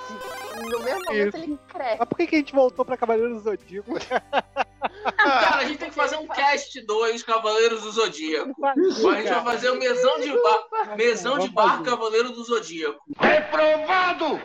No 0.70 0.80
mesmo 0.80 1.00
momento 1.06 1.36
Isso. 1.36 1.44
ele 1.44 1.58
cresce. 1.68 1.96
Mas 1.98 2.08
por 2.08 2.16
que, 2.16 2.26
que 2.28 2.36
a 2.36 2.38
gente 2.38 2.54
voltou 2.54 2.84
pra 2.84 2.96
Cavaleiro 2.96 3.34
do 3.34 3.40
Zodíaco? 3.40 3.92
Cara, 5.16 5.56
a 5.56 5.64
gente 5.64 5.78
tem 5.78 5.88
que 5.90 5.94
fazer 5.96 6.16
um 6.16 6.26
cast 6.28 6.80
2 6.80 7.22
Cavaleiros 7.24 7.82
do 7.82 7.90
Zodíaco. 7.90 8.54
A 8.64 8.74
gente 8.74 9.02
vai 9.02 9.44
fazer 9.44 9.70
o 9.70 9.78
mesão 9.78 10.20
de 10.20 10.30
bar, 10.32 10.96
mesão 10.96 11.38
de 11.38 11.48
bar. 11.48 11.82
Cavaleiro 11.82 12.30
do 12.30 12.42
Zodíaco. 12.44 13.00
Reprovado! 13.18 14.40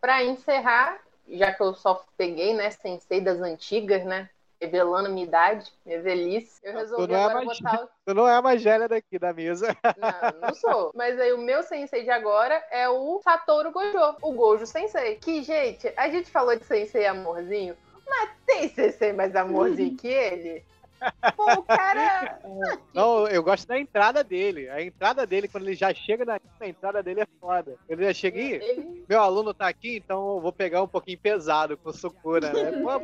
Pra 0.00 0.24
encerrar, 0.24 0.98
já 1.28 1.52
que 1.52 1.62
eu 1.62 1.74
só 1.74 2.04
peguei, 2.16 2.54
né, 2.54 2.70
sensei 2.70 3.20
das 3.20 3.40
antigas, 3.40 4.04
né? 4.04 4.28
Revelando 4.60 5.08
minha 5.08 5.24
idade, 5.24 5.72
minha 5.86 6.02
velhice. 6.02 6.60
Eu 6.62 6.74
resolvi 6.74 7.06
Tu 7.06 7.12
não 7.12 7.18
é 7.18 7.24
agora 7.24 7.44
mais- 7.46 7.58
botar 7.60 7.84
o 7.84 7.88
Tu 8.04 8.14
não 8.14 8.28
é 8.28 8.34
a 8.36 8.42
mais 8.42 8.62
velha 8.62 8.86
daqui 8.88 9.18
da 9.18 9.32
mesa. 9.32 9.68
Não, 9.96 10.48
não 10.48 10.54
sou. 10.54 10.92
Mas 10.94 11.18
aí 11.18 11.32
o 11.32 11.38
meu 11.38 11.62
sensei 11.62 12.02
de 12.02 12.10
agora 12.10 12.62
é 12.70 12.86
o 12.88 13.20
Satoru 13.24 13.70
Gojo, 13.70 13.98
o 14.20 14.32
Gojo 14.32 14.66
Sensei. 14.66 15.16
Que, 15.16 15.42
gente, 15.42 15.90
a 15.96 16.10
gente 16.10 16.30
falou 16.30 16.54
de 16.56 16.64
sensei 16.64 17.06
amorzinho, 17.06 17.74
mas 18.06 18.30
tem 18.46 18.68
sensei 18.68 19.12
mais 19.14 19.34
amorzinho 19.34 19.96
que 19.98 20.08
ele? 20.08 20.62
Pô, 21.36 21.44
o 21.52 21.62
cara. 21.62 22.38
Não, 22.92 23.26
eu 23.26 23.42
gosto 23.42 23.66
da 23.66 23.78
entrada 23.78 24.22
dele. 24.22 24.68
A 24.68 24.82
entrada 24.82 25.26
dele, 25.26 25.48
quando 25.48 25.64
ele 25.64 25.74
já 25.74 25.92
chega 25.94 26.24
na 26.24 26.40
a 26.60 26.68
entrada 26.68 27.02
dele 27.02 27.22
é 27.22 27.26
foda. 27.40 27.76
Ele 27.88 28.04
já 28.04 28.12
chega 28.12 28.38
e 28.38 28.52
Ele, 28.52 29.04
meu 29.08 29.20
aluno 29.20 29.54
tá 29.54 29.66
aqui, 29.66 29.96
então 29.96 30.36
eu 30.36 30.40
vou 30.40 30.52
pegar 30.52 30.82
um 30.82 30.88
pouquinho 30.88 31.18
pesado 31.18 31.76
com 31.76 31.92
sucura, 31.92 32.52
né? 32.52 32.72
Pô. 32.82 33.00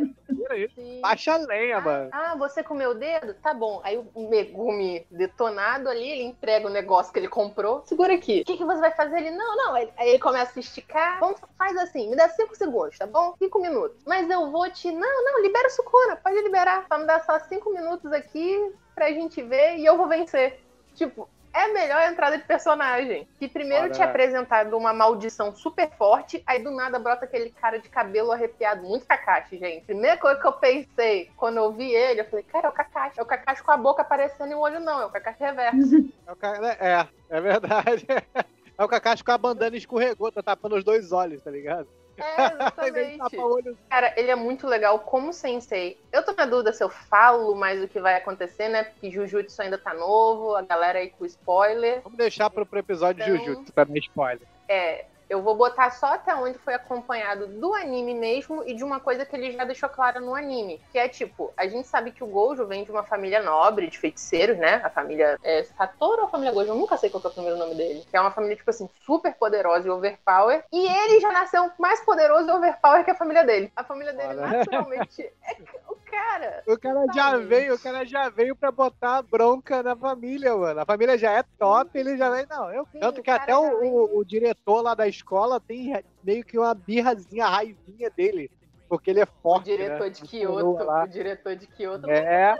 Baixa 1.00 1.34
a 1.34 1.36
lenha, 1.38 1.80
mano. 1.80 2.10
Ah, 2.12 2.36
você 2.36 2.62
comeu 2.62 2.90
o 2.90 2.94
dedo? 2.94 3.34
Tá 3.34 3.54
bom. 3.54 3.80
Aí 3.82 3.98
o 4.14 4.28
Megumi 4.28 5.06
detonado 5.10 5.88
ali, 5.88 6.08
ele 6.08 6.22
entrega 6.22 6.66
o 6.66 6.70
negócio 6.70 7.12
que 7.12 7.18
ele 7.18 7.28
comprou. 7.28 7.82
Segura 7.86 8.14
aqui. 8.14 8.42
O 8.42 8.44
que, 8.44 8.56
que 8.56 8.64
você 8.64 8.80
vai 8.80 8.92
fazer? 8.92 9.16
Ele, 9.16 9.30
não, 9.30 9.56
não. 9.56 9.74
Aí 9.74 9.90
ele 10.00 10.18
começa 10.18 10.52
a 10.58 10.60
esticar. 10.60 11.18
Vamos, 11.18 11.40
faz 11.58 11.76
assim, 11.78 12.08
me 12.10 12.16
dá 12.16 12.28
cinco 12.28 12.54
segundos, 12.54 12.98
tá 12.98 13.06
bom? 13.06 13.34
Cinco 13.38 13.60
minutos. 13.60 14.02
Mas 14.06 14.28
eu 14.30 14.50
vou 14.50 14.70
te. 14.70 14.92
Não, 14.92 15.24
não, 15.24 15.42
libera 15.42 15.66
o 15.66 15.70
Sukuna. 15.70 16.16
Pode 16.16 16.40
liberar. 16.42 16.86
Pra 16.86 16.98
me 16.98 17.06
dar 17.06 17.24
só 17.24 17.38
cinco 17.40 17.70
minutos 17.70 17.85
aqui 18.14 18.72
pra 18.94 19.10
gente 19.10 19.42
ver 19.42 19.76
e 19.76 19.86
eu 19.86 19.96
vou 19.96 20.08
vencer. 20.08 20.60
Tipo, 20.94 21.28
é 21.54 21.64
a 21.64 21.72
melhor 21.72 22.02
entrada 22.10 22.36
de 22.36 22.44
personagem. 22.44 23.26
Que 23.38 23.48
primeiro 23.48 23.90
tinha 23.90 24.04
né? 24.06 24.10
apresentado 24.10 24.76
uma 24.76 24.92
maldição 24.92 25.54
super 25.54 25.90
forte, 25.92 26.42
aí 26.46 26.62
do 26.62 26.70
nada 26.70 26.98
brota 26.98 27.24
aquele 27.24 27.50
cara 27.50 27.78
de 27.78 27.88
cabelo 27.88 28.30
arrepiado, 28.32 28.82
muito 28.82 29.06
Kakashi, 29.06 29.58
gente. 29.58 29.86
Primeira 29.86 30.18
coisa 30.18 30.38
que 30.40 30.46
eu 30.46 30.52
pensei 30.52 31.30
quando 31.36 31.56
eu 31.56 31.72
vi 31.72 31.90
ele, 31.90 32.20
eu 32.20 32.24
falei, 32.26 32.44
cara, 32.44 32.66
é 32.66 32.70
o 32.70 32.72
Kakashi. 32.74 33.18
É 33.20 33.22
o 33.22 33.26
Kakashi 33.26 33.62
com 33.62 33.70
a 33.72 33.76
boca 33.76 34.02
aparecendo 34.02 34.50
e 34.50 34.54
o 34.54 34.60
olho 34.60 34.80
não, 34.80 35.00
é 35.00 35.06
o 35.06 35.10
Kakashi 35.10 35.40
reverso. 35.42 35.76
É, 36.26 36.32
o 36.32 36.36
ca- 36.36 36.76
é, 36.80 37.36
é 37.36 37.40
verdade. 37.40 38.06
É 38.78 38.84
o 38.84 38.88
Kakashi 38.88 39.24
com 39.24 39.32
a 39.32 39.38
bandana 39.38 39.74
escorregou, 39.74 40.30
tá 40.30 40.42
tapando 40.42 40.76
os 40.76 40.84
dois 40.84 41.10
olhos, 41.10 41.42
tá 41.42 41.50
ligado? 41.50 41.88
É, 42.16 42.48
de 42.48 42.54
exatamente. 42.54 43.36
olho. 43.38 43.78
Cara, 43.90 44.12
ele 44.16 44.30
é 44.30 44.34
muito 44.34 44.66
legal 44.66 44.98
como 45.00 45.32
sensei. 45.32 46.00
Eu 46.12 46.24
tô 46.24 46.32
na 46.32 46.46
dúvida 46.46 46.72
se 46.72 46.82
eu 46.82 46.88
falo 46.88 47.54
mais 47.54 47.82
o 47.82 47.88
que 47.88 48.00
vai 48.00 48.14
acontecer, 48.16 48.68
né? 48.68 48.84
Porque 48.84 49.10
Jujutsu 49.10 49.60
ainda 49.62 49.78
tá 49.78 49.92
novo, 49.94 50.54
a 50.56 50.62
galera 50.62 50.98
aí 50.98 51.10
com 51.10 51.24
spoiler. 51.26 52.00
Vamos 52.02 52.18
deixar 52.18 52.48
pro, 52.50 52.64
pro 52.66 52.78
episódio 52.78 53.24
de 53.24 53.30
Então- 53.30 53.44
Jujutsu, 53.44 53.72
pra 53.72 53.84
dar 53.84 53.96
spoiler. 53.98 54.46
É, 54.68 55.04
eu 55.28 55.42
vou 55.42 55.54
botar 55.54 55.90
só 55.90 56.14
até 56.14 56.34
onde 56.34 56.58
foi 56.58 56.74
acompanhado 56.74 57.46
do 57.46 57.74
anime 57.74 58.14
mesmo 58.14 58.62
e 58.66 58.74
de 58.74 58.84
uma 58.84 59.00
coisa 59.00 59.24
que 59.24 59.34
ele 59.34 59.52
já 59.52 59.64
deixou 59.64 59.88
clara 59.88 60.20
no 60.20 60.34
anime. 60.34 60.80
Que 60.92 60.98
é 60.98 61.08
tipo, 61.08 61.52
a 61.56 61.66
gente 61.66 61.88
sabe 61.88 62.12
que 62.12 62.22
o 62.22 62.26
Gojo 62.26 62.66
vem 62.66 62.84
de 62.84 62.90
uma 62.90 63.02
família 63.02 63.42
nobre 63.42 63.88
de 63.88 63.98
feiticeiros, 63.98 64.56
né? 64.56 64.80
A 64.84 64.90
família 64.90 65.38
é, 65.42 65.64
Satoru 65.64 66.22
ou 66.22 66.28
a 66.28 66.30
família 66.30 66.52
Gojo? 66.52 66.70
Eu 66.70 66.76
nunca 66.76 66.96
sei 66.96 67.10
qual 67.10 67.20
que 67.20 67.26
é 67.26 67.30
o 67.30 67.34
primeiro 67.34 67.58
nome 67.58 67.74
dele. 67.74 68.04
Que 68.08 68.16
é 68.16 68.20
uma 68.20 68.30
família, 68.30 68.56
tipo 68.56 68.70
assim, 68.70 68.88
super 69.04 69.34
poderosa 69.34 69.86
e 69.86 69.90
overpower. 69.90 70.64
E 70.72 70.86
ele 70.86 71.20
já 71.20 71.32
nasceu 71.32 71.70
mais 71.78 72.00
poderoso 72.00 72.48
e 72.48 72.52
overpower 72.52 73.04
que 73.04 73.10
a 73.10 73.14
família 73.14 73.44
dele. 73.44 73.72
A 73.74 73.84
família 73.84 74.12
dele, 74.12 74.28
Olha. 74.28 74.46
naturalmente, 74.46 75.22
é 75.42 75.54
o 75.96 76.10
cara. 76.10 76.62
O 76.66 76.78
cara 76.78 77.06
já 77.14 77.36
veio, 77.38 77.74
o 77.74 77.78
cara 77.78 78.04
já 78.04 78.28
veio 78.28 78.54
pra 78.54 78.70
botar 78.70 79.22
bronca 79.22 79.82
na 79.82 79.96
família, 79.96 80.56
mano. 80.56 80.80
A 80.80 80.84
família 80.86 81.16
já 81.18 81.32
é 81.32 81.42
top, 81.58 81.90
ele 81.98 82.16
já 82.16 82.30
vem. 82.30 82.46
Não, 82.48 82.70
eu. 82.72 82.86
Sim, 82.92 83.00
Tanto 83.00 83.20
o 83.20 83.22
que 83.24 83.30
até 83.30 83.56
o, 83.56 83.62
o- 83.84 84.18
o 84.18 84.24
diretor 84.24 84.82
lá 84.82 84.94
da 84.94 85.08
escola 85.08 85.60
tem 85.60 85.92
meio 86.22 86.44
que 86.44 86.58
uma 86.58 86.74
birrazinha, 86.74 87.46
raivinha 87.46 88.10
dele. 88.16 88.50
Porque 88.88 89.10
ele 89.10 89.20
é 89.20 89.24
O 89.24 89.42
forte. 89.42 89.64
diretor 89.64 90.04
né? 90.04 90.10
de 90.10 90.22
Kyoto, 90.22 90.76
o 90.84 91.06
diretor 91.08 91.56
de 91.56 91.66
Kyoto 91.66 92.08
É, 92.08 92.54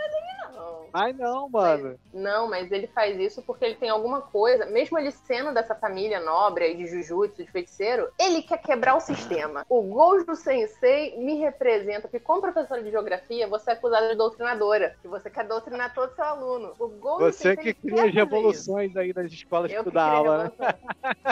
não. 0.53 0.86
Mas 0.97 1.15
não, 1.15 1.47
mano. 1.47 1.99
Não, 2.11 2.49
mas 2.49 2.73
ele 2.73 2.87
faz 2.87 3.21
isso 3.21 3.43
porque 3.43 3.67
ele 3.67 3.75
tem 3.75 3.91
alguma 3.91 4.23
coisa, 4.23 4.65
mesmo 4.65 4.99
ele 4.99 5.11
sendo 5.11 5.53
dessa 5.53 5.75
família 5.75 6.21
nobre 6.21 6.65
aí 6.65 6.75
de 6.75 6.87
Jujutsu, 6.87 7.45
de 7.45 7.51
feiticeiro, 7.51 8.09
ele 8.19 8.41
quer 8.41 8.57
quebrar 8.57 8.97
o 8.97 9.01
sistema. 9.01 9.67
O 9.69 9.83
Gojo 9.83 10.35
Sensei 10.35 11.15
me 11.19 11.35
representa, 11.37 12.09
porque 12.09 12.19
como 12.19 12.41
professora 12.41 12.83
de 12.83 12.91
geografia, 12.91 13.47
você 13.47 13.73
é 13.73 13.73
acusada 13.75 14.09
de 14.09 14.15
doutrinadora, 14.15 14.97
que 15.03 15.07
você 15.07 15.29
quer 15.29 15.45
doutrinar 15.47 15.93
todo 15.93 16.15
seu 16.15 16.25
aluno. 16.25 16.73
O 16.79 16.89
Gojo 16.89 17.27
Você 17.27 17.51
Sensei 17.51 17.75
que 17.75 17.75
cria 17.75 18.07
as 18.07 18.15
revoluções 18.15 18.97
aí 18.97 19.13
nas 19.13 19.31
escolas 19.31 19.71
isso. 19.71 19.79
Eu 19.79 19.85
que 19.85 19.91
tu 19.91 19.95
dá 19.95 20.05
aula, 20.05 20.45
né? 20.59 20.75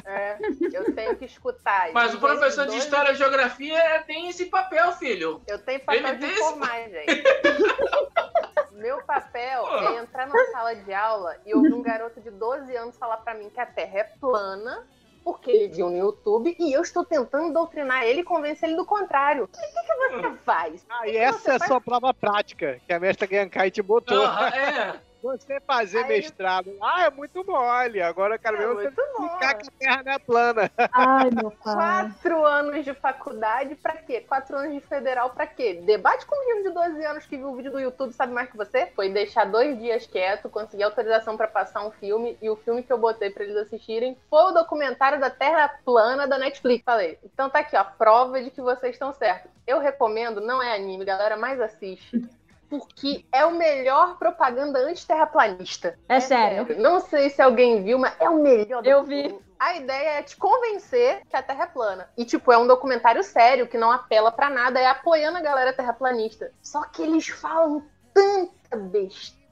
É, 0.05 0.37
eu 0.75 0.95
tenho 0.95 1.17
que 1.17 1.25
escutar. 1.25 1.91
Mas 1.95 2.13
o 2.13 2.21
professor 2.21 2.67
de 2.67 2.77
História 2.77 3.13
e 3.13 3.15
Geografia 3.15 4.03
tem 4.07 4.29
esse 4.29 4.45
papel, 4.45 4.93
filho. 4.93 5.41
Eu 5.47 5.59
tenho 5.59 5.81
papel 5.81 6.07
Ele 6.07 6.13
de 6.19 6.27
tem 6.27 6.33
informar, 6.33 6.91
gente. 6.91 7.25
Meu 8.75 9.03
papel 9.05 9.54
é 9.55 9.97
entrar 9.99 10.27
na 10.27 10.45
sala 10.53 10.75
de 10.75 10.93
aula 10.93 11.37
e 11.47 11.55
ouvir 11.55 11.73
um 11.73 11.83
garoto 11.83 12.21
de 12.21 12.31
12 12.31 12.77
anos 12.77 12.97
falar 12.97 13.19
pra 13.19 13.35
mim 13.35 13.51
que 13.51 13.61
a 13.61 13.67
Terra 13.67 13.99
é 13.99 14.05
plana, 14.21 14.87
porque 15.23 15.51
ele 15.51 15.69
viu 15.69 15.89
no 15.89 15.97
YouTube, 15.97 16.55
e 16.59 16.73
eu 16.73 16.83
estou 16.83 17.05
tentando 17.05 17.53
doutrinar 17.53 18.05
ele 18.05 18.21
e 18.21 18.25
convencer 18.25 18.69
ele 18.69 18.77
do 18.77 18.85
contrário. 18.85 19.45
O 19.45 19.49
que, 19.49 19.59
que 19.59 19.83
que 19.83 19.95
você 19.95 20.37
faz? 20.45 20.87
Ah, 20.91 21.09
e 21.09 21.17
essa 21.17 21.53
é 21.53 21.57
a 21.57 21.61
sua 21.61 21.81
prova 21.81 22.13
prática, 22.13 22.81
que 22.87 22.93
a 22.93 23.01
mestra 23.01 23.27
Genkai 23.27 23.71
te 23.71 23.81
botou. 23.81 24.23
Aham, 24.23 24.49
é. 24.49 25.01
Você 25.25 25.59
fazer 25.61 26.01
Aí- 26.05 26.09
mestrado. 26.09 26.77
Ah, 26.83 27.05
é 27.07 27.11
muito 27.11 27.43
mole. 27.47 28.03
Agora 28.03 28.35
eu 28.35 28.39
quero 28.39 28.59
ver 28.59 28.65
É 28.65 28.67
você 28.69 28.83
muito 29.01 29.19
bom. 29.19 29.29
ficar 29.31 29.55
que 29.55 29.67
a 29.69 29.73
terra 29.79 30.03
não 30.05 30.13
é 30.13 30.19
plana. 30.19 30.71
Ai, 30.93 31.31
meu 31.31 31.51
pai. 31.65 31.75
Quatro 31.75 32.45
anos 32.45 32.85
de 32.85 32.93
faculdade 32.93 33.75
pra 33.77 33.97
quê? 33.97 34.21
Quatro 34.21 34.55
anos 34.59 34.75
de 34.75 34.81
federal 34.83 35.31
pra 35.31 35.47
quê? 35.47 35.81
Debate 35.83 36.27
com 36.27 36.37
um 36.37 36.47
menino 36.47 36.69
de 36.69 36.75
12 36.75 37.05
anos 37.07 37.25
que 37.25 37.39
viu 37.39 37.49
o 37.49 37.57
vídeo 37.57 37.73
do 37.73 37.81
YouTube 37.81 38.13
sabe 38.13 38.35
mais 38.35 38.51
que 38.51 38.57
você? 38.59 38.87
Foi 38.95 39.09
deixar 39.09 39.47
dois 39.47 39.79
dias 39.79 40.07
quieto, 40.07 40.51
conseguir 40.51 40.83
autorização 40.83 41.39
pra 41.39 41.49
passar 41.49 41.87
um 41.87 41.91
filme 41.91 42.37
e 42.43 42.51
o 42.51 42.57
filme 42.57 42.83
que 42.83 42.93
eu 42.93 42.99
botei 42.99 43.31
pra 43.31 43.45
eles 43.45 43.57
assistirem 43.57 44.19
foi 44.29 44.43
o 44.43 44.53
documentário 44.53 45.19
da 45.19 45.31
Terra 45.31 45.69
Plana 45.87 46.27
da 46.29 46.37
Netflix. 46.37 46.85
Falei, 46.85 47.19
então 47.25 47.49
tá 47.49 47.61
aqui, 47.61 47.75
ó, 47.77 47.83
prova 47.85 48.43
de 48.43 48.51
que 48.51 48.61
vocês 48.61 48.95
estão 48.95 49.11
certos. 49.15 49.51
Eu 49.67 49.79
recomendo, 49.81 50.43
não 50.43 50.63
é 50.63 50.75
anime, 50.75 51.03
galera, 51.07 51.35
mas 51.39 51.59
assiste. 51.59 52.23
Porque 52.69 53.25
é 53.33 53.45
o 53.45 53.53
melhor 53.53 54.19
propaganda 54.19 54.79
anti-terraplanista. 54.79 55.99
É 56.09 56.21
sério. 56.21 56.81
Não 56.81 57.01
sei 57.01 57.31
se 57.31 57.41
alguém 57.41 57.83
viu, 57.83 57.99
mas 57.99 58.15
é 58.19 58.29
o 58.29 58.43
melhor. 58.43 58.85
Eu 58.87 58.99
mundo. 58.99 59.09
vi. 59.09 59.39
A 59.59 59.77
ideia 59.77 60.19
é 60.19 60.23
te 60.23 60.37
convencer 60.37 61.23
que 61.29 61.37
a 61.37 61.43
Terra 61.43 61.65
é 61.65 61.67
plana. 61.67 62.09
E, 62.17 62.25
tipo, 62.25 62.53
é 62.53 62.59
um 62.59 62.67
documentário 62.67 63.23
sério, 63.23 63.67
que 63.67 63.79
não 63.79 63.91
apela 63.91 64.31
pra 64.31 64.51
nada, 64.51 64.81
é 64.81 64.87
apoiando 64.87 65.39
a 65.39 65.43
galera 65.43 65.73
terraplanista. 65.73 66.53
Só 66.61 66.83
que 66.85 67.03
eles 67.03 67.29
falam 67.29 67.83
tanta 68.13 68.77
besteira 68.77 69.44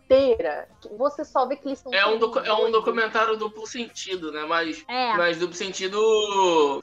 que 0.81 0.89
você 0.97 1.25
só 1.25 1.47
vê 1.47 1.57
que 1.57 1.69
eles 1.69 1.79
são. 1.79 1.93
É 1.93 2.07
um, 2.07 2.19
docu- 2.19 2.39
é 2.41 2.53
um 2.53 2.71
documentário 2.71 3.37
duplo 3.37 3.67
sentido, 3.67 4.31
né? 4.33 4.45
Mas, 4.45 4.85
É. 4.89 5.17
mas 5.17 5.39
duplo 5.39 5.55
sentido, 5.57 5.99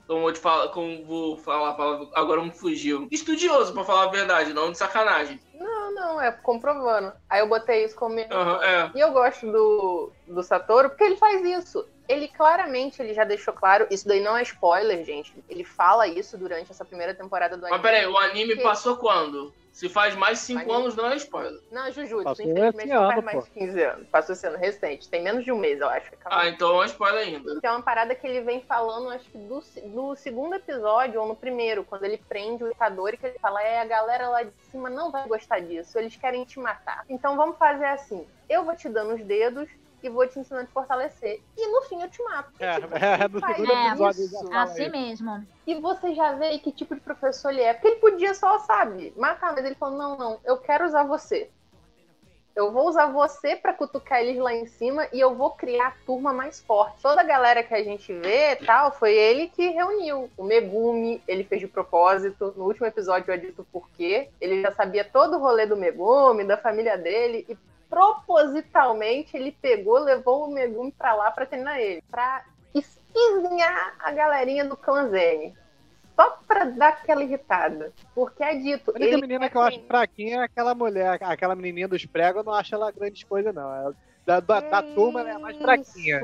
como 0.08 0.28
eu 0.30 0.34
te 0.34 0.40
falo, 0.40 0.70
como 0.72 1.06
vou 1.06 1.38
falar 1.38 1.70
a 1.70 1.74
palavra, 1.74 2.08
agora 2.16 2.42
me 2.44 2.52
fugiu. 2.52 3.08
Estudioso, 3.12 3.74
pra 3.74 3.84
falar 3.84 4.04
a 4.04 4.12
verdade, 4.12 4.54
não 4.54 4.72
de 4.72 4.78
sacanagem. 4.78 5.40
Não, 5.54 5.94
não, 5.94 6.22
é 6.22 6.32
comprovando. 6.32 7.12
Aí 7.30 7.42
eu 7.42 7.48
botei 7.50 7.86
isso 7.86 7.96
como. 7.96 8.20
Aham, 8.20 8.64
é. 8.64 8.92
E 8.96 9.00
eu 9.00 9.12
gosto 9.12 9.52
do, 9.52 10.12
do 10.28 10.44
Satoru 10.44 10.90
porque 10.90 11.04
ele 11.04 11.18
faz 11.18 11.44
isso. 11.44 11.86
Ele 12.10 12.28
claramente 12.28 13.00
ele 13.02 13.14
já 13.14 13.24
deixou 13.24 13.54
claro, 13.54 13.86
isso 13.92 14.08
daí 14.08 14.20
não 14.20 14.36
é 14.36 14.42
spoiler, 14.42 15.06
gente. 15.06 15.32
Ele 15.48 15.64
fala 15.64 16.08
isso 16.08 16.36
durante 16.40 16.72
essa 16.72 16.84
primeira 16.84 17.14
temporada 17.14 17.56
do 17.56 17.66
anime. 17.68 17.80
Mas 17.80 17.82
peraí, 17.82 18.08
o 18.08 18.18
anime 18.18 18.56
Que- 18.56 18.64
passou 18.64 18.98
quando? 18.98 19.54
Se 19.72 19.88
faz 19.88 20.16
mais 20.16 20.40
de 20.40 20.46
5 20.46 20.60
Anime. 20.62 20.76
anos, 20.76 20.96
não 20.96 21.06
é 21.10 21.16
spoiler. 21.16 21.62
Não, 21.72 21.90
Jujutsu, 21.92 22.24
Passou 22.24 22.44
infelizmente 22.46 22.90
não 22.90 23.08
faz 23.12 23.24
mais 23.24 23.44
de 23.46 23.50
15 23.52 23.84
anos. 23.84 24.08
Passou 24.10 24.36
sendo 24.36 24.58
recente. 24.58 25.08
Tem 25.08 25.22
menos 25.22 25.46
de 25.46 25.52
um 25.52 25.58
mês, 25.60 25.80
eu 25.80 25.88
acho. 25.88 26.08
Acabou. 26.16 26.38
Ah, 26.40 26.50
então 26.50 26.84
é 26.84 26.86
spoiler 26.88 27.28
ainda. 27.28 27.60
Que 27.62 27.68
é 27.68 27.72
uma 27.72 27.82
parada 27.82 28.14
que 28.16 28.26
ele 28.28 28.42
vem 28.42 28.60
falando, 28.62 29.10
acho 29.12 29.30
que 29.30 29.38
do, 29.38 29.64
do 29.86 30.16
segundo 30.16 30.56
episódio 30.56 31.22
ou 31.22 31.28
no 31.28 31.36
primeiro, 31.36 31.84
quando 31.86 32.04
ele 32.04 32.18
prende 32.18 32.64
o 32.64 32.72
Itadori, 32.72 33.16
que 33.16 33.28
ele 33.28 33.40
fala: 33.40 33.62
é, 33.62 33.80
a 33.80 33.86
galera 33.86 34.28
lá 34.28 34.44
de 34.44 34.52
cima 34.72 34.90
não 34.90 35.12
vai 35.12 35.26
gostar 35.28 35.60
disso, 35.60 35.98
eles 35.98 36.16
querem 36.16 36.44
te 36.44 36.60
matar. 36.60 37.06
Então 37.08 37.38
vamos 37.38 37.58
fazer 37.58 37.86
assim: 37.86 38.28
eu 38.50 38.66
vou 38.66 38.76
te 38.76 38.90
dando 38.90 39.14
os 39.14 39.24
dedos 39.24 39.70
e 40.04 40.10
vou 40.10 40.28
te 40.28 40.40
ensinando 40.40 40.64
a 40.64 40.68
te 40.68 40.72
fortalecer. 40.74 41.42
E 41.58 41.68
no 41.72 41.82
fim 41.84 42.02
eu 42.02 42.10
te 42.10 42.22
mato. 42.24 42.52
É, 42.60 42.80
tipo, 42.80 42.96
é, 42.98 43.14
ele 43.16 43.28
no 43.34 43.40
segundo 43.40 43.72
É, 43.72 43.88
episódio 43.90 44.24
isso. 44.26 44.32
já 44.34 44.40
fala 44.48 44.64
Assim 44.64 44.82
isso. 44.84 44.92
mesmo. 44.92 45.48
E 45.68 45.76
você 45.76 46.14
já 46.16 46.34
vê 46.34 46.58
que 46.60 46.72
tipo 46.72 46.96
de 46.96 47.02
professor 47.02 47.50
ele 47.50 47.62
é. 47.62 47.74
Porque 47.74 47.88
ele 47.88 47.96
podia 47.98 48.34
só, 48.34 48.60
sabe, 48.60 49.14
matar, 49.18 49.54
mas 49.54 49.66
ele 49.66 49.76
falou: 49.76 49.98
não, 49.98 50.18
não, 50.18 50.40
eu 50.46 50.58
quero 50.58 50.86
usar 50.86 51.04
você. 51.04 51.50
Eu 52.56 52.74
vou 52.74 52.90
usar 52.90 53.06
você 53.06 53.56
pra 53.56 53.74
cutucar 53.74 54.20
eles 54.20 54.38
lá 54.38 54.54
em 54.54 54.66
cima 54.66 55.08
e 55.14 55.20
eu 55.20 55.34
vou 55.34 55.52
criar 55.52 55.88
a 55.88 55.94
turma 56.06 56.34
mais 56.34 56.60
forte. 56.60 57.02
Toda 57.02 57.22
a 57.22 57.24
galera 57.24 57.64
que 57.64 57.74
a 57.74 57.82
gente 57.82 58.12
vê 58.12 58.58
tal, 58.58 58.92
foi 58.92 59.14
ele 59.16 59.48
que 59.48 59.70
reuniu. 59.70 60.30
O 60.36 60.44
Megumi, 60.44 61.24
ele 61.26 61.46
fez 61.46 61.62
de 61.62 61.68
propósito. 61.68 62.54
No 62.58 62.66
último 62.66 62.86
episódio 62.86 63.32
eu 63.32 63.38
dito 63.40 63.66
por 63.72 63.88
quê. 63.92 64.30
Ele 64.42 64.62
já 64.62 64.72
sabia 64.74 65.06
todo 65.06 65.38
o 65.38 65.40
rolê 65.40 65.66
do 65.66 65.78
Megumi, 65.78 66.44
da 66.44 66.58
família 66.58 66.98
dele. 66.98 67.46
E 67.48 67.56
propositalmente 67.90 69.36
ele 69.36 69.52
pegou, 69.52 69.98
levou 70.00 70.46
o 70.46 70.52
Megumi 70.52 70.92
pra 70.92 71.14
lá 71.14 71.32
pra 71.32 71.46
treinar 71.46 71.80
ele. 71.80 72.04
Pra 72.10 72.44
espizinhar 72.74 73.96
a 74.00 74.12
galerinha 74.12 74.66
do 74.66 74.78
clã 74.78 75.10
Zen. 75.10 75.56
Só 76.16 76.38
pra 76.48 76.66
dar 76.66 76.90
aquela 76.90 77.24
irritada. 77.24 77.94
Porque 78.14 78.44
é 78.44 78.56
dito. 78.56 78.92
A 78.92 78.96
única 78.96 79.18
menina 79.18 79.40
quer 79.46 79.52
que 79.52 79.58
eu 79.58 79.62
acho 79.62 79.82
fraquinha 79.88 80.42
é 80.42 80.44
aquela 80.44 80.76
mulher, 80.76 81.18
aquela 81.24 81.56
menininha 81.56 81.88
dos 81.88 82.06
pregos, 82.06 82.38
eu 82.42 82.44
não 82.44 82.54
acho 82.54 82.76
ela 82.76 82.92
grandes 82.92 83.24
coisas, 83.24 83.54
não. 83.54 83.74
Ela- 83.74 83.96
Da, 84.26 84.40
da, 84.40 84.60
da 84.60 84.84
turma 84.84 85.22
ela 85.22 85.32
é 85.32 85.38
mais 85.38 85.58
fraquinha. 85.58 86.20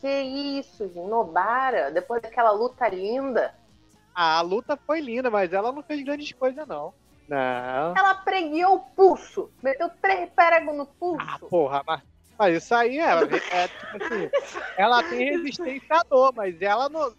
Que 0.00 0.08
isso, 0.08 0.86
gente. 0.88 1.08
Nobara, 1.08 1.90
depois 1.90 2.22
daquela 2.22 2.50
luta 2.52 2.86
linda. 2.88 3.52
Ah, 4.14 4.38
a 4.38 4.40
luta 4.42 4.76
foi 4.76 5.00
linda, 5.00 5.30
mas 5.30 5.52
ela 5.52 5.72
não 5.72 5.82
fez 5.82 6.04
grandes 6.04 6.30
coisas, 6.32 6.66
não. 6.68 6.92
Não. 7.28 7.94
Ela 7.96 8.14
preguiou 8.14 8.76
o 8.76 8.80
pulso. 8.80 9.52
Meteu 9.62 9.90
três 10.00 10.30
pregos 10.30 10.74
no 10.74 10.86
pulso. 10.86 11.26
Ah, 11.28 11.38
porra, 11.38 11.82
mas, 11.86 12.02
mas 12.38 12.56
isso 12.56 12.74
aí 12.74 12.98
é, 12.98 13.10
é 13.52 13.68
tipo 13.68 13.96
assim, 14.02 14.30
ela 14.76 15.02
tem 15.02 15.30
resistência 15.30 15.86
à 15.90 16.02
dor, 16.08 16.32
mas 16.34 16.60
ela 16.62 16.88
não, 16.88 17.14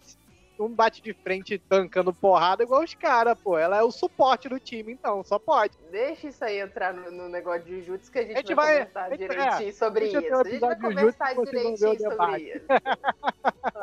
não 0.58 0.68
bate 0.68 1.00
de 1.00 1.14
frente 1.14 1.58
tancando 1.68 2.12
porrada 2.12 2.64
igual 2.64 2.82
os 2.82 2.92
caras, 2.92 3.38
pô. 3.40 3.56
Ela 3.56 3.78
é 3.78 3.82
o 3.84 3.92
suporte 3.92 4.48
do 4.48 4.58
time, 4.58 4.92
então, 4.92 5.22
só 5.22 5.38
pode. 5.38 5.78
Deixa 5.92 6.26
isso 6.26 6.44
aí 6.44 6.58
entrar 6.58 6.92
no, 6.92 7.10
no 7.12 7.28
negócio 7.28 7.62
de 7.64 7.80
Jutsu 7.82 8.10
que 8.10 8.18
a 8.18 8.22
gente, 8.22 8.34
A 8.34 8.38
gente 8.38 8.54
vai, 8.54 8.66
vai- 8.66 8.86
conversar 8.86 9.16
direitinho 9.16 9.68
é, 9.68 9.72
sobre 9.72 10.06
isso. 10.06 10.34
um 10.34 10.40
A 10.40 10.44
gente 10.44 10.58
vai 10.58 10.80
conversar 10.80 11.34
direitinho 11.36 12.00
sobre 12.00 12.42
isso. 12.42 12.66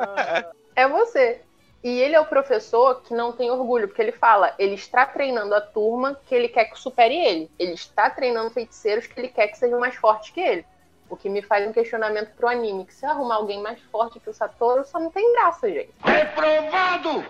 Ah, 0.00 0.52
é 0.76 0.88
você. 0.88 1.42
E 1.82 2.00
ele 2.00 2.14
é 2.14 2.20
o 2.20 2.26
professor 2.26 3.02
que 3.02 3.14
não 3.14 3.32
tem 3.32 3.50
orgulho, 3.50 3.86
porque 3.86 4.02
ele 4.02 4.12
fala, 4.12 4.52
ele 4.58 4.74
está 4.74 5.06
treinando 5.06 5.54
a 5.54 5.60
turma 5.60 6.20
que 6.26 6.34
ele 6.34 6.48
quer 6.48 6.64
que 6.64 6.78
supere 6.78 7.14
ele. 7.14 7.50
Ele 7.58 7.72
está 7.72 8.10
treinando 8.10 8.50
feiticeiros 8.50 9.06
que 9.06 9.18
ele 9.18 9.28
quer 9.28 9.48
que 9.48 9.56
sejam 9.56 9.78
mais 9.78 9.94
fortes 9.94 10.30
que 10.30 10.40
ele. 10.40 10.64
O 11.08 11.16
que 11.16 11.28
me 11.28 11.40
faz 11.40 11.66
um 11.66 11.72
questionamento 11.72 12.34
pro 12.34 12.48
anime, 12.48 12.84
que 12.84 12.92
se 12.92 13.06
eu 13.06 13.10
arrumar 13.10 13.36
alguém 13.36 13.62
mais 13.62 13.80
forte 13.82 14.20
que 14.20 14.28
o 14.28 14.34
Satoru, 14.34 14.84
só 14.84 14.98
não 14.98 15.10
tem 15.10 15.32
graça, 15.32 15.68
gente. 15.70 15.90
Reprovado! 16.02 17.24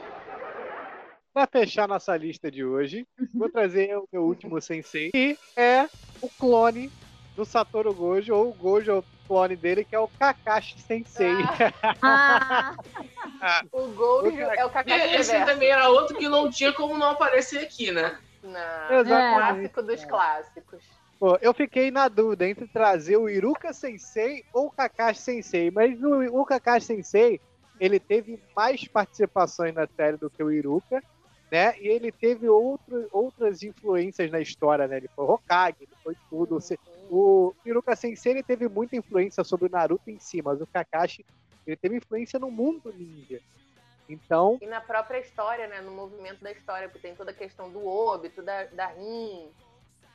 Pra 1.32 1.46
fechar 1.46 1.86
nossa 1.86 2.16
lista 2.16 2.50
de 2.50 2.64
hoje, 2.64 3.06
vou 3.34 3.50
trazer 3.50 3.96
o 3.96 4.08
meu 4.10 4.22
último 4.22 4.60
sensei, 4.60 5.10
que 5.10 5.38
é 5.56 5.86
o 6.20 6.28
clone 6.28 6.90
do 7.36 7.44
Satoru 7.44 7.94
Gojo, 7.94 8.34
ou 8.34 8.48
o 8.48 8.52
Gojo 8.52 8.90
é 8.90 8.94
o 8.94 9.04
clone 9.28 9.54
dele, 9.54 9.84
que 9.84 9.94
é 9.94 10.00
o 10.00 10.08
Kakashi 10.08 10.80
Sensei. 10.80 11.36
Ah, 12.02 12.74
O 13.72 13.88
Gojo 13.88 14.36
é 14.36 14.64
o 14.64 14.70
Kakashi 14.70 14.98
E 15.06 15.14
esse 15.16 15.32
Reverso. 15.32 15.52
também 15.52 15.70
era 15.70 15.88
outro 15.88 16.16
que 16.16 16.28
não 16.28 16.50
tinha 16.50 16.72
como 16.72 16.96
não 16.98 17.10
aparecer 17.10 17.58
aqui, 17.64 17.90
né? 17.90 18.18
Não, 18.42 18.96
Exatamente. 19.00 19.34
clássico 19.34 19.82
dos 19.82 20.04
clássicos. 20.04 20.84
Pô, 21.18 21.36
eu 21.40 21.52
fiquei 21.52 21.90
na 21.90 22.06
dúvida 22.08 22.46
entre 22.48 22.66
trazer 22.68 23.16
o 23.16 23.28
Iruka 23.28 23.72
Sensei 23.72 24.44
ou 24.52 24.66
o 24.66 24.70
Kakashi 24.70 25.20
Sensei, 25.20 25.70
mas 25.70 26.00
o, 26.00 26.40
o 26.40 26.44
Kakashi 26.44 26.86
Sensei, 26.86 27.40
ele 27.80 27.98
teve 27.98 28.40
mais 28.56 28.86
participações 28.86 29.74
na 29.74 29.86
série 29.96 30.16
do 30.16 30.30
que 30.30 30.42
o 30.42 30.50
Iruka, 30.52 31.02
né? 31.50 31.74
E 31.80 31.88
ele 31.88 32.12
teve 32.12 32.48
outro, 32.48 33.08
outras 33.10 33.62
influências 33.62 34.30
na 34.30 34.40
história, 34.40 34.86
né? 34.86 34.98
Ele 34.98 35.08
foi 35.16 35.24
Hokage, 35.24 35.76
ele 35.80 35.96
foi 36.04 36.14
tudo. 36.30 36.54
Você- 36.60 36.78
O 37.10 37.54
Iruka 37.64 37.96
Sensei, 37.96 38.32
ele 38.32 38.42
teve 38.42 38.68
muita 38.68 38.94
influência 38.94 39.42
sobre 39.42 39.66
o 39.66 39.70
Naruto 39.70 40.10
em 40.10 40.18
si, 40.20 40.42
mas 40.42 40.60
o 40.60 40.66
Kakashi, 40.66 41.24
ele 41.70 41.76
teve 41.76 41.96
influência 41.96 42.38
no 42.38 42.50
mundo 42.50 42.92
ninja. 42.92 43.40
Então, 44.08 44.58
E 44.60 44.66
na 44.66 44.80
própria 44.80 45.18
história, 45.18 45.66
né? 45.66 45.80
No 45.82 45.90
movimento 45.90 46.42
da 46.42 46.50
história, 46.50 46.88
porque 46.88 47.06
tem 47.06 47.14
toda 47.14 47.30
a 47.30 47.34
questão 47.34 47.70
do 47.70 47.86
óbito, 47.86 48.42
da, 48.42 48.64
da 48.64 48.86
Rin. 48.86 49.50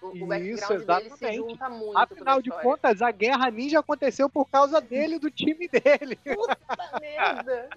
O, 0.02 0.08
o 0.08 0.16
Isso, 0.16 0.26
background 0.26 0.82
dele 0.84 1.10
se 1.16 1.34
junta 1.34 1.70
muito. 1.70 1.98
afinal 1.98 2.42
de 2.42 2.50
contas, 2.50 3.02
a 3.02 3.12
guerra 3.12 3.50
ninja 3.52 3.80
aconteceu 3.80 4.30
por 4.30 4.50
causa 4.50 4.82
dele 4.82 5.16
e 5.16 5.20
do 5.20 5.30
time 5.30 5.68
dele. 5.68 6.16
Puta 6.18 6.58
merda! 7.00 7.70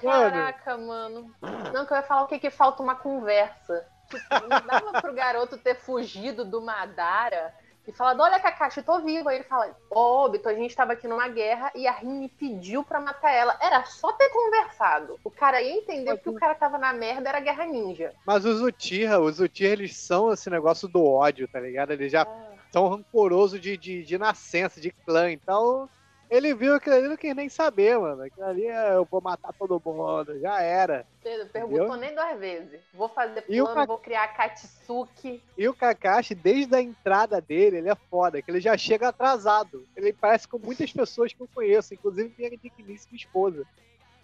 Caraca, 0.00 0.78
mano. 0.78 1.34
Não, 1.72 1.84
que 1.84 1.92
eu 1.92 1.96
ia 1.96 2.02
falar 2.02 2.22
o 2.22 2.26
que 2.26 2.38
que 2.38 2.50
falta 2.50 2.82
uma 2.82 2.94
conversa. 2.94 3.86
Tipo, 4.08 4.48
não 4.48 4.66
dava 4.66 5.00
pro 5.00 5.12
garoto 5.12 5.58
ter 5.58 5.74
fugido 5.74 6.44
do 6.44 6.62
Madara 6.62 7.52
e 7.86 7.92
falado, 7.92 8.20
olha, 8.20 8.40
Kakashi, 8.40 8.78
eu 8.78 8.84
tô 8.84 9.00
vivo. 9.00 9.28
Aí 9.28 9.36
ele 9.36 9.44
fala, 9.44 9.76
ô, 9.90 10.24
Obito, 10.24 10.48
a 10.48 10.54
gente 10.54 10.74
tava 10.74 10.92
aqui 10.94 11.06
numa 11.06 11.28
guerra 11.28 11.70
e 11.74 11.86
a 11.86 11.92
Rin 11.92 12.18
me 12.18 12.28
pediu 12.28 12.82
pra 12.82 13.00
matar 13.00 13.30
ela. 13.30 13.56
Era 13.60 13.84
só 13.84 14.12
ter 14.12 14.28
conversado. 14.30 15.18
O 15.24 15.30
cara 15.30 15.62
ia 15.62 15.72
entender 15.76 16.18
que 16.18 16.28
o 16.28 16.34
cara 16.34 16.54
tava 16.54 16.78
na 16.78 16.92
merda, 16.92 17.28
era 17.28 17.40
guerra 17.40 17.64
ninja. 17.66 18.12
Mas 18.26 18.44
os 18.44 18.60
Uchiha, 18.60 19.20
os 19.20 19.38
Uchiha, 19.38 19.70
eles 19.72 19.96
são 19.96 20.32
esse 20.32 20.50
negócio 20.50 20.88
do 20.88 21.04
ódio, 21.04 21.48
tá 21.48 21.60
ligado? 21.60 21.92
Eles 21.92 22.10
já 22.10 22.22
Ah, 22.22 22.54
são 22.72 22.88
rancorosos 22.88 23.60
de, 23.60 23.76
de, 23.76 24.02
de 24.02 24.18
nascença, 24.18 24.80
de 24.80 24.90
clã. 25.06 25.30
Então, 25.30 25.88
ele 26.30 26.54
viu 26.54 26.74
aquilo 26.74 26.96
ali, 26.96 27.08
não 27.08 27.16
quis 27.16 27.34
nem 27.34 27.48
saber, 27.48 27.98
mano. 27.98 28.22
Aquilo 28.22 28.46
ali 28.46 28.66
é, 28.66 28.94
eu 28.94 29.04
vou 29.10 29.20
matar 29.20 29.52
todo 29.58 29.80
mundo, 29.84 30.38
já 30.40 30.60
era. 30.60 31.06
Pedro, 31.22 31.48
perguntou 31.48 31.96
nem 31.96 32.14
duas 32.14 32.38
vezes. 32.38 32.80
Vou 32.92 33.08
fazer 33.08 33.42
plano, 33.42 33.74
Ka- 33.74 33.86
vou 33.86 33.98
criar 33.98 34.28
Katsuki. 34.28 35.42
E 35.56 35.68
o 35.68 35.74
Kakashi, 35.74 36.34
desde 36.34 36.74
a 36.74 36.80
entrada 36.80 37.40
dele, 37.40 37.78
ele 37.78 37.90
é 37.90 37.96
foda, 38.10 38.40
que 38.42 38.50
ele 38.50 38.60
já 38.60 38.76
chega 38.76 39.08
atrasado. 39.08 39.84
Ele 39.96 40.12
parece 40.12 40.46
com 40.46 40.58
muitas 40.58 40.92
pessoas 40.92 41.32
que 41.32 41.42
eu 41.42 41.48
conheço, 41.54 41.94
inclusive 41.94 42.32
minha 42.36 42.50
digníssima 42.50 43.16
esposa. 43.16 43.64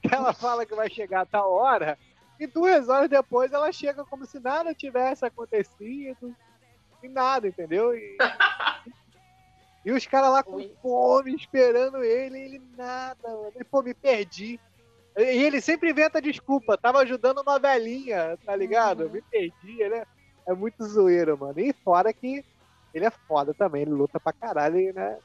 Ela 0.12 0.32
fala 0.32 0.66
que 0.66 0.74
vai 0.74 0.90
chegar 0.90 1.20
a 1.22 1.26
tal 1.26 1.53
hora, 1.53 1.96
e 2.38 2.46
duas 2.46 2.88
horas 2.88 3.09
depois 3.09 3.53
ela 3.53 3.70
chega 3.70 4.05
como 4.05 4.26
se 4.26 4.40
nada 4.40 4.74
tivesse 4.74 5.24
acontecido. 5.24 6.34
E 7.00 7.09
nada, 7.09 7.46
entendeu? 7.46 7.94
E, 7.94 8.16
e 9.85 9.91
os 9.91 10.07
caras 10.07 10.30
lá 10.30 10.43
com 10.43 10.57
Ui. 10.57 10.72
fome, 10.80 11.35
esperando 11.35 12.03
ele, 12.05 12.39
e 12.39 12.43
ele 12.43 12.62
nada, 12.76 13.28
mano. 13.28 13.53
E, 13.59 13.64
pô, 13.64 13.83
me 13.83 13.93
perdi. 13.93 14.61
E 15.16 15.22
ele 15.22 15.61
sempre 15.61 15.91
inventa 15.91 16.22
desculpa. 16.22 16.78
Tava 16.78 17.01
ajudando 17.01 17.43
uma 17.43 17.59
velhinha, 17.59 18.39
tá 18.45 18.55
ligado? 18.55 19.05
Uhum. 19.05 19.11
Me 19.11 19.22
perdi. 19.22 19.83
Ele 19.83 20.03
é, 20.47 20.55
muito 20.55 20.85
zoeiro, 20.85 21.37
mano. 21.37 21.59
E 21.59 21.72
fora 21.85 22.12
que 22.12 22.45
ele 22.95 23.05
é 23.05 23.11
foda 23.11 23.53
também. 23.53 23.83
Ele 23.83 23.91
luta 23.91 24.20
pra 24.20 24.33
caralho, 24.33 24.95
né? 24.95 25.18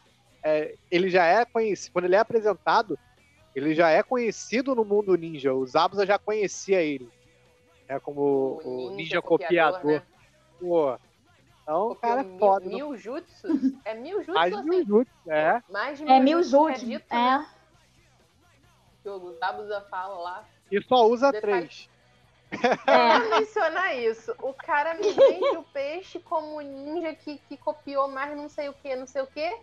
É, 0.44 0.76
ele 0.90 1.10
já 1.10 1.26
é 1.26 1.46
conhecido. 1.46 1.94
Quando 1.94 2.06
ele 2.06 2.16
é 2.16 2.20
apresentado, 2.20 2.98
ele 3.56 3.76
já 3.76 3.90
é 3.90 4.02
conhecido 4.02 4.74
no 4.76 4.84
mundo 4.84 5.16
ninja. 5.16 5.54
O 5.54 5.66
Zabuza 5.66 6.06
já 6.06 6.18
conhecia 6.18 6.82
ele. 6.82 7.10
É 7.88 8.00
como 8.00 8.60
o, 8.64 8.96
ninja, 8.96 9.22
copiador. 9.22 9.86
né? 9.86 10.02
Pô. 10.60 10.98
Então, 11.68 11.90
o 11.92 11.96
cara 11.98 12.22
é 12.22 12.24
mil- 12.24 12.40
foda. 12.40 12.66
Mil, 12.66 12.96
jutsus? 12.96 13.74
É 13.84 13.94
mil 13.94 14.20
jutsus 14.20 14.34
Mais 14.36 14.54
ou 14.54 14.64
mil 14.64 14.74
assim? 14.80 14.88
jutsu, 14.88 15.12
é. 15.32 15.62
Mais 15.70 15.98
de 15.98 16.10
é 16.10 16.20
mil 16.22 16.42
jutsus 16.42 16.52
jutsu. 16.80 16.86
dito, 16.86 17.06
né? 17.14 17.46
É. 17.54 17.58
Que 19.04 19.10
o 19.10 19.34
Zabuza 19.38 19.82
fala 19.90 20.18
lá. 20.18 20.46
E 20.72 20.82
só 20.84 21.06
usa 21.08 21.30
Detalhe- 21.30 21.68
três. 21.68 21.90
É. 22.88 23.20
Mencionar 23.42 23.98
isso. 23.98 24.34
O 24.42 24.54
cara 24.54 24.94
me 24.94 25.12
vende 25.12 25.58
o 25.58 25.64
peixe 25.64 26.20
como 26.22 26.62
ninja 26.62 27.14
que, 27.14 27.38
que 27.50 27.58
copiou 27.58 28.08
mais 28.08 28.34
não 28.38 28.48
sei 28.48 28.70
o 28.70 28.74
que, 28.74 28.96
não 28.96 29.06
sei 29.06 29.22
o 29.24 29.28
que. 29.28 29.58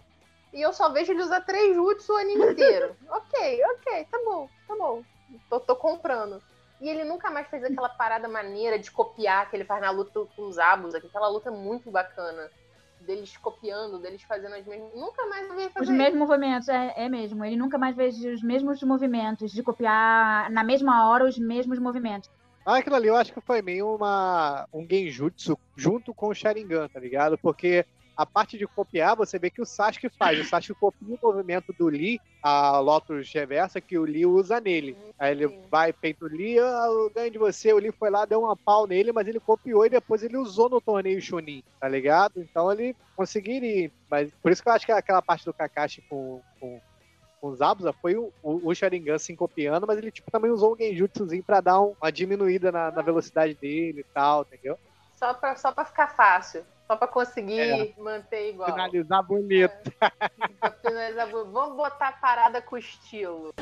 E 0.53 0.61
eu 0.61 0.75
só 0.75 0.91
vejo 0.91 1.11
ele 1.11 1.23
usar 1.23 1.41
três 1.41 1.75
jutsu 1.75 2.13
o 2.13 2.17
anime 2.19 2.53
inteiro. 2.53 2.95
ok, 3.09 3.61
ok, 3.65 4.05
tá 4.11 4.19
bom, 4.27 4.47
tá 4.69 4.77
bom. 4.77 5.03
Tô, 5.49 5.59
tô 5.59 5.75
comprando. 5.75 6.43
E 6.85 6.89
ele 6.91 7.03
nunca 7.03 7.31
mais 7.31 7.49
fez 7.49 7.65
aquela 7.65 7.89
parada 7.89 8.29
maneira 8.29 8.79
de 8.79 8.91
copiar 8.91 9.49
que 9.49 9.57
ele 9.57 9.65
faz 9.65 9.81
na 9.81 9.91
luta 9.91 10.21
com 10.37 10.43
os 10.47 10.59
abos. 10.59 10.95
Aquela 10.95 11.29
luta 11.29 11.49
é 11.49 11.53
muito 11.53 11.91
bacana. 11.91 12.51
Deles 13.01 13.35
copiando, 13.39 13.99
deles 13.99 14.23
fazendo 14.23 14.55
as 14.55 14.67
mesmas. 14.67 14.95
Nunca 14.95 15.25
mais 15.27 15.49
eu 15.49 15.55
vi 15.55 15.61
ele 15.63 15.69
Os 15.69 15.73
fazer 15.73 15.85
isso. 15.85 15.93
mesmos 15.95 16.19
movimentos, 16.29 16.69
é, 16.69 16.93
é 16.95 17.09
mesmo. 17.09 17.43
Ele 17.43 17.57
nunca 17.57 17.79
mais 17.79 17.97
fez 17.97 18.23
os 18.23 18.43
mesmos 18.43 18.83
movimentos, 18.83 19.51
de 19.51 19.63
copiar 19.63 20.51
na 20.51 20.63
mesma 20.63 21.09
hora 21.09 21.25
os 21.25 21.39
mesmos 21.39 21.79
movimentos. 21.79 22.31
Ah, 22.67 22.77
aquilo 22.77 22.97
ali 22.97 23.09
eu 23.09 23.17
acho 23.17 23.33
que 23.33 23.41
foi 23.41 23.63
meio 23.63 23.95
uma, 23.95 24.67
um 24.71 24.87
genjutsu 24.87 25.59
junto 25.75 26.13
com 26.13 26.29
o 26.29 26.35
Sharingan, 26.35 26.89
tá 26.89 27.01
ligado? 27.01 27.39
Porque 27.39 27.87
a 28.17 28.25
parte 28.25 28.57
de 28.57 28.67
copiar, 28.67 29.17
você 29.17 29.39
vê 29.39 29.51
que 29.51 29.61
o 29.61 29.67
Sasuke 29.67 30.09
faz. 30.09 30.39
O 30.39 30.45
Sasuke 30.45 30.79
copia 30.79 31.17
o 31.21 31.27
movimento 31.27 31.73
do 31.79 31.89
Lee, 31.89 32.21
a 32.43 32.79
Lotus 32.79 33.33
reversa, 33.33 33.81
que 33.81 33.99
o 33.99 34.05
Lee 34.05 34.25
usa 34.27 34.61
nele. 34.61 34.97
Aí 35.19 35.33
ele 35.33 35.49
vai, 35.71 35.93
peito 35.93 36.25
o 36.25 36.29
Lee, 36.29 36.59
ah, 36.61 36.87
eu 36.89 37.11
ganho 37.15 37.31
de 37.31 37.39
você. 37.39 37.73
O 37.73 37.79
Lee 37.79 37.91
foi 37.93 38.11
lá, 38.11 38.25
deu 38.25 38.41
uma 38.43 38.57
pau 38.57 38.87
nele, 38.87 39.13
mas 39.13 39.27
ele 39.27 39.41
copiou 39.41 39.85
e 39.85 39.91
depois 39.91 40.23
ele 40.23 40.37
usou 40.37 40.69
no 40.69 40.81
torneio 40.81 41.21
Chunin, 41.21 41.63
tá 41.81 41.89
ligado? 41.89 42.35
Então 42.41 42.71
ele 42.71 42.95
conseguiria. 43.17 43.91
Mas 44.11 44.31
por 44.43 44.53
isso 44.53 44.63
que 44.63 44.69
eu 44.69 44.73
acho 44.73 44.87
que 44.87 44.93
aquela 44.93 45.21
parte 45.23 45.45
do 45.45 45.53
Kakashi 45.53 46.03
com, 46.09 46.41
com, 46.61 46.81
com 47.41 47.49
os 47.49 47.59
Zabuza 47.59 47.93
foi 47.93 48.15
o, 48.17 48.33
o, 48.43 48.69
o 48.71 48.75
Sharingan 48.75 49.19
se 49.19 49.35
copiando, 49.35 49.87
mas 49.87 49.99
ele 49.99 50.13
tipo, 50.13 50.31
também 50.31 50.51
usou 50.53 50.75
um 50.75 50.77
genjutsuzinho 50.79 51.43
pra 51.43 51.61
dar 51.61 51.81
um- 51.81 51.95
uma 52.01 52.13
diminuída 52.13 52.71
na, 52.71 52.91
na 52.93 53.03
velocidade 53.03 53.55
dele 53.55 54.01
e 54.01 54.07
tal, 54.15 54.43
entendeu? 54.43 54.79
Só 55.17 55.33
pra, 55.35 55.57
só 55.57 55.73
pra 55.73 55.85
ficar 55.85 56.09
fácil. 56.09 56.65
Só 56.87 56.97
pra 56.97 57.09
conseguir 57.09 57.61
É. 57.61 57.95
manter 57.99 58.51
igual. 58.51 58.71
Finalizar 58.71 59.23
bonito. 59.27 59.93
Pra 60.61 60.71
finalizar, 60.71 61.29
Vamos 61.31 61.77
botar 61.77 62.09
a 62.09 62.13
parada 62.13 62.61
com 62.61 62.77
estilo. 62.77 63.53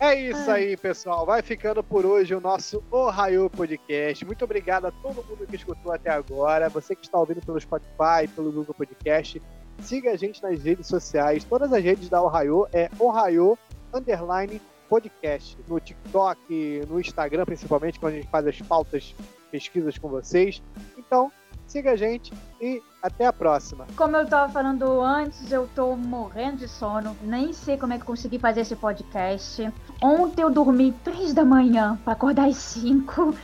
É 0.00 0.14
isso 0.14 0.48
aí, 0.50 0.76
pessoal. 0.76 1.26
Vai 1.26 1.42
ficando 1.42 1.82
por 1.82 2.06
hoje 2.06 2.32
o 2.34 2.40
nosso 2.40 2.84
Ohio 2.90 3.50
Podcast. 3.50 4.24
Muito 4.24 4.44
obrigado 4.44 4.86
a 4.86 4.92
todo 4.92 5.24
mundo 5.24 5.44
que 5.48 5.56
escutou 5.56 5.92
até 5.92 6.10
agora. 6.10 6.68
Você 6.68 6.94
que 6.94 7.04
está 7.04 7.18
ouvindo 7.18 7.44
pelo 7.44 7.60
Spotify, 7.60 8.28
pelo 8.34 8.52
Google 8.52 8.74
Podcast. 8.74 9.42
Siga 9.80 10.12
a 10.12 10.16
gente 10.16 10.40
nas 10.42 10.62
redes 10.62 10.86
sociais. 10.86 11.42
Todas 11.42 11.72
as 11.72 11.82
redes 11.82 12.08
da 12.08 12.22
Ohio 12.22 12.68
é 12.72 12.88
Ohio 13.00 13.58
Underline 13.92 14.60
Podcast. 14.88 15.58
No 15.66 15.80
TikTok, 15.80 16.86
no 16.88 17.00
Instagram, 17.00 17.44
principalmente, 17.44 17.98
quando 17.98 18.12
a 18.14 18.16
gente 18.16 18.30
faz 18.30 18.46
as 18.46 18.60
pautas, 18.62 19.14
pesquisas 19.50 19.98
com 19.98 20.08
vocês. 20.08 20.62
Então, 20.96 21.30
siga 21.66 21.92
a 21.92 21.96
gente 21.96 22.32
e 22.60 22.82
até 23.02 23.26
a 23.26 23.32
próxima. 23.32 23.86
Como 23.96 24.16
eu 24.16 24.26
tava 24.26 24.52
falando 24.52 25.00
antes, 25.00 25.52
eu 25.52 25.68
tô 25.74 25.94
morrendo 25.96 26.58
de 26.58 26.68
sono. 26.68 27.16
Nem 27.22 27.52
sei 27.52 27.76
como 27.76 27.92
é 27.92 27.96
que 27.96 28.02
eu 28.02 28.06
consegui 28.06 28.38
fazer 28.38 28.62
esse 28.62 28.76
podcast. 28.76 29.72
Ontem 30.02 30.42
eu 30.42 30.50
dormi 30.50 30.92
três 31.04 31.32
da 31.32 31.44
manhã 31.44 31.98
pra 32.04 32.14
acordar 32.14 32.48
às 32.48 32.56
cinco. 32.56 33.34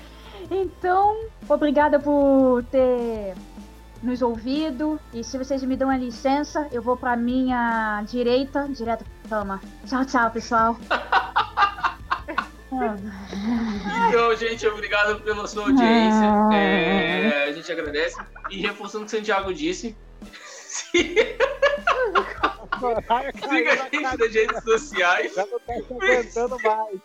Então, 0.50 1.26
obrigada 1.48 1.98
por 1.98 2.62
ter 2.64 3.34
nos 4.02 4.20
ouvido. 4.20 5.00
E 5.12 5.24
se 5.24 5.38
vocês 5.38 5.62
me 5.64 5.76
dão 5.76 5.88
a 5.88 5.96
licença, 5.96 6.68
eu 6.70 6.82
vou 6.82 6.96
pra 6.96 7.16
minha 7.16 8.02
direita, 8.06 8.68
direto 8.68 9.04
pra 9.04 9.38
cama. 9.38 9.60
Tchau, 9.86 10.04
tchau, 10.04 10.30
pessoal. 10.30 10.76
Então, 14.08 14.36
gente, 14.36 14.66
obrigado 14.66 15.20
pela 15.20 15.46
sua 15.46 15.64
audiência. 15.64 16.24
É, 16.52 17.44
a 17.48 17.52
gente 17.52 17.70
agradece. 17.70 18.20
E 18.50 18.60
reforçando 18.60 19.04
o 19.04 19.06
que 19.06 19.14
o 19.14 19.18
Santiago 19.18 19.52
disse. 19.52 19.96
Siga 23.48 23.72
a 23.72 23.76
gente 23.76 24.00
nas 24.00 24.34
redes 24.34 24.64
sociais. 24.64 25.34
Já 25.34 25.46
não 25.46 25.60
tá 25.60 25.74
se 25.74 25.92
aguentando 25.92 26.56
mais. 26.62 27.00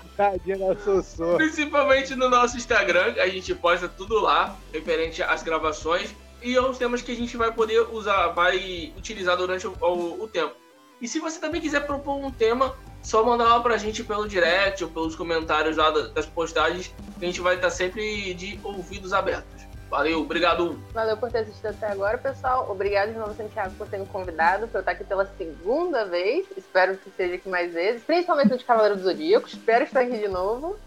tadinha 0.20 0.58
da 0.58 0.76
Sossô. 0.76 1.36
Principalmente 1.36 2.14
no 2.14 2.28
nosso 2.28 2.56
Instagram, 2.56 3.14
a 3.18 3.28
gente 3.28 3.54
posta 3.54 3.88
tudo 3.88 4.20
lá, 4.20 4.56
referente 4.72 5.22
às 5.22 5.42
gravações 5.42 6.14
e 6.42 6.56
aos 6.56 6.76
temas 6.76 7.00
que 7.00 7.12
a 7.12 7.16
gente 7.16 7.36
vai 7.36 7.52
poder 7.52 7.80
usar, 7.90 8.28
vai 8.28 8.92
utilizar 8.96 9.36
durante 9.36 9.66
o, 9.66 9.74
o, 9.80 10.24
o 10.24 10.28
tempo. 10.28 10.54
E 11.00 11.08
se 11.08 11.18
você 11.18 11.40
também 11.40 11.60
quiser 11.60 11.86
propor 11.86 12.16
um 12.16 12.30
tema, 12.30 12.76
só 13.02 13.24
mandar 13.24 13.44
lá 13.44 13.60
pra 13.60 13.76
gente 13.78 14.04
pelo 14.04 14.28
direct 14.28 14.84
ou 14.84 14.90
pelos 14.90 15.16
comentários 15.16 15.76
lá 15.76 15.90
das 15.90 16.26
postagens, 16.26 16.88
que 17.18 17.24
a 17.24 17.26
gente 17.26 17.40
vai 17.40 17.56
estar 17.56 17.70
sempre 17.70 18.34
de 18.34 18.60
ouvidos 18.62 19.12
abertos. 19.12 19.60
Valeu, 19.88 20.20
obrigado. 20.20 20.80
Valeu 20.92 21.16
por 21.16 21.32
ter 21.32 21.38
assistido 21.38 21.66
até 21.66 21.90
agora, 21.90 22.16
pessoal. 22.16 22.70
Obrigado 22.70 23.12
de 23.12 23.18
novo, 23.18 23.34
Santiago, 23.34 23.74
por 23.74 23.88
ter 23.88 23.98
me 23.98 24.06
convidado, 24.06 24.68
por 24.68 24.76
eu 24.76 24.80
estar 24.80 24.92
aqui 24.92 25.02
pela 25.02 25.26
segunda 25.36 26.04
vez. 26.04 26.46
Espero 26.56 26.96
que 26.96 27.10
seja 27.16 27.34
aqui 27.34 27.48
mais 27.48 27.72
vezes, 27.72 28.02
principalmente 28.04 28.50
no 28.50 28.58
de 28.58 28.64
Cavaleiro 28.64 28.96
do 28.96 29.02
Zodíaco. 29.02 29.48
Espero 29.48 29.84
estar 29.84 30.00
aqui 30.00 30.16
de 30.16 30.28
novo. 30.28 30.78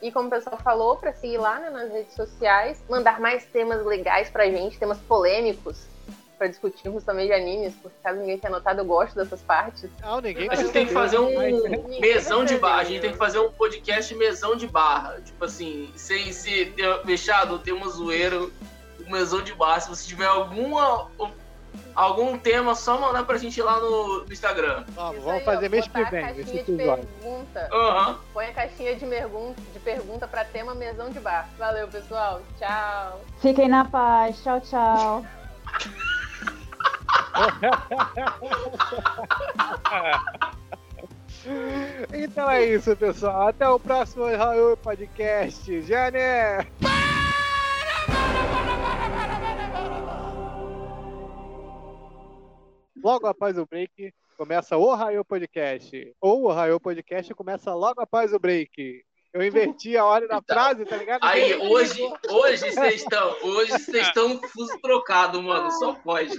E 0.00 0.12
como 0.12 0.28
o 0.28 0.30
pessoal 0.30 0.58
falou, 0.62 0.96
para 0.96 1.12
seguir 1.12 1.38
lá 1.38 1.58
né, 1.58 1.70
nas 1.70 1.90
redes 1.90 2.14
sociais, 2.14 2.80
mandar 2.88 3.20
mais 3.20 3.44
temas 3.46 3.84
legais 3.84 4.30
pra 4.30 4.44
gente, 4.44 4.78
temas 4.78 4.98
polêmicos 4.98 5.91
para 6.42 6.48
discutirmos 6.48 7.04
também 7.04 7.28
de 7.28 7.32
animes, 7.32 7.72
porque 7.80 7.96
caso 8.02 8.18
ninguém 8.18 8.36
tenha 8.36 8.50
notado, 8.50 8.80
eu 8.80 8.84
gosto 8.84 9.14
dessas 9.14 9.40
partes. 9.42 9.88
Não, 10.00 10.20
ninguém 10.20 10.48
A 10.50 10.56
gente 10.56 10.72
tem 10.72 10.86
que 10.86 10.92
fazer 10.92 11.16
um 11.20 11.30
mesão 12.00 12.44
de 12.44 12.58
barra, 12.58 12.80
a 12.80 12.84
gente 12.84 13.00
tem 13.00 13.12
que 13.12 13.16
fazer 13.16 13.38
um 13.38 13.52
podcast 13.52 14.12
mesão 14.16 14.56
de 14.56 14.66
barra. 14.66 15.20
Tipo 15.24 15.44
assim, 15.44 15.92
sem 15.94 16.32
ser 16.32 16.74
fechado, 17.06 17.60
tem 17.60 17.72
uma 17.72 17.88
zoeira, 17.88 18.40
um 18.40 19.10
mesão 19.10 19.40
de 19.40 19.54
barra. 19.54 19.78
Se 19.80 19.88
você 19.88 20.08
tiver 20.08 20.26
alguma 20.26 21.08
algum 21.94 22.36
tema, 22.36 22.74
só 22.74 22.98
mandar 22.98 23.22
pra 23.24 23.38
gente 23.38 23.62
lá 23.62 23.78
no, 23.78 24.24
no 24.24 24.32
Instagram. 24.32 24.84
Vamos, 24.88 25.22
vamos 25.22 25.38
aí, 25.38 25.44
fazer 25.44 25.68
mês 25.68 25.86
que 25.86 26.04
vem. 26.06 26.40
Esse 26.40 26.58
episódio. 26.58 27.06
Pergunta. 27.20 27.68
Uhum. 27.72 28.18
Põe 28.34 28.46
a 28.46 28.52
caixinha 28.52 28.96
de, 28.96 29.06
pergunta, 29.06 29.62
de 29.72 29.78
pergunta 29.78 30.26
pra 30.26 30.44
tema 30.44 30.74
mesão 30.74 31.08
de 31.08 31.20
bar. 31.20 31.48
Valeu, 31.56 31.86
pessoal. 31.86 32.42
Tchau. 32.58 33.20
Fiquem 33.38 33.68
na 33.68 33.84
paz. 33.84 34.42
Tchau, 34.42 34.60
tchau. 34.60 35.24
então 42.12 42.50
é 42.50 42.64
isso, 42.66 42.96
pessoal. 42.96 43.48
Até 43.48 43.68
o 43.68 43.80
próximo 43.80 44.24
Raul 44.24 44.76
Podcast. 44.76 45.82
Jané! 45.82 46.66
Logo 53.02 53.26
após 53.26 53.58
o 53.58 53.66
break, 53.66 54.14
começa 54.36 54.76
o 54.76 54.94
Raio 54.94 55.24
Podcast. 55.24 56.14
Ou 56.20 56.44
o 56.44 56.52
Raio 56.52 56.78
Podcast 56.78 57.34
começa 57.34 57.74
logo 57.74 58.00
após 58.00 58.32
o 58.32 58.38
break. 58.38 59.04
Eu 59.32 59.42
inverti 59.42 59.96
a 59.96 60.04
hora 60.04 60.28
da 60.28 60.36
então, 60.36 60.54
frase, 60.54 60.84
tá 60.84 60.96
ligado? 60.96 61.24
Aí, 61.24 61.56
hoje, 61.56 62.02
hoje 62.28 62.70
vocês 62.70 62.96
estão, 62.96 63.36
hoje 63.42 63.72
vocês 63.72 64.06
estão 64.06 64.40
fuso 64.42 64.78
trocado, 64.80 65.42
mano. 65.42 65.70
Só 65.72 65.94
pode. 65.94 66.32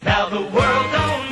Tell 0.00 0.30
the 0.30 0.36
world 0.36 1.27